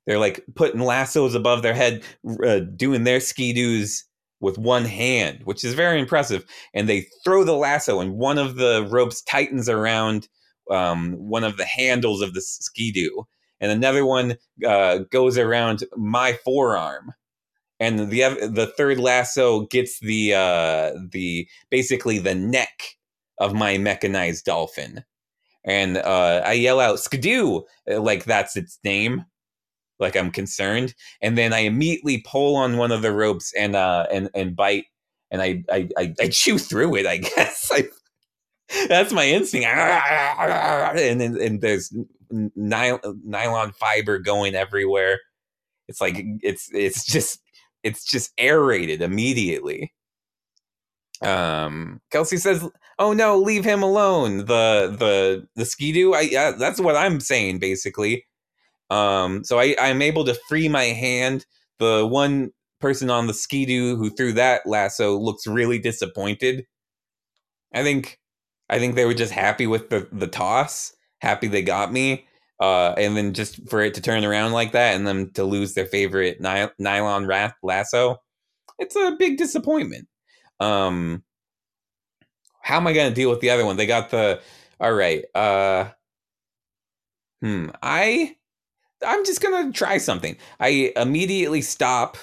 They're 0.06 0.20
like 0.20 0.46
putting 0.56 0.80
lassos 0.80 1.36
above 1.36 1.64
their 1.64 1.74
head, 1.74 2.04
uh, 2.46 2.60
doing 2.60 3.04
their 3.04 3.20
ski 3.20 3.54
doos 3.54 4.06
with 4.40 4.58
one 4.58 4.86
hand, 4.86 5.42
which 5.44 5.64
is 5.64 5.74
very 5.74 6.00
impressive. 6.00 6.46
And 6.74 6.88
they 6.88 7.08
throw 7.24 7.44
the 7.44 7.56
lasso, 7.56 8.00
and 8.00 8.14
one 8.14 8.38
of 8.38 8.56
the 8.56 8.88
ropes 8.90 9.22
tightens 9.22 9.68
around 9.68 10.30
um, 10.72 11.14
one 11.14 11.44
of 11.44 11.58
the 11.58 11.66
handles 11.66 12.22
of 12.22 12.34
the 12.34 12.42
ski 12.42 12.92
doo, 12.92 13.26
and 13.60 13.72
another 13.72 14.06
one 14.06 14.38
uh, 14.66 15.00
goes 15.12 15.38
around 15.38 15.84
my 15.96 16.34
forearm. 16.46 17.14
And 17.80 18.00
the 18.00 18.50
the 18.52 18.72
third 18.78 19.00
lasso 19.00 19.68
gets 19.68 20.00
the 20.00 20.34
uh, 20.34 20.94
the 21.12 21.48
basically 21.70 22.18
the 22.18 22.34
neck 22.34 22.97
of 23.40 23.54
my 23.54 23.78
mechanized 23.78 24.46
dolphin, 24.46 25.04
and 25.66 25.98
uh, 25.98 26.42
I 26.46 26.54
yell 26.54 26.80
out 26.80 27.00
"skidoo" 27.00 27.62
like 27.88 28.26
that's 28.26 28.56
its 28.58 28.80
name, 28.84 29.26
like 30.00 30.16
I'm 30.16 30.32
concerned, 30.32 30.94
and 31.22 31.38
then 31.38 31.54
I 31.54 31.60
immediately 31.60 32.24
pull 32.26 32.56
on 32.56 32.78
one 32.78 32.92
of 32.92 33.02
the 33.02 33.12
ropes 33.12 33.54
and 33.58 33.76
uh 33.76 34.08
and 34.12 34.30
and 34.34 34.56
bite, 34.56 34.86
and 35.32 35.42
I 35.42 35.64
I 35.72 35.90
I, 35.98 36.14
I 36.20 36.30
chew 36.30 36.58
through 36.58 36.96
it. 36.96 37.06
I 37.06 37.18
guess 37.36 37.72
I, 37.74 37.86
that's 38.88 39.14
my 39.14 39.26
instinct, 39.26 39.68
and 39.70 41.22
and, 41.22 41.38
and 41.38 41.62
there's 41.62 41.94
nylon 42.30 43.72
fiber 43.74 44.20
going 44.20 44.56
everywhere. 44.56 45.20
It's 45.88 46.02
like 46.02 46.18
it's 46.42 46.70
it's 46.74 47.06
just 47.06 47.40
it's 47.84 48.04
just 48.06 48.32
aerated 48.38 49.02
immediately. 49.02 49.94
Um, 51.22 52.02
Kelsey 52.12 52.38
says, 52.38 52.68
"Oh 53.00 53.14
no, 53.14 53.38
leave 53.38 53.66
him 53.66 53.84
alone." 53.84 54.40
The 54.40 54.96
the 54.98 55.48
the 55.56 55.66
skidoo. 55.66 56.14
I 56.14 56.22
yeah, 56.22 56.52
that's 56.52 56.80
what 56.80 56.96
I'm 56.96 57.20
saying 57.20 57.60
basically. 57.60 58.26
Um, 58.90 59.44
so 59.44 59.60
I, 59.60 59.76
I'm 59.80 60.02
able 60.02 60.26
to 60.26 60.40
free 60.50 60.70
my 60.70 60.86
hand. 60.86 61.46
The 61.80 62.08
one 62.08 62.52
person 62.80 63.10
on 63.10 63.28
the 63.28 63.34
skidoo 63.34 63.98
who 63.98 64.10
threw 64.10 64.34
that 64.34 64.66
lasso 64.68 65.18
looks 65.18 65.48
really 65.48 65.80
disappointed. 65.80 66.66
I 67.74 67.84
think 67.84 68.20
I 68.70 68.80
think 68.80 68.96
they 68.96 69.06
were 69.06 69.14
just 69.14 69.32
happy 69.34 69.68
with 69.68 69.90
the, 69.90 70.08
the 70.12 70.28
toss, 70.28 70.94
happy 71.20 71.48
they 71.48 71.62
got 71.62 71.92
me. 71.92 72.28
Uh, 72.60 72.94
and 72.98 73.16
then 73.16 73.34
just 73.34 73.70
for 73.70 73.82
it 73.82 73.94
to 73.94 74.02
turn 74.02 74.26
around 74.26 74.52
like 74.52 74.72
that 74.72 74.96
and 74.96 75.06
then 75.08 75.32
to 75.34 75.44
lose 75.44 75.74
their 75.76 75.86
favorite 75.86 76.42
ny- 76.42 76.70
nylon 76.80 77.28
rat 77.28 77.54
lasso, 77.62 78.18
it's 78.80 78.96
a 78.96 79.16
big 79.20 79.38
disappointment. 79.38 80.08
Um, 80.60 81.24
how 82.68 82.78
am 82.78 82.88
I 82.88 82.94
going 82.94 83.10
to 83.10 83.16
deal 83.16 83.30
with 83.30 83.40
the 83.40 83.50
other 83.50 83.66
one? 83.66 83.78
They 83.78 83.86
got 83.86 84.10
the, 84.10 84.42
all 84.80 84.94
right. 84.94 85.24
Uh, 85.34 85.90
hmm. 87.42 87.70
I 87.82 88.36
I'm 89.06 89.26
just 89.26 89.42
gonna 89.42 89.72
try 89.72 89.98
something. 89.98 90.38
I 90.60 90.92
immediately 90.96 91.62
stop 91.62 92.18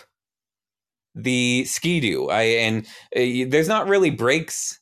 the 1.14 1.64
skidoo. 1.66 2.26
I 2.28 2.42
and 2.42 2.86
uh, 3.16 3.48
there's 3.48 3.68
not 3.68 3.86
really 3.88 4.10
brakes 4.10 4.80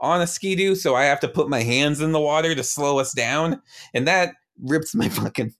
on 0.00 0.20
a 0.20 0.26
skidoo, 0.26 0.74
so 0.74 0.94
I 0.96 1.04
have 1.04 1.20
to 1.20 1.28
put 1.28 1.48
my 1.48 1.62
hands 1.62 2.00
in 2.00 2.12
the 2.12 2.20
water 2.20 2.54
to 2.54 2.64
slow 2.64 2.98
us 2.98 3.12
down, 3.12 3.62
and 3.94 4.08
that 4.08 4.34
rips 4.60 4.94
my 4.94 5.08
fucking. 5.10 5.54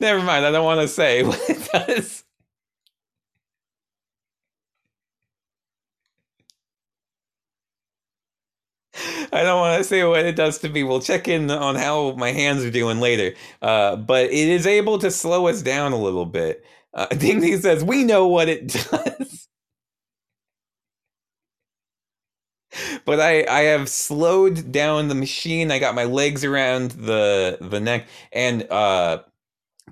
Never 0.00 0.22
mind. 0.22 0.44
I 0.44 0.50
don't 0.50 0.64
want 0.64 0.80
to 0.80 0.88
say 0.88 1.22
what 1.24 1.40
it 1.48 1.68
does. 1.72 2.19
I 9.32 9.42
don't 9.42 9.60
want 9.60 9.78
to 9.78 9.84
say 9.84 10.04
what 10.04 10.24
it 10.24 10.36
does 10.36 10.58
to 10.58 10.68
me. 10.68 10.82
We'll 10.82 11.00
check 11.00 11.28
in 11.28 11.50
on 11.50 11.76
how 11.76 12.12
my 12.12 12.32
hands 12.32 12.64
are 12.64 12.70
doing 12.70 13.00
later. 13.00 13.34
Uh, 13.62 13.96
but 13.96 14.26
it 14.26 14.48
is 14.48 14.66
able 14.66 14.98
to 14.98 15.10
slow 15.10 15.46
us 15.46 15.62
down 15.62 15.92
a 15.92 15.98
little 15.98 16.26
bit. 16.26 16.64
Uh, 16.94 17.06
says, 17.60 17.84
We 17.84 18.04
know 18.04 18.26
what 18.28 18.48
it 18.48 18.68
does. 18.90 19.48
but 23.04 23.20
I, 23.20 23.44
I 23.48 23.60
have 23.62 23.88
slowed 23.88 24.72
down 24.72 25.08
the 25.08 25.14
machine. 25.14 25.70
I 25.70 25.78
got 25.78 25.94
my 25.94 26.04
legs 26.04 26.44
around 26.44 26.92
the 26.92 27.58
the 27.60 27.80
neck, 27.80 28.06
and 28.32 28.62
uh, 28.70 29.22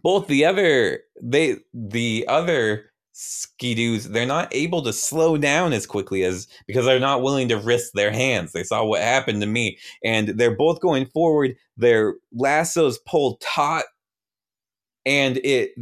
both 0.03 0.27
the 0.29 0.45
other 0.45 1.01
they 1.23 1.57
the 1.75 2.27
other 2.29 2.91
skidoos 3.21 4.11
they're 4.11 4.25
not 4.25 4.49
able 4.55 4.81
to 4.81 4.93
slow 4.93 5.37
down 5.37 5.73
as 5.73 5.87
quickly 5.87 6.23
as 6.23 6.47
because 6.69 6.85
they're 6.85 7.01
not 7.01 7.21
willing 7.21 7.49
to 7.49 7.57
risk 7.57 7.91
their 7.93 8.13
hands 8.13 8.53
they 8.53 8.63
saw 8.63 8.85
what 8.85 9.01
happened 9.01 9.41
to 9.41 9.47
me 9.47 9.77
and 10.05 10.29
they're 10.29 10.55
both 10.55 10.81
going 10.81 11.05
forward 11.05 11.57
their 11.77 12.15
lassos 12.33 12.97
pull 13.07 13.37
taut 13.41 13.87
and 15.05 15.39
it 15.39 15.73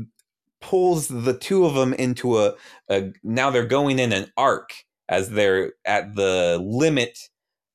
pulls 0.62 1.09
the 1.09 1.37
two 1.37 1.66
of 1.66 1.74
them 1.74 1.93
into 1.95 2.39
a, 2.39 2.55
a 2.89 3.12
now 3.22 3.51
they're 3.51 3.66
going 3.66 3.99
in 3.99 4.14
an 4.14 4.32
arc 4.39 4.70
as 5.11 5.28
they're 5.28 5.74
at 5.84 6.14
the 6.14 6.59
limit 6.64 7.18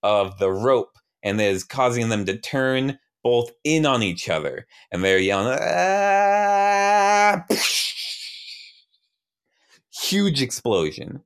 of 0.02 0.40
the 0.40 0.52
rope 0.52 0.98
and 1.22 1.40
that 1.40 1.52
is 1.52 1.64
causing 1.64 2.10
them 2.10 2.26
to 2.26 2.36
turn 2.36 2.98
both 3.24 3.52
in 3.64 3.86
on 3.86 4.02
each 4.02 4.28
other 4.28 4.66
and 4.92 5.04
they're 5.04 5.20
yelling 5.20 5.56
ah! 5.62 7.46
Huge 10.02 10.42
explosion. 10.42 11.22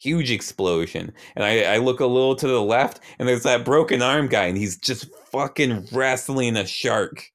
Huge 0.00 0.30
explosion. 0.30 1.12
And 1.36 1.44
I, 1.44 1.74
I 1.74 1.76
look 1.78 2.00
a 2.00 2.06
little 2.06 2.34
to 2.36 2.48
the 2.48 2.62
left 2.62 3.00
and 3.18 3.28
there's 3.28 3.42
that 3.42 3.64
broken 3.64 4.00
arm 4.00 4.28
guy 4.28 4.46
and 4.46 4.56
he's 4.56 4.78
just 4.78 5.06
fucking 5.30 5.88
wrestling 5.92 6.56
a 6.56 6.66
shark. 6.66 7.26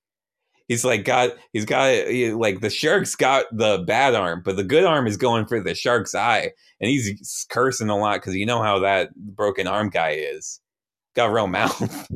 He's 0.67 0.83
like 0.83 1.05
got 1.05 1.31
he's 1.53 1.65
got 1.65 1.93
like 2.35 2.61
the 2.61 2.71
shark's 2.71 3.15
got 3.15 3.45
the 3.51 3.83
bad 3.85 4.15
arm 4.15 4.41
but 4.43 4.55
the 4.55 4.63
good 4.63 4.83
arm 4.83 5.05
is 5.05 5.15
going 5.15 5.45
for 5.45 5.61
the 5.61 5.75
shark's 5.75 6.15
eye. 6.15 6.51
And 6.81 6.89
he's 6.89 7.45
cursing 7.49 7.89
a 7.89 7.97
lot 7.97 8.15
because 8.15 8.35
you 8.35 8.47
know 8.47 8.63
how 8.63 8.79
that 8.79 9.15
broken 9.15 9.67
arm 9.67 9.89
guy 9.91 10.11
is. 10.11 10.59
Got 11.15 11.31
real 11.31 11.47
mouth. 11.47 12.09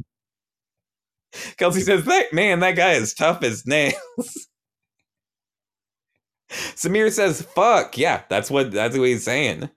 Kelsey 1.58 1.82
says 1.82 2.06
that 2.06 2.34
man 2.34 2.60
that 2.62 2.76
guy 2.76 2.94
is 2.94 3.14
tough 3.14 3.44
as 3.44 3.68
nails 3.68 3.94
Samir 6.50 7.12
says, 7.12 7.42
fuck. 7.42 7.98
Yeah, 7.98 8.24
that's 8.30 8.50
what 8.50 8.72
that's 8.72 8.98
what 8.98 9.08
he's 9.08 9.24
saying. 9.24 9.70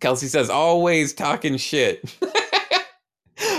Kelsey 0.00 0.26
says, 0.26 0.50
always 0.50 1.12
talking 1.12 1.56
shit. 1.56 2.16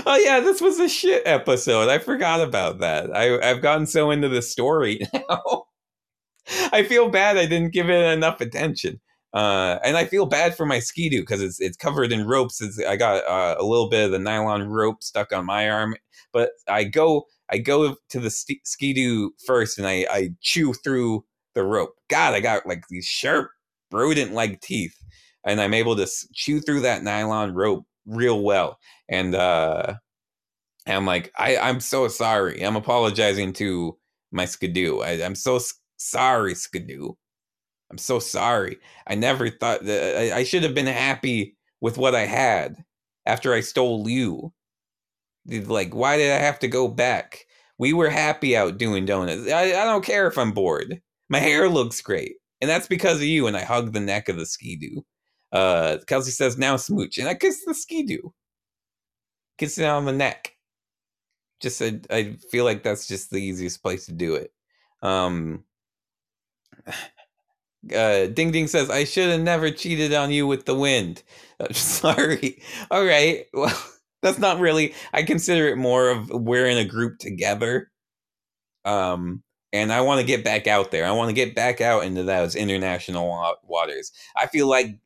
oh 0.06 0.16
yeah, 0.16 0.40
this 0.40 0.60
was 0.60 0.78
a 0.78 0.88
shit 0.88 1.22
episode. 1.26 1.88
I 1.88 1.98
forgot 1.98 2.40
about 2.40 2.78
that. 2.78 3.14
I, 3.14 3.38
I've 3.40 3.62
gotten 3.62 3.86
so 3.86 4.10
into 4.10 4.28
the 4.28 4.42
story 4.42 5.00
now. 5.14 5.64
I 6.72 6.84
feel 6.84 7.08
bad 7.08 7.36
I 7.36 7.46
didn't 7.46 7.72
give 7.72 7.90
it 7.90 8.12
enough 8.12 8.40
attention. 8.40 9.00
Uh, 9.34 9.78
and 9.84 9.98
I 9.98 10.06
feel 10.06 10.24
bad 10.24 10.56
for 10.56 10.64
my 10.64 10.78
skidoo 10.78 11.20
because 11.20 11.42
it's 11.42 11.60
it's 11.60 11.76
covered 11.76 12.10
in 12.10 12.26
ropes. 12.26 12.62
It's, 12.62 12.82
I 12.82 12.96
got 12.96 13.22
uh, 13.26 13.56
a 13.58 13.64
little 13.64 13.90
bit 13.90 14.06
of 14.06 14.10
the 14.10 14.18
nylon 14.18 14.66
rope 14.68 15.02
stuck 15.02 15.30
on 15.30 15.44
my 15.44 15.68
arm, 15.68 15.94
but 16.32 16.52
I 16.68 16.84
go 16.84 17.26
I 17.50 17.58
go 17.58 17.96
to 18.08 18.20
the 18.20 18.30
st- 18.30 18.66
skidoo 18.66 19.30
first, 19.46 19.76
and 19.76 19.86
I 19.86 20.06
I 20.10 20.30
chew 20.40 20.72
through 20.72 21.25
the 21.56 21.64
rope. 21.64 21.96
God, 22.08 22.34
I 22.34 22.40
got 22.40 22.66
like 22.66 22.84
these 22.88 23.06
sharp, 23.06 23.50
rodent 23.92 24.32
like 24.32 24.60
teeth, 24.62 24.94
and 25.44 25.60
I'm 25.60 25.74
able 25.74 25.96
to 25.96 26.08
chew 26.34 26.60
through 26.60 26.82
that 26.82 27.02
nylon 27.02 27.54
rope 27.54 27.86
real 28.06 28.42
well. 28.42 28.78
And 29.08 29.34
uh, 29.34 29.94
and 30.86 30.96
I'm 30.96 31.06
like, 31.06 31.32
I, 31.36 31.56
I'm 31.58 31.80
so 31.80 32.08
sorry. 32.08 32.62
I'm 32.62 32.76
apologizing 32.76 33.52
to 33.54 33.98
my 34.32 34.44
skidoo. 34.44 35.00
I, 35.00 35.24
I'm 35.24 35.34
so 35.34 35.58
sorry, 35.96 36.54
skidoo. 36.54 37.12
I'm 37.90 37.98
so 37.98 38.18
sorry. 38.18 38.78
I 39.06 39.14
never 39.14 39.50
thought 39.50 39.84
that 39.84 40.16
I, 40.34 40.38
I 40.38 40.44
should 40.44 40.62
have 40.64 40.74
been 40.74 40.86
happy 40.86 41.56
with 41.80 41.98
what 41.98 42.14
I 42.14 42.26
had 42.26 42.76
after 43.26 43.54
I 43.54 43.60
stole 43.60 44.08
you. 44.08 44.52
Like, 45.46 45.94
why 45.94 46.16
did 46.16 46.32
I 46.32 46.38
have 46.38 46.58
to 46.60 46.68
go 46.68 46.88
back? 46.88 47.46
We 47.78 47.92
were 47.92 48.10
happy 48.10 48.56
out 48.56 48.78
doing 48.78 49.06
donuts. 49.06 49.50
I, 49.50 49.68
I 49.68 49.84
don't 49.84 50.04
care 50.04 50.26
if 50.26 50.38
I'm 50.38 50.52
bored. 50.52 51.00
My 51.28 51.38
hair 51.38 51.68
looks 51.68 52.00
great. 52.00 52.36
And 52.60 52.70
that's 52.70 52.88
because 52.88 53.18
of 53.18 53.24
you. 53.24 53.46
And 53.46 53.56
I 53.56 53.62
hug 53.62 53.92
the 53.92 54.00
neck 54.00 54.28
of 54.28 54.36
the 54.36 54.46
skidoo. 54.46 55.02
Uh, 55.52 55.98
Kelsey 56.06 56.30
says, 56.30 56.58
now 56.58 56.76
smooch. 56.76 57.18
And 57.18 57.28
I 57.28 57.34
kiss 57.34 57.64
the 57.64 57.74
skidoo. 57.74 58.30
Kiss 59.58 59.78
it 59.78 59.84
on 59.84 60.04
the 60.04 60.12
neck. 60.12 60.52
Just, 61.60 61.80
I, 61.82 62.00
I 62.10 62.36
feel 62.50 62.64
like 62.64 62.82
that's 62.82 63.06
just 63.06 63.30
the 63.30 63.38
easiest 63.38 63.82
place 63.82 64.06
to 64.06 64.12
do 64.12 64.34
it. 64.34 64.52
Um, 65.02 65.64
uh, 67.94 68.26
Ding 68.26 68.50
Ding 68.52 68.66
says, 68.66 68.90
I 68.90 69.04
should 69.04 69.30
have 69.30 69.40
never 69.40 69.70
cheated 69.70 70.12
on 70.14 70.30
you 70.30 70.46
with 70.46 70.64
the 70.66 70.74
wind. 70.74 71.22
Uh, 71.58 71.72
sorry. 71.72 72.62
All 72.90 73.02
right. 73.02 73.46
Well, 73.54 73.74
that's 74.22 74.38
not 74.38 74.60
really, 74.60 74.92
I 75.14 75.22
consider 75.22 75.68
it 75.68 75.76
more 75.78 76.10
of 76.10 76.28
we're 76.28 76.66
in 76.66 76.76
a 76.76 76.84
group 76.84 77.18
together. 77.18 77.90
Um, 78.84 79.42
and 79.76 79.92
I 79.92 80.00
want 80.00 80.20
to 80.20 80.26
get 80.26 80.44
back 80.44 80.66
out 80.66 80.90
there. 80.90 81.06
I 81.06 81.12
want 81.12 81.28
to 81.28 81.34
get 81.34 81.54
back 81.54 81.80
out 81.80 82.04
into 82.04 82.22
those 82.22 82.54
international 82.54 83.56
waters. 83.64 84.12
I 84.36 84.46
feel 84.46 84.68
like 84.68 84.98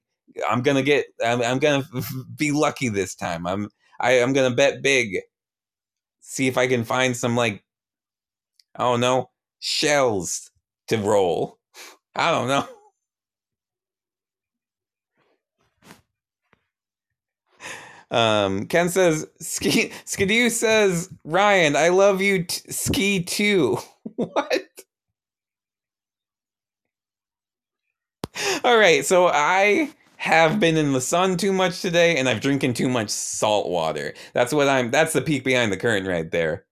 I'm 0.49 0.63
gonna 0.63 0.83
get. 0.83 1.07
I'm, 1.25 1.43
I'm 1.43 1.59
gonna 1.59 1.85
be 2.37 2.53
lucky 2.53 2.89
this 2.89 3.15
time. 3.15 3.47
I'm. 3.47 3.69
I, 4.01 4.23
I'm 4.23 4.33
gonna 4.33 4.55
bet 4.55 4.83
big. 4.83 5.19
See 6.21 6.47
if 6.47 6.57
I 6.57 6.67
can 6.67 6.85
find 6.85 7.17
some 7.17 7.37
like. 7.37 7.65
I 8.77 8.85
don't 8.85 9.01
know 9.01 9.31
shells 9.59 10.51
to 10.89 10.99
roll. 10.99 11.59
I 12.15 12.31
don't 12.31 12.49
know. 12.49 12.67
Um, 18.11 18.67
Ken 18.67 18.89
says, 18.89 19.27
Ski, 19.41 19.93
Skidoo 20.05 20.51
says, 20.51 21.11
Ryan, 21.25 21.77
I 21.77 21.89
love 21.89 22.21
you, 22.21 22.45
t- 22.45 22.71
ski 22.73 23.23
too. 23.23 23.79
what? 24.17 24.63
All 28.65 28.79
right, 28.79 29.05
so 29.05 29.29
I 29.29 29.91
have 30.17 30.61
been 30.61 30.77
in 30.77 30.93
the 30.93 31.01
sun 31.01 31.37
too 31.37 31.53
much 31.53 31.81
today 31.83 32.17
and 32.17 32.29
I've 32.29 32.41
drinking 32.41 32.75
too 32.75 32.89
much 32.89 33.11
salt 33.11 33.69
water. 33.69 34.15
That's 34.35 34.53
what 34.53 34.69
I'm 34.69 34.91
that's 34.91 35.13
the 35.15 35.23
peek 35.23 35.45
behind 35.45 35.73
the 35.73 35.77
curtain 35.77 36.07
right 36.09 36.31
there. 36.31 36.65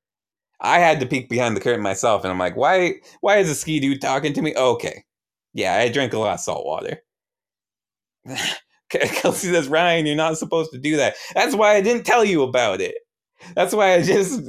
I 0.60 0.80
had 0.80 1.00
to 1.00 1.06
peek 1.06 1.28
behind 1.30 1.56
the 1.56 1.60
curtain 1.62 1.82
myself 1.82 2.24
and 2.24 2.32
I'm 2.32 2.38
like, 2.38 2.56
why 2.56 2.96
why 3.22 3.38
is 3.38 3.50
a 3.50 3.56
ski 3.56 3.80
dude 3.80 4.02
talking 4.02 4.34
to 4.34 4.42
me? 4.42 4.54
Okay. 4.56 5.04
Yeah, 5.54 5.76
I 5.76 5.88
drank 5.90 6.12
a 6.14 6.18
lot 6.20 6.34
of 6.34 6.40
salt 6.40 6.66
water. 6.66 7.02
Kelsey 9.12 9.48
says, 9.52 9.68
Ryan, 9.68 10.06
you're 10.06 10.16
not 10.16 10.38
supposed 10.38 10.72
to 10.72 10.78
do 10.78 10.96
that. 10.96 11.16
That's 11.34 11.54
why 11.54 11.74
I 11.74 11.80
didn't 11.80 12.04
tell 12.04 12.24
you 12.24 12.42
about 12.42 12.80
it. 12.80 12.96
That's 13.54 13.74
why 13.74 13.94
I 13.94 14.02
just. 14.02 14.42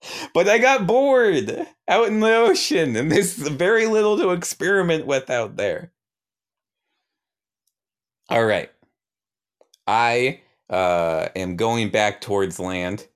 but 0.34 0.48
I 0.48 0.58
got 0.58 0.86
bored 0.86 1.66
out 1.88 2.08
in 2.08 2.20
the 2.20 2.34
ocean, 2.36 2.96
and 2.96 3.10
there's 3.10 3.34
very 3.34 3.86
little 3.86 4.16
to 4.18 4.30
experiment 4.30 5.06
with 5.06 5.30
out 5.30 5.56
there. 5.56 5.92
All 8.28 8.44
right. 8.44 8.70
I 9.86 10.40
uh, 10.68 11.28
am 11.34 11.56
going 11.56 11.90
back 11.90 12.20
towards 12.20 12.60
land. 12.60 13.06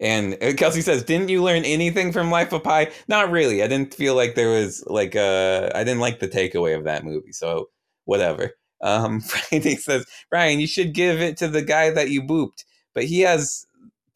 And 0.00 0.36
uh, 0.42 0.52
Kelsey 0.54 0.82
says, 0.82 1.04
"Didn't 1.04 1.28
you 1.28 1.42
learn 1.42 1.64
anything 1.64 2.12
from 2.12 2.30
Life 2.30 2.52
of 2.52 2.64
Pi?" 2.64 2.90
Not 3.08 3.30
really. 3.30 3.62
I 3.62 3.68
didn't 3.68 3.94
feel 3.94 4.14
like 4.16 4.34
there 4.34 4.50
was 4.50 4.84
like. 4.86 5.14
Uh, 5.16 5.70
I 5.74 5.84
didn't 5.84 6.00
like 6.00 6.18
the 6.20 6.28
takeaway 6.28 6.76
of 6.76 6.84
that 6.84 7.04
movie. 7.04 7.32
So 7.32 7.68
whatever. 8.12 8.52
Um, 8.82 9.20
Friday 9.22 9.76
says, 9.76 10.06
Ryan, 10.32 10.60
you 10.60 10.68
should 10.68 10.94
give 10.94 11.20
it 11.22 11.38
to 11.38 11.48
the 11.48 11.62
guy 11.62 11.90
that 11.90 12.10
you 12.10 12.22
booped, 12.22 12.64
but 12.94 13.04
he 13.04 13.22
has 13.22 13.66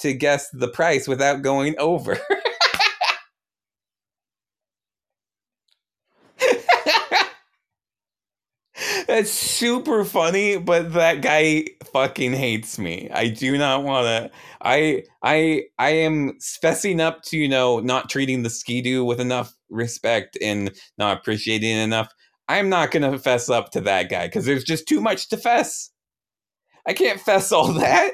to 0.00 0.14
guess 0.14 0.48
the 0.52 0.68
price 0.68 1.08
without 1.08 1.42
going 1.42 1.76
over. 1.78 2.18
That's 9.06 9.30
super 9.30 10.04
funny, 10.04 10.58
but 10.58 10.92
that 10.92 11.22
guy 11.22 11.64
fucking 11.92 12.34
hates 12.34 12.78
me. 12.78 13.08
I 13.12 13.28
do 13.28 13.56
not 13.56 13.84
want 13.84 14.06
to. 14.06 14.30
I 14.60 15.04
I 15.22 15.64
I 15.78 15.90
am 15.90 16.34
fessing 16.62 17.00
up 17.00 17.22
to 17.24 17.38
you 17.38 17.48
know 17.48 17.80
not 17.80 18.10
treating 18.10 18.42
the 18.42 18.50
skidoo 18.50 19.04
with 19.04 19.20
enough 19.20 19.54
respect 19.70 20.36
and 20.42 20.72
not 20.98 21.18
appreciating 21.18 21.76
enough. 21.78 22.12
I'm 22.48 22.68
not 22.68 22.90
going 22.90 23.10
to 23.10 23.18
fess 23.18 23.48
up 23.48 23.70
to 23.72 23.80
that 23.82 24.08
guy 24.08 24.26
because 24.26 24.44
there's 24.44 24.64
just 24.64 24.86
too 24.86 25.00
much 25.00 25.28
to 25.28 25.36
fess. 25.36 25.90
I 26.86 26.92
can't 26.92 27.20
fess 27.20 27.50
all 27.52 27.72
that. 27.74 28.12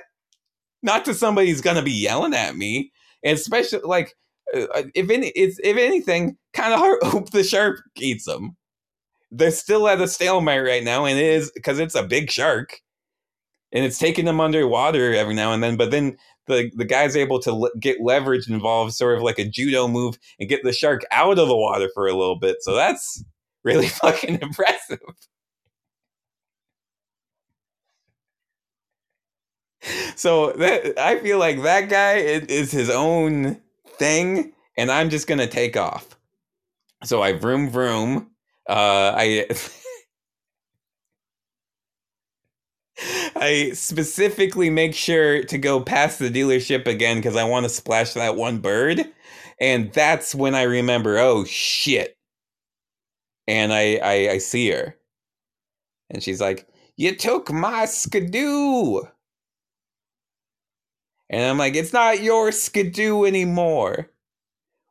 Not 0.83 1.05
to 1.05 1.15
somebody 1.15 1.51
who's 1.51 1.61
going 1.61 1.77
to 1.77 1.83
be 1.83 1.93
yelling 1.93 2.35
at 2.35 2.57
me. 2.57 2.93
And 3.23 3.37
especially, 3.39 3.81
like, 3.85 4.15
uh, 4.55 4.67
uh, 4.75 4.83
if 4.95 5.11
any, 5.11 5.29
if, 5.29 5.57
if 5.63 5.77
anything, 5.77 6.37
kind 6.53 6.73
of 6.75 6.81
hope 7.11 7.31
the 7.31 7.45
shark 7.45 7.83
eats 7.99 8.25
them. 8.25 8.57
They're 9.31 9.51
still 9.51 9.89
at 9.89 10.01
a 10.01 10.09
stalemate 10.09 10.65
right 10.65 10.85
now, 10.85 11.07
and 11.07 11.19
it 11.19 11.25
is 11.25 11.51
because 11.55 11.79
it's 11.79 11.95
a 11.95 12.03
big 12.03 12.31
shark, 12.31 12.81
and 13.73 13.83
it's 13.83 13.99
taking 13.99 14.27
them 14.27 14.41
underwater 14.41 15.15
every 15.15 15.35
now 15.35 15.53
and 15.53 15.63
then. 15.63 15.77
But 15.77 15.91
then 15.91 16.19
the 16.49 16.71
the 16.77 16.85
guy's 16.85 17.17
able 17.17 17.41
to 17.41 17.71
get 17.81 18.03
leverage 18.03 18.49
involved, 18.51 18.93
sort 18.93 19.17
of 19.17 19.23
like 19.23 19.39
a 19.39 19.49
judo 19.49 19.89
move, 19.89 20.19
and 20.39 20.51
get 20.51 20.63
the 20.65 20.73
shark 20.73 21.03
out 21.11 21.39
of 21.39 21.49
the 21.49 21.57
water 21.57 21.89
for 21.95 22.07
a 22.07 22.13
little 22.13 22.39
bit. 22.39 22.57
So 22.61 22.75
that's 22.75 23.25
really 23.65 23.89
fucking 23.89 24.41
impressive. 24.43 25.01
So 30.17 30.53
that 30.53 30.99
I 30.99 31.19
feel 31.21 31.39
like 31.39 31.63
that 31.63 31.89
guy 31.89 32.15
is 32.19 32.71
his 32.71 32.91
own 32.91 33.61
thing, 33.99 34.53
and 34.77 34.91
I'm 34.91 35.11
just 35.11 35.27
gonna 35.27 35.47
take 35.47 35.77
off. 35.77 36.17
So 37.05 37.23
I 37.23 37.35
vroom 37.35 37.71
vroom. 37.71 38.31
Uh, 38.69 39.15
I 39.17 39.47
I 43.37 43.71
specifically 43.75 44.71
make 44.71 44.95
sure 44.95 45.43
to 45.45 45.59
go 45.59 45.81
past 45.81 46.19
the 46.19 46.31
dealership 46.31 46.87
again 46.87 47.17
because 47.17 47.37
I 47.37 47.45
want 47.45 47.65
to 47.65 47.71
splash 47.71 48.15
that 48.15 48.37
one 48.37 48.59
bird, 48.59 49.05
and 49.61 49.93
that's 49.93 50.35
when 50.35 50.55
I 50.55 50.63
remember. 50.63 51.19
Oh 51.19 51.45
shit! 51.45 52.17
And 53.47 53.73
I, 53.73 53.97
I 54.03 54.31
I 54.33 54.39
see 54.39 54.71
her, 54.71 54.97
and 56.11 56.23
she's 56.23 56.41
like, 56.41 56.69
"You 56.97 57.17
took 57.17 57.51
my 57.53 57.87
skidoo," 57.87 59.01
and 61.29 61.43
I'm 61.45 61.59
like, 61.59 61.75
"It's 61.75 61.93
not 61.93 62.23
your 62.23 62.53
skidoo 62.53 63.25
anymore. 63.25 64.11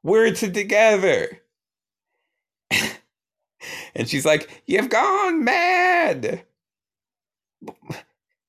We're 0.03 0.33
together." 0.33 1.41
and 3.95 4.07
she's 4.09 4.25
like, 4.25 4.49
"You've 4.65 4.89
gone 4.89 5.43
mad." 5.43 6.45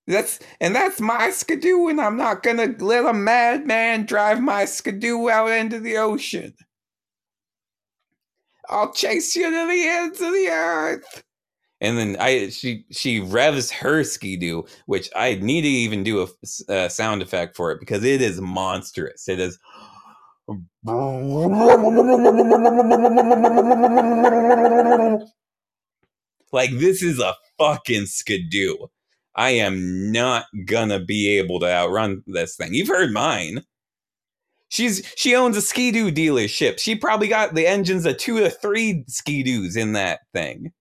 That's 0.07 0.39
and 0.61 0.75
that's 0.77 1.01
my 1.01 1.31
skidoo, 1.31 1.89
and 1.89 2.01
I'm 2.01 2.17
not 2.17 2.43
gonna 2.45 2.75
let 2.79 3.05
a 3.05 3.13
madman 3.13 4.07
drive 4.07 4.41
my 4.41 4.65
skidoo 4.65 5.29
out 5.29 5.49
into 5.51 5.81
the 5.81 5.97
ocean. 5.97 6.55
I'll 8.69 8.93
chase 8.93 9.35
you 9.37 9.51
to 9.51 9.67
the 9.67 9.89
ends 9.89 10.21
of 10.21 10.33
the 10.33 10.49
earth. 10.49 11.25
And 11.81 11.99
then 11.99 12.17
I 12.21 12.49
she 12.51 12.85
she 12.93 13.21
revs 13.21 13.71
her 13.73 14.05
skidoo, 14.05 14.63
which 14.87 15.11
I 15.17 15.35
need 15.35 15.63
to 15.63 15.69
even 15.69 16.05
do 16.05 16.29
a, 16.69 16.89
sound 16.89 17.23
effect 17.23 17.57
for 17.57 17.73
it 17.73 17.81
because 17.81 18.05
it 18.05 18.23
is 18.23 18.41
monstrous. 18.41 19.29
It 19.29 19.41
is. 19.41 19.59
Like 26.53 26.71
this 26.71 27.03
is 27.03 27.19
a 27.19 27.35
fucking 27.59 28.07
skidoo. 28.07 28.77
I 29.35 29.51
am 29.51 30.13
not 30.13 30.45
gonna 30.67 31.01
be 31.01 31.37
able 31.39 31.59
to 31.61 31.67
outrun 31.67 32.23
this 32.29 32.55
thing. 32.55 32.75
You've 32.75 32.89
heard 32.89 33.13
mine. 33.13 33.65
She's 34.73 35.07
she 35.17 35.35
owns 35.35 35.59
a 35.59 35.61
skidoo 35.61 36.11
dealership. 36.11 36.79
She 36.79 36.95
probably 36.95 37.29
got 37.29 37.55
the 37.55 37.67
engines 37.67 38.07
of 38.07 38.17
two 38.17 38.39
to 38.41 38.49
three 38.49 39.05
skidoos 39.07 39.77
in 39.77 39.93
that 39.93 40.21
thing. 40.33 40.73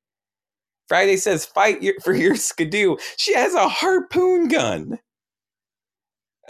Friday 0.88 1.18
says 1.18 1.46
fight 1.46 1.84
your, 1.84 1.96
for 2.02 2.14
your 2.14 2.38
skidoo. 2.38 2.96
She 3.18 3.34
has 3.34 3.54
a 3.54 3.68
harpoon 3.68 4.48
gun. 4.48 4.98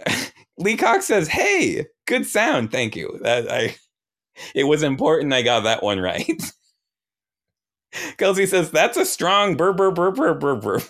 Leacock 0.56 1.02
says, 1.02 1.26
"Hey, 1.26 1.86
good 2.06 2.26
sound, 2.26 2.70
thank 2.70 2.94
you." 2.94 3.18
That 3.22 3.50
I, 3.50 3.74
it 4.54 4.68
was 4.68 4.84
important. 4.84 5.32
I 5.34 5.42
got 5.42 5.64
that 5.64 5.82
one 5.82 5.98
right. 5.98 6.40
Kelsey 8.18 8.46
says, 8.46 8.70
"That's 8.70 8.96
a 8.96 9.04
strong 9.04 9.56
burr 9.56 9.72
burr 9.72 9.90
burr 9.90 10.12
burr 10.12 10.34
burr 10.34 10.54
burr." 10.54 10.80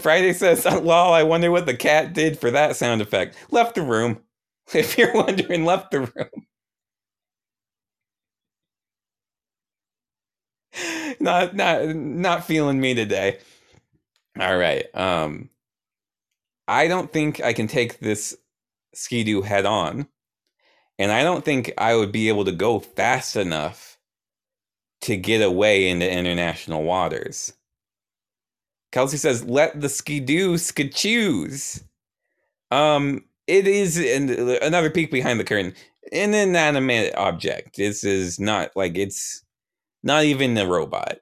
Friday 0.00 0.32
says, 0.32 0.64
lol, 0.66 1.12
I 1.12 1.22
wonder 1.22 1.50
what 1.50 1.66
the 1.66 1.76
cat 1.76 2.12
did 2.14 2.38
for 2.38 2.50
that 2.50 2.76
sound 2.76 3.00
effect. 3.02 3.36
Left 3.50 3.74
the 3.74 3.82
room. 3.82 4.20
If 4.74 4.98
you're 4.98 5.14
wondering, 5.14 5.64
left 5.64 5.90
the 5.90 6.00
room. 6.02 6.44
not 11.20 11.56
not 11.56 11.88
not 11.88 12.44
feeling 12.44 12.80
me 12.80 12.94
today. 12.94 13.38
All 14.40 14.56
right. 14.56 14.86
Um 14.94 15.50
I 16.68 16.88
don't 16.88 17.12
think 17.12 17.40
I 17.42 17.52
can 17.52 17.68
take 17.68 18.00
this 18.00 18.36
skidoo 18.94 19.42
head 19.42 19.66
on. 19.66 20.08
And 20.98 21.12
I 21.12 21.24
don't 21.24 21.44
think 21.44 21.72
I 21.78 21.96
would 21.96 22.12
be 22.12 22.28
able 22.28 22.44
to 22.46 22.52
go 22.52 22.80
fast 22.80 23.36
enough 23.36 23.98
to 25.02 25.16
get 25.16 25.42
away 25.42 25.88
into 25.88 26.10
international 26.10 26.82
waters. 26.84 27.52
Kelsey 28.92 29.16
says, 29.16 29.44
"Let 29.44 29.80
the 29.80 29.88
skidoo 29.88 30.58
choose." 30.58 31.82
Um, 32.70 33.24
it 33.46 33.66
is 33.66 33.98
another 33.98 34.90
peek 34.90 35.10
behind 35.10 35.40
the 35.40 35.44
curtain. 35.44 35.74
An 36.12 36.34
inanimate 36.34 37.14
object. 37.16 37.76
This 37.76 38.04
is 38.04 38.38
not 38.38 38.70
like 38.76 38.96
it's 38.96 39.42
not 40.02 40.24
even 40.24 40.56
a 40.58 40.66
robot. 40.66 41.18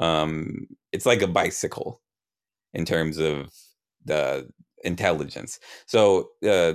Um, 0.00 0.66
it's 0.92 1.06
like 1.06 1.22
a 1.22 1.26
bicycle 1.26 2.00
in 2.74 2.84
terms 2.84 3.18
of 3.18 3.52
the 4.04 4.48
intelligence. 4.84 5.60
So, 5.86 6.30
uh, 6.46 6.74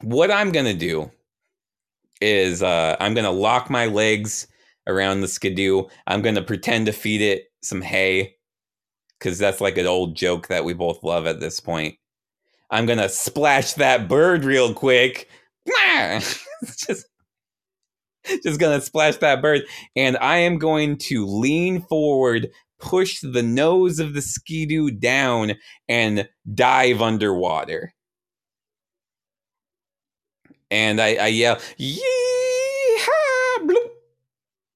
what 0.00 0.30
I'm 0.30 0.50
gonna 0.50 0.74
do 0.74 1.10
is 2.20 2.62
uh, 2.62 2.96
I'm 3.00 3.14
gonna 3.14 3.30
lock 3.30 3.70
my 3.70 3.86
legs 3.86 4.46
around 4.86 5.20
the 5.20 5.28
skidoo. 5.28 5.84
I'm 6.06 6.22
gonna 6.22 6.42
pretend 6.42 6.86
to 6.86 6.92
feed 6.92 7.20
it 7.20 7.44
some 7.62 7.82
hay 7.82 8.33
because 9.18 9.38
that's 9.38 9.60
like 9.60 9.78
an 9.78 9.86
old 9.86 10.16
joke 10.16 10.48
that 10.48 10.64
we 10.64 10.74
both 10.74 11.02
love 11.02 11.26
at 11.26 11.40
this 11.40 11.60
point. 11.60 11.96
I'm 12.70 12.86
gonna 12.86 13.08
splash 13.08 13.74
that 13.74 14.08
bird 14.08 14.44
real 14.44 14.74
quick. 14.74 15.28
just, 16.86 17.06
just 18.42 18.60
gonna 18.60 18.80
splash 18.80 19.16
that 19.18 19.42
bird, 19.42 19.62
and 19.96 20.16
I 20.18 20.38
am 20.38 20.58
going 20.58 20.98
to 20.98 21.26
lean 21.26 21.82
forward, 21.82 22.48
push 22.80 23.20
the 23.20 23.42
nose 23.42 23.98
of 23.98 24.14
the 24.14 24.22
skidoo 24.22 24.90
down, 24.90 25.54
and 25.88 26.28
dive 26.52 27.00
underwater. 27.00 27.94
And 30.70 31.00
I, 31.00 31.14
I 31.14 31.26
yell, 31.28 31.56
"Yeehaw!" 31.78 32.23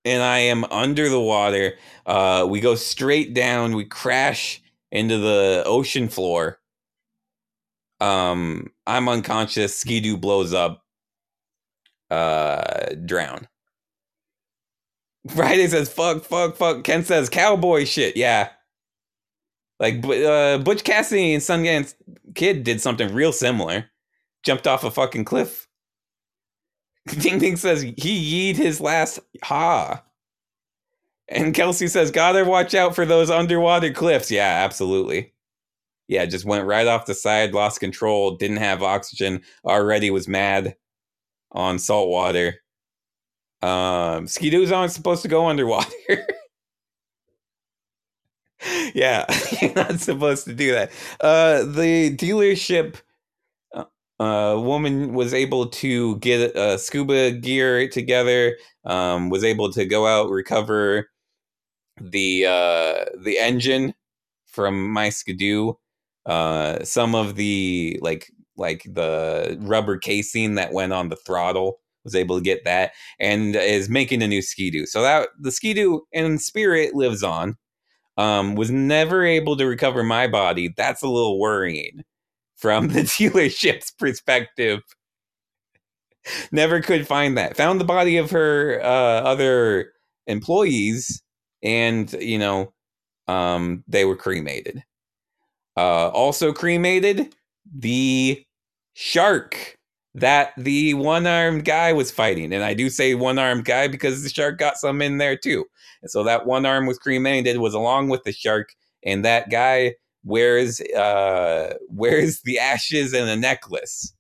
And 0.05 0.23
I 0.23 0.39
am 0.39 0.65
under 0.65 1.09
the 1.09 1.21
water. 1.21 1.75
Uh, 2.07 2.47
we 2.49 2.61
go 2.61 2.75
straight 2.75 3.35
down. 3.35 3.77
We 3.77 3.85
crash 3.85 4.63
into 4.91 5.19
the 5.19 5.63
ocean 5.67 6.09
floor. 6.09 6.59
Um, 8.01 8.71
I'm 8.87 9.09
unconscious. 9.09 9.77
Skidoo 9.77 10.17
blows 10.17 10.55
up. 10.55 10.85
Uh, 12.11 12.95
drown. 13.05 13.49
Friday 15.35 15.67
says 15.67 15.89
fuck, 15.89 16.25
fuck, 16.25 16.57
fuck. 16.57 16.85
Ken 16.85 17.05
says 17.05 17.29
cowboy 17.29 17.85
shit. 17.85 18.17
Yeah. 18.17 18.51
Like 19.81 20.05
uh, 20.05 20.59
Butch 20.59 20.85
Cassidy 20.85 21.35
and 21.35 21.43
Sundance 21.43 21.95
Kid 22.35 22.65
did 22.65 22.81
something 22.81 23.13
real 23.15 23.33
similar. 23.33 23.91
Jumped 24.43 24.67
off 24.67 24.85
a 24.85 24.91
fucking 24.91 25.25
cliff. 25.25 25.68
Ding 27.21 27.39
Ding 27.39 27.57
says 27.57 27.83
he 27.83 27.93
yeed 27.97 28.57
his 28.57 28.81
last 28.81 29.21
ha. 29.43 30.03
And 31.29 31.55
Kelsey 31.55 31.89
says, 31.89 32.11
Gotta 32.11 32.45
watch 32.45 32.75
out 32.75 32.95
for 32.95 33.05
those 33.05 33.31
underwater 33.31 33.93
cliffs. 33.93 34.31
Yeah, 34.31 34.65
absolutely. 34.65 35.35
Yeah, 36.09 36.25
just 36.25 36.47
went 36.47 36.67
right 36.67 36.87
off 36.87 37.05
the 37.05 37.15
side, 37.15 37.53
lost 37.53 37.81
control, 37.81 38.37
didn't 38.37 38.57
have 38.57 38.83
oxygen, 38.83 39.43
already 39.65 40.11
was 40.11 40.27
mad 40.27 40.75
on 41.53 41.79
salt 41.79 42.09
water. 42.09 42.55
Um, 43.61 44.27
skidoos 44.27 44.75
aren't 44.75 44.93
supposed 44.93 45.21
to 45.23 45.29
go 45.29 45.47
underwater. 45.47 45.93
yeah, 48.95 49.27
you're 49.61 49.75
not 49.75 50.01
supposed 50.01 50.47
to 50.47 50.55
do 50.55 50.73
that. 50.73 50.91
Uh, 51.21 51.65
the 51.65 52.17
dealership 52.17 52.97
uh, 54.21 54.57
woman 54.61 55.15
was 55.15 55.33
able 55.35 55.67
to 55.69 56.17
get 56.19 56.55
uh, 56.57 56.79
scuba 56.79 57.33
gear 57.33 57.89
together, 57.89 58.57
um, 58.85 59.31
was 59.31 59.45
able 59.45 59.73
to 59.73 59.85
go 59.87 60.07
out 60.07 60.31
recover 60.31 61.09
the 62.01 62.47
uh, 62.47 63.05
the 63.23 63.39
engine 63.39 63.95
from 64.47 64.91
my 64.93 65.11
skidoo, 65.11 65.75
uh, 66.27 66.83
some 66.85 67.15
of 67.15 67.37
the 67.37 67.99
like 68.03 68.31
like 68.57 68.83
the 68.85 69.57
rubber 69.61 69.99
casing 69.99 70.55
that 70.57 70.73
went 70.73 70.93
on 70.93 71.09
the 71.09 71.17
throttle 71.17 71.81
was 72.05 72.15
able 72.15 72.39
to 72.39 72.43
get 72.45 72.65
that 72.65 72.93
and 73.21 73.55
is 73.57 73.89
making 73.89 74.23
a 74.23 74.29
new 74.29 74.43
skidoo. 74.43 74.87
So 74.87 75.03
that 75.03 75.29
the 75.41 75.53
skidoo 75.53 76.01
in 76.13 76.39
spirit 76.39 76.95
lives 76.95 77.23
on. 77.23 77.57
Um, 78.19 78.57
was 78.57 78.71
never 78.71 79.25
able 79.25 79.57
to 79.57 79.67
recover 79.67 80.03
my 80.03 80.27
body. 80.27 80.75
That's 80.77 81.03
a 81.03 81.09
little 81.09 81.39
worrying 81.39 82.03
from 82.59 82.89
the 82.89 83.01
dealership's 83.03 83.91
perspective. 83.93 84.81
Never 86.53 86.81
could 86.81 87.07
find 87.07 87.39
that. 87.39 87.57
Found 87.57 87.81
the 87.81 87.85
body 87.85 88.19
of 88.19 88.31
her 88.31 88.81
uh, 88.83 89.23
other 89.23 89.93
employees, 90.27 91.23
and 91.63 92.13
you 92.15 92.39
know, 92.39 92.73
um, 93.29 93.83
they 93.89 94.05
were 94.05 94.17
cremated. 94.17 94.85
Uh, 95.77 96.09
also 96.09 96.53
cremated 96.53 97.35
the 97.73 98.45
shark 98.95 99.77
that 100.15 100.53
the 100.57 100.95
one-armed 100.95 101.65
guy 101.65 101.93
was 101.93 102.11
fighting, 102.11 102.53
and 102.53 102.65
I 102.65 102.75
do 102.75 102.91
say 102.91 103.15
one-armed 103.15 103.65
guy 103.65 103.89
because 103.89 104.23
the 104.23 104.29
shark 104.29 104.59
got 104.59 104.77
some 104.77 105.01
in 105.01 105.19
there 105.19 105.37
too. 105.37 105.65
And 106.03 106.11
so 106.11 106.25
that 106.25 106.47
one 106.47 106.67
arm 106.67 106.87
was 106.87 106.99
cremated 106.99 107.59
was 107.59 107.75
along 107.75 108.09
with 108.09 108.25
the 108.25 108.33
shark, 108.33 108.75
and 109.05 109.25
that 109.25 109.51
guy 109.51 109.95
wears 110.29 110.81
uh 110.81 111.75
wears 111.89 112.43
the 112.43 112.59
ashes 112.59 113.15
and 113.15 113.29
a 113.29 113.37
necklace 113.37 114.13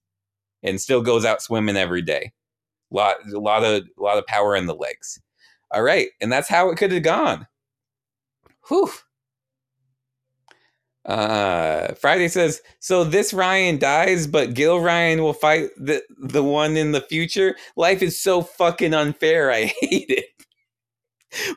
and 0.62 0.80
still 0.80 1.02
goes 1.02 1.24
out 1.24 1.42
swimming 1.42 1.76
every 1.76 2.02
day. 2.02 2.32
Lot 2.90 3.16
a 3.32 3.38
lot 3.38 3.62
of 3.62 3.84
a 3.98 4.02
lot 4.02 4.18
of 4.18 4.26
power 4.26 4.56
in 4.56 4.66
the 4.66 4.74
legs. 4.74 5.20
All 5.70 5.82
right, 5.82 6.09
and 6.20 6.32
that's 6.32 6.48
how 6.48 6.70
it 6.70 6.78
could 6.78 6.92
have 6.92 7.02
gone. 7.02 7.46
Whew. 8.68 8.90
Uh, 11.04 11.94
Friday 11.94 12.28
says, 12.28 12.61
so 12.80 13.02
this 13.04 13.32
Ryan 13.32 13.78
dies, 13.78 14.26
but 14.26 14.52
Gil 14.54 14.80
Ryan 14.80 15.22
will 15.22 15.32
fight 15.34 15.70
the 15.76 16.02
the 16.18 16.42
one 16.42 16.76
in 16.76 16.92
the 16.92 17.00
future. 17.02 17.56
Life 17.76 18.02
is 18.02 18.20
so 18.20 18.42
fucking 18.42 18.94
unfair. 18.94 19.50
I 19.50 19.72
hate 19.80 20.11
it. 20.11 20.26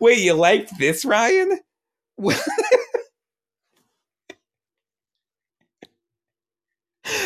Wait, 0.01 0.19
you 0.19 0.33
like 0.33 0.69
this 0.77 1.05
Ryan? 1.05 1.59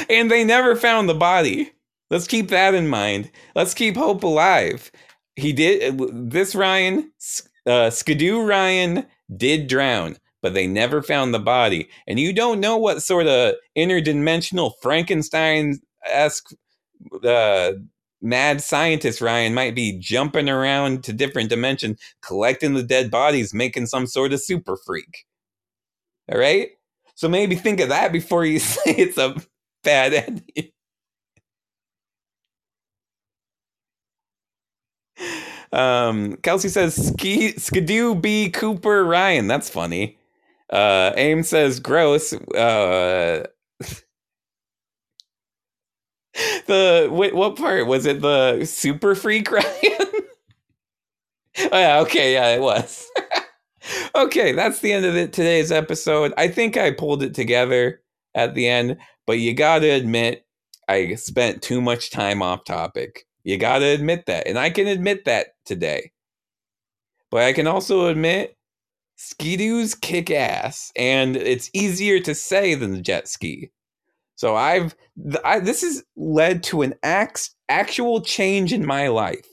and 0.10 0.30
they 0.30 0.43
never 0.43 0.76
found 0.76 1.10
the 1.10 1.14
body. 1.14 1.72
Let's 2.10 2.28
keep 2.28 2.49
that 2.49 2.74
in 2.74 2.88
mind. 2.88 3.32
Let's 3.56 3.74
keep 3.74 3.95
hope 3.95 4.24
alive. 4.24 4.91
He 5.36 5.53
did 5.53 5.97
this. 6.32 6.56
Ryan, 6.56 7.12
uh, 7.66 7.89
Skidoo 7.89 8.45
Ryan 8.45 9.06
did 9.36 9.68
drown, 9.68 10.18
but 10.41 10.53
they 10.53 10.68
never 10.68 11.01
found 11.01 11.34
the 11.34 11.39
body. 11.39 11.89
And 12.08 12.20
you 12.20 12.32
don't 12.32 12.60
know 12.60 12.78
what 12.78 13.01
sort 13.01 13.28
of 13.28 13.56
interdimensional 13.78 14.74
Frankenstein 14.82 15.80
esque 16.06 16.53
uh, 17.24 17.74
mad 18.22 18.62
scientist 18.62 19.22
Ryan 19.22 19.53
might 19.53 19.76
be 19.76 19.97
jumping 19.99 20.49
around 20.49 21.03
to 21.06 21.14
different 21.14 21.49
dimensions, 21.49 21.99
collecting 22.22 22.74
the 22.74 22.84
dead 22.84 23.12
bodies, 23.12 23.53
making 23.53 23.88
some 23.88 24.08
sort 24.08 24.34
of 24.34 24.41
super 24.41 24.78
freak. 24.78 25.26
All 26.32 26.39
right. 26.39 26.70
So 27.16 27.30
maybe 27.30 27.56
think 27.56 27.80
of 27.80 27.89
that 27.89 28.12
before 28.12 28.45
you 28.45 28.60
say 28.60 28.91
it's 28.91 29.18
a 29.18 29.36
bad 29.86 30.14
ending. 30.14 30.72
Um, 35.72 36.38
Kelsey 36.38 36.70
says 36.70 36.96
Ski 36.96 37.52
Skidoo 37.58 38.16
B 38.16 38.50
Cooper 38.50 39.04
Ryan. 39.04 39.48
That's 39.48 39.70
funny. 39.70 40.18
Uh, 40.70 41.12
Aim 41.16 41.44
says 41.44 41.80
gross. 41.80 42.34
Uh, 42.34 43.46
the 46.68 47.10
wait, 47.12 47.36
what 47.36 47.56
part 47.58 47.88
was 47.88 48.06
it? 48.06 48.22
The 48.22 48.66
super 48.66 49.16
freak 49.16 49.52
Ryan? 49.52 49.66
oh, 51.72 51.80
yeah, 51.80 52.00
okay, 52.02 52.34
yeah, 52.34 52.56
it 52.56 52.62
was. 52.62 53.10
okay, 54.16 54.52
that's 54.54 54.80
the 54.80 54.94
end 54.94 55.06
of 55.06 55.16
it. 55.16 55.34
Today's 55.34 55.72
episode. 55.72 56.34
I 56.38 56.48
think 56.48 56.78
I 56.78 56.92
pulled 56.92 57.24
it 57.24 57.34
together 57.34 58.02
at 58.36 58.54
the 58.54 58.68
end. 58.68 58.98
But 59.26 59.40
you 59.40 59.54
got 59.56 59.80
to 59.80 59.90
admit, 59.90 60.46
I 60.88 61.16
spent 61.16 61.64
too 61.64 61.82
much 61.82 62.12
time 62.12 62.44
off 62.44 62.64
topic. 62.64 63.26
You 63.44 63.58
got 63.58 63.80
to 63.80 63.86
admit 63.86 64.26
that. 64.28 64.48
And 64.48 64.60
I 64.60 64.70
can 64.70 64.88
admit 64.88 65.26
that 65.26 65.48
today. 65.66 66.12
But 67.32 67.44
I 67.44 67.54
can 67.54 67.66
also 67.66 68.08
admit 68.08 68.56
skidoos 69.18 70.00
kick 70.00 70.30
ass. 70.30 70.92
And 70.96 71.36
it's 71.36 71.72
easier 71.74 72.20
to 72.20 72.36
say 72.36 72.76
than 72.76 72.92
the 72.92 73.02
jet 73.02 73.28
ski. 73.28 73.72
So 74.36 74.56
I've 74.56 74.96
I, 75.44 75.60
this 75.60 75.82
has 75.82 76.04
led 76.18 76.64
to 76.64 76.82
an 76.82 76.96
ax, 77.02 77.56
actual 77.70 78.22
change 78.22 78.74
in 78.74 78.86
my 78.86 79.08
life. 79.08 79.48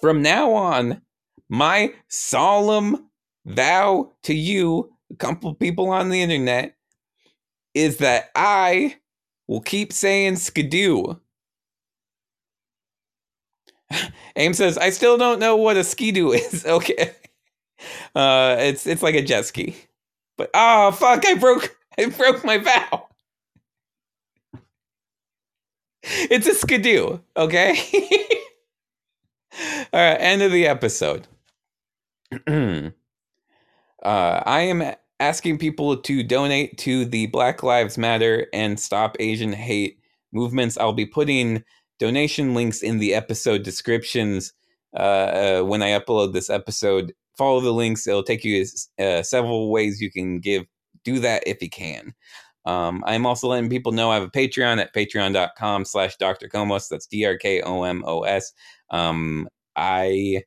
From 0.00 0.20
now 0.20 0.52
on, 0.52 1.00
my 1.48 1.94
solemn 2.08 3.08
vow 3.46 4.12
to 4.24 4.34
you, 4.34 4.90
a 5.10 5.16
couple 5.16 5.54
people 5.54 5.90
on 5.90 6.10
the 6.10 6.20
internet, 6.20 6.74
is 7.74 7.98
that 7.98 8.30
I 8.34 8.96
will 9.46 9.60
keep 9.60 9.92
saying 9.92 10.36
skidoo. 10.36 11.16
Aim 14.36 14.54
says, 14.54 14.78
I 14.78 14.90
still 14.90 15.18
don't 15.18 15.38
know 15.38 15.56
what 15.56 15.76
a 15.76 15.84
skidoo 15.84 16.30
is. 16.30 16.64
okay. 16.66 17.14
Uh, 18.14 18.56
it's 18.58 18.86
it's 18.86 19.02
like 19.02 19.14
a 19.14 19.22
jet 19.22 19.44
ski. 19.44 19.76
But 20.36 20.50
oh 20.54 20.92
fuck, 20.92 21.26
I 21.26 21.34
broke 21.34 21.76
I 21.98 22.06
broke 22.06 22.44
my 22.44 22.58
vow. 22.58 23.08
It's 26.04 26.48
a 26.48 26.54
skidoo, 26.54 27.20
okay? 27.36 27.78
All 29.92 30.00
right, 30.00 30.16
end 30.20 30.42
of 30.42 30.50
the 30.50 30.66
episode. 30.66 31.28
uh, 32.48 32.90
I 34.02 34.60
am 34.62 34.94
asking 35.22 35.56
people 35.56 35.96
to 35.96 36.24
donate 36.24 36.76
to 36.76 37.04
the 37.04 37.26
Black 37.26 37.62
Lives 37.62 37.96
Matter 37.96 38.48
and 38.52 38.78
Stop 38.78 39.16
Asian 39.20 39.52
Hate 39.52 40.00
movements. 40.32 40.76
I'll 40.76 40.92
be 40.92 41.06
putting 41.06 41.62
donation 42.00 42.54
links 42.54 42.82
in 42.82 42.98
the 42.98 43.14
episode 43.14 43.62
descriptions 43.62 44.52
uh, 44.96 44.96
uh, 45.60 45.62
when 45.62 45.80
I 45.80 45.90
upload 45.90 46.32
this 46.32 46.50
episode. 46.50 47.14
Follow 47.38 47.60
the 47.60 47.70
links; 47.70 48.04
it'll 48.08 48.24
take 48.24 48.44
you 48.44 48.66
uh, 48.98 49.22
several 49.22 49.70
ways 49.70 50.00
you 50.00 50.10
can 50.10 50.40
give. 50.40 50.64
Do 51.04 51.20
that 51.20 51.44
if 51.46 51.62
you 51.62 51.70
can. 51.70 52.14
Um, 52.66 53.04
I'm 53.06 53.24
also 53.24 53.46
letting 53.46 53.70
people 53.70 53.92
know 53.92 54.10
I 54.10 54.14
have 54.14 54.24
a 54.24 54.28
Patreon 54.28 54.80
at 54.80 54.92
patreon.com 54.92 55.84
slash 55.84 56.16
Dr. 56.16 56.48
Komos. 56.48 56.88
That's 56.88 57.06
D-R-K-O-M-O-S. 57.06 58.52
Um, 58.90 59.48
I 59.76 60.42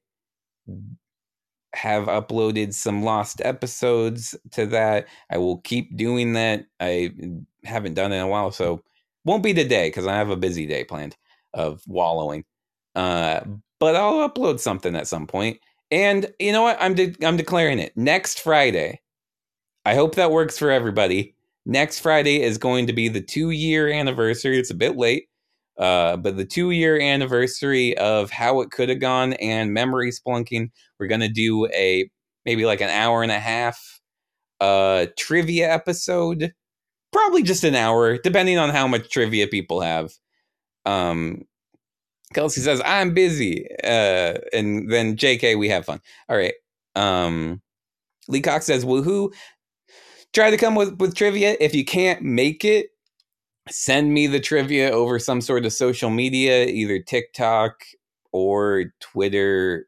have 1.76 2.06
uploaded 2.06 2.74
some 2.74 3.04
lost 3.04 3.42
episodes 3.44 4.36
to 4.52 4.66
that. 4.68 5.08
I 5.30 5.38
will 5.38 5.58
keep 5.60 5.96
doing 5.98 6.34
that. 6.34 6.66
I 6.80 7.12
haven't 7.64 7.96
done 7.96 8.12
it 8.12 8.18
in 8.18 8.22
a 8.22 8.28
while, 8.28 8.52
so 8.52 8.82
won't 9.26 9.44
be 9.44 9.54
today 9.54 9.90
because 9.90 10.08
I 10.08 10.16
have 10.16 10.30
a 10.30 10.38
busy 10.38 10.66
day 10.66 10.84
planned 10.84 11.16
of 11.54 11.82
wallowing. 11.88 12.46
Uh, 12.96 13.42
but 13.80 13.96
I'll 13.96 14.28
upload 14.30 14.60
something 14.60 14.96
at 14.96 15.08
some 15.08 15.28
point. 15.28 15.60
And 15.92 16.32
you 16.40 16.52
know 16.52 16.64
what? 16.64 16.78
I'm 16.80 16.96
de- 16.96 17.16
I'm 17.24 17.38
declaring 17.38 17.80
it 17.80 17.96
next 17.96 18.42
Friday. 18.42 19.02
I 19.86 19.96
hope 19.96 20.16
that 20.16 20.32
works 20.32 20.58
for 20.58 20.72
everybody. 20.72 21.36
Next 21.66 22.00
Friday 22.00 22.42
is 22.42 22.58
going 22.58 22.88
to 22.88 22.94
be 22.94 23.08
the 23.08 23.22
two 23.22 23.52
year 23.52 23.90
anniversary. 23.90 24.58
It's 24.58 24.72
a 24.72 24.76
bit 24.76 24.98
late, 24.98 25.28
uh, 25.78 26.18
but 26.18 26.38
the 26.38 26.46
two 26.46 26.72
year 26.72 27.00
anniversary 27.00 27.98
of 27.98 28.32
how 28.32 28.62
it 28.62 28.72
could 28.72 28.90
have 28.90 29.00
gone 29.00 29.34
and 29.34 29.74
memory 29.74 30.12
spelunking. 30.12 30.70
We're 31.00 31.08
gonna 31.08 31.30
do 31.30 31.68
a 31.68 32.10
maybe 32.46 32.66
like 32.66 32.82
an 32.82 32.90
hour 32.90 33.24
and 33.24 33.32
a 33.32 33.40
half 33.40 34.02
uh 34.62 35.08
trivia 35.18 35.70
episode 35.70 36.54
probably 37.16 37.44
just 37.44 37.64
an 37.64 37.76
hour, 37.76 38.18
depending 38.18 38.58
on 38.58 38.70
how 38.70 38.88
much 38.88 39.10
trivia 39.10 39.48
people 39.48 39.80
have. 39.80 40.12
Um, 40.86 41.44
Kelsey 42.34 42.60
says, 42.60 42.82
I'm 42.84 43.14
busy. 43.14 43.68
Uh, 43.86 44.36
and 44.52 44.92
then 44.92 45.16
JK, 45.16 45.58
we 45.58 45.70
have 45.70 45.86
fun. 45.86 46.02
All 46.28 46.36
right. 46.36 46.54
Um, 46.96 47.62
Lee 48.28 48.42
Cox 48.42 48.66
says, 48.66 48.84
woohoo. 48.84 49.32
Try 50.34 50.52
to 50.52 50.58
come 50.58 50.76
with, 50.76 51.00
with 51.00 51.16
trivia. 51.16 51.56
If 51.62 51.74
you 51.74 51.86
can't 51.86 52.22
make 52.22 52.66
it, 52.66 52.88
send 53.70 54.14
me 54.14 54.28
the 54.28 54.40
trivia 54.40 54.92
over 54.92 55.20
some 55.20 55.42
sort 55.42 55.66
of 55.66 55.74
social 55.74 56.10
media, 56.10 56.66
either 56.66 57.00
TikTok 57.00 57.84
or 58.32 58.86
Twitter, 59.00 59.88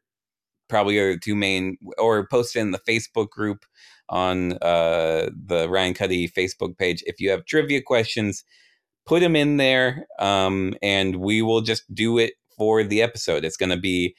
probably 0.68 0.98
are 0.98 1.14
the 1.14 1.20
two 1.20 1.34
main, 1.34 1.76
or 1.96 2.26
post 2.26 2.56
it 2.56 2.60
in 2.60 2.72
the 2.72 2.80
Facebook 2.80 3.30
group 3.30 3.64
on 4.08 4.52
uh, 4.54 5.30
the 5.46 5.68
Ryan 5.68 5.94
Cuddihy 5.94 6.32
Facebook 6.32 6.76
page. 6.78 7.02
If 7.06 7.20
you 7.20 7.30
have 7.30 7.44
trivia 7.44 7.82
questions, 7.82 8.44
put 9.06 9.20
them 9.20 9.36
in 9.36 9.58
there, 9.58 10.06
um, 10.18 10.74
and 10.82 11.16
we 11.16 11.42
will 11.42 11.60
just 11.60 11.92
do 11.94 12.18
it 12.18 12.34
for 12.56 12.82
the 12.82 13.02
episode. 13.02 13.44
It's 13.44 13.56
going 13.56 13.70
to 13.70 13.78
be 13.78 14.14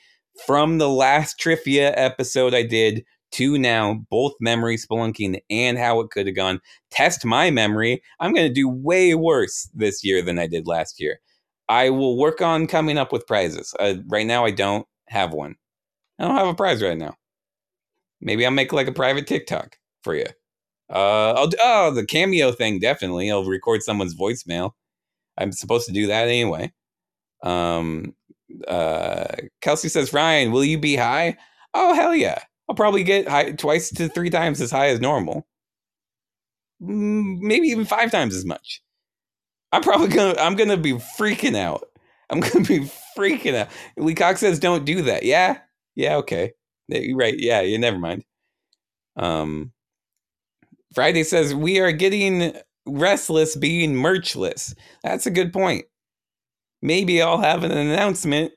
from 0.45 0.78
the 0.78 0.89
last 0.89 1.39
trivia 1.39 1.93
episode 1.95 2.53
I 2.53 2.64
did 2.64 3.03
to 3.32 3.58
now, 3.58 4.06
both 4.10 4.34
memory 4.40 4.78
spelunking 4.78 5.40
and 5.50 5.78
how 5.78 6.00
it 6.00 6.10
could 6.10 6.28
have 6.28 6.36
gone. 6.36 6.60
Test 6.92 7.26
my 7.26 7.52
memory. 7.52 8.02
I'm 8.20 8.34
going 8.34 8.48
to 8.48 8.54
do 8.54 8.68
way 8.68 9.16
worse 9.16 9.70
this 9.74 10.04
year 10.04 10.22
than 10.22 10.40
I 10.40 10.48
did 10.48 10.68
last 10.68 11.00
year. 11.00 11.20
I 11.68 11.92
will 11.92 12.18
work 12.18 12.42
on 12.42 12.68
coming 12.68 12.98
up 12.98 13.12
with 13.12 13.28
prizes. 13.28 13.76
Uh, 13.80 13.96
right 14.08 14.26
now, 14.26 14.46
I 14.46 14.52
don't 14.52 14.88
have 15.08 15.34
one. 15.34 15.56
I 16.18 16.26
don't 16.26 16.36
have 16.36 16.48
a 16.48 16.56
prize 16.56 16.82
right 16.82 16.98
now. 16.98 17.16
Maybe 18.22 18.46
I'll 18.46 18.52
make 18.52 18.74
like 18.74 18.88
a 18.88 18.94
private 18.94 19.28
TikTok 19.28 19.78
for 20.04 20.16
you. 20.16 20.26
Uh, 20.90 21.34
I'll 21.34 21.50
oh 21.62 21.92
the 21.92 22.06
cameo 22.06 22.52
thing 22.52 22.80
definitely. 22.80 23.32
I'll 23.32 23.46
record 23.46 23.84
someone's 23.84 24.16
voicemail. 24.16 24.72
I'm 25.38 25.52
supposed 25.52 25.86
to 25.88 25.94
do 25.94 26.08
that 26.08 26.28
anyway. 26.28 26.74
Um, 27.44 28.16
uh, 28.68 29.28
Kelsey 29.62 29.88
says, 29.88 30.12
Ryan, 30.12 30.52
will 30.52 30.66
you 30.66 30.80
be 30.80 30.96
high? 30.96 31.38
Oh 31.74 31.94
hell 31.94 32.16
yeah! 32.16 32.40
I'll 32.70 32.76
probably 32.76 33.03
get 33.03 33.28
high 33.28 33.51
twice 33.53 33.89
to 33.91 34.07
three 34.07 34.30
times 34.30 34.61
as 34.61 34.72
high 34.72 34.89
as 34.89 35.01
normal. 35.01 35.47
Maybe 36.80 37.67
even 37.67 37.86
five 37.86 38.11
times 38.11 38.36
as 38.36 38.45
much. 38.45 38.82
I'm 39.72 39.82
probably 39.82 40.09
gonna 40.09 40.36
I'm 40.39 40.55
gonna 40.55 40.78
be 40.78 40.93
freaking 40.93 41.55
out. 41.57 41.89
I'm 42.30 42.39
gonna 42.41 42.65
be 42.65 42.89
freaking 43.17 43.55
out. 43.55 43.70
Lee 43.97 44.15
Cox 44.15 44.39
says, 44.39 44.59
"Don't 44.59 44.86
do 44.86 45.01
that." 45.03 45.24
Yeah, 45.24 45.57
yeah, 45.95 46.15
okay, 46.17 46.53
right. 46.89 47.38
Yeah, 47.38 47.61
yeah. 47.61 47.78
Never 47.78 47.97
mind. 47.97 48.24
Um, 49.17 49.72
Friday 50.93 51.24
says 51.24 51.53
we 51.53 51.80
are 51.80 51.91
getting 51.91 52.53
restless 52.86 53.55
being 53.55 53.95
merchless. 53.95 54.76
That's 55.03 55.26
a 55.26 55.32
good 55.32 55.51
point. 55.53 55.86
Maybe 56.82 57.22
I'll 57.22 57.41
have 57.41 57.63
an 57.63 57.72
announcement 57.72 58.53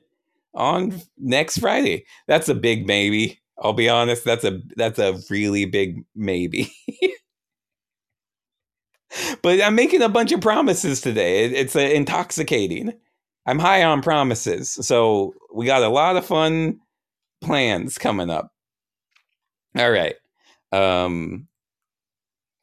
on 0.55 1.01
next 1.17 1.59
Friday. 1.59 2.05
That's 2.27 2.49
a 2.49 2.55
big 2.55 2.87
maybe. 2.87 3.39
I'll 3.63 3.73
be 3.73 3.89
honest, 3.89 4.25
that's 4.25 4.43
a 4.43 4.59
that's 4.75 4.99
a 4.99 5.17
really 5.29 5.65
big 5.65 6.03
maybe. 6.15 6.71
but 9.41 9.61
I'm 9.61 9.75
making 9.75 10.01
a 10.01 10.09
bunch 10.09 10.31
of 10.31 10.41
promises 10.41 11.01
today. 11.01 11.45
it's 11.45 11.75
a, 11.75 11.95
intoxicating. 11.95 12.93
I'm 13.45 13.59
high 13.59 13.83
on 13.83 14.01
promises. 14.01 14.71
So 14.71 15.33
we 15.53 15.65
got 15.65 15.83
a 15.83 15.89
lot 15.89 16.17
of 16.17 16.25
fun 16.25 16.79
plans 17.41 17.97
coming 17.97 18.29
up. 18.29 18.51
All 19.77 19.91
right. 19.91 20.15
Um, 20.71 21.47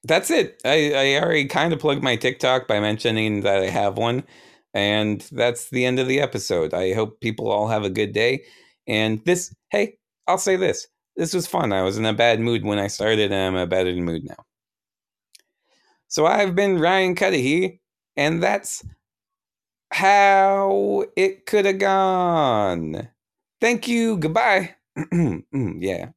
that's 0.05 0.31
it. 0.31 0.61
I, 0.65 0.93
I 0.95 1.23
already 1.23 1.47
kind 1.47 1.73
of 1.73 1.81
plugged 1.81 2.03
my 2.03 2.17
TikTok 2.17 2.67
by 2.67 2.81
mentioning 2.81 3.43
that 3.43 3.63
I 3.63 3.69
have 3.69 3.99
one. 3.99 4.25
And 4.73 5.21
that's 5.33 5.71
the 5.71 5.85
end 5.85 5.99
of 5.99 6.09
the 6.09 6.21
episode. 6.21 6.73
I 6.73 6.95
hope 6.95 7.21
people 7.21 7.51
all 7.51 7.69
have 7.69 7.85
a 7.85 7.91
good 7.91 8.13
day. 8.13 8.45
And 8.87 9.23
this, 9.25 9.55
hey, 9.71 9.99
I'll 10.31 10.39
say 10.39 10.57
this. 10.57 10.89
This 11.17 11.35
was 11.35 11.47
fun. 11.47 11.73
I 11.73 11.83
was 11.83 11.99
in 11.99 12.07
a 12.07 12.13
bad 12.15 12.41
mood 12.41 12.65
when 12.65 12.79
I 12.79 12.87
started, 12.89 13.33
and 13.33 13.35
I'm 13.35 13.57
a 13.63 13.67
better 13.67 13.93
mood 13.95 14.25
now. 14.25 14.45
So 16.09 16.27
I've 16.27 16.55
been 16.55 16.79
Ryan 16.79 17.15
Cuddihy, 17.15 17.81
and 18.17 18.43
that's 18.43 18.85
how 19.93 21.05
it 21.17 21.47
could 21.47 21.65
have 21.65 21.79
gone. 21.79 23.09
Thank 23.61 23.89
you. 23.89 24.17
Goodbye. 24.19 24.77
Yeah. 25.53 26.11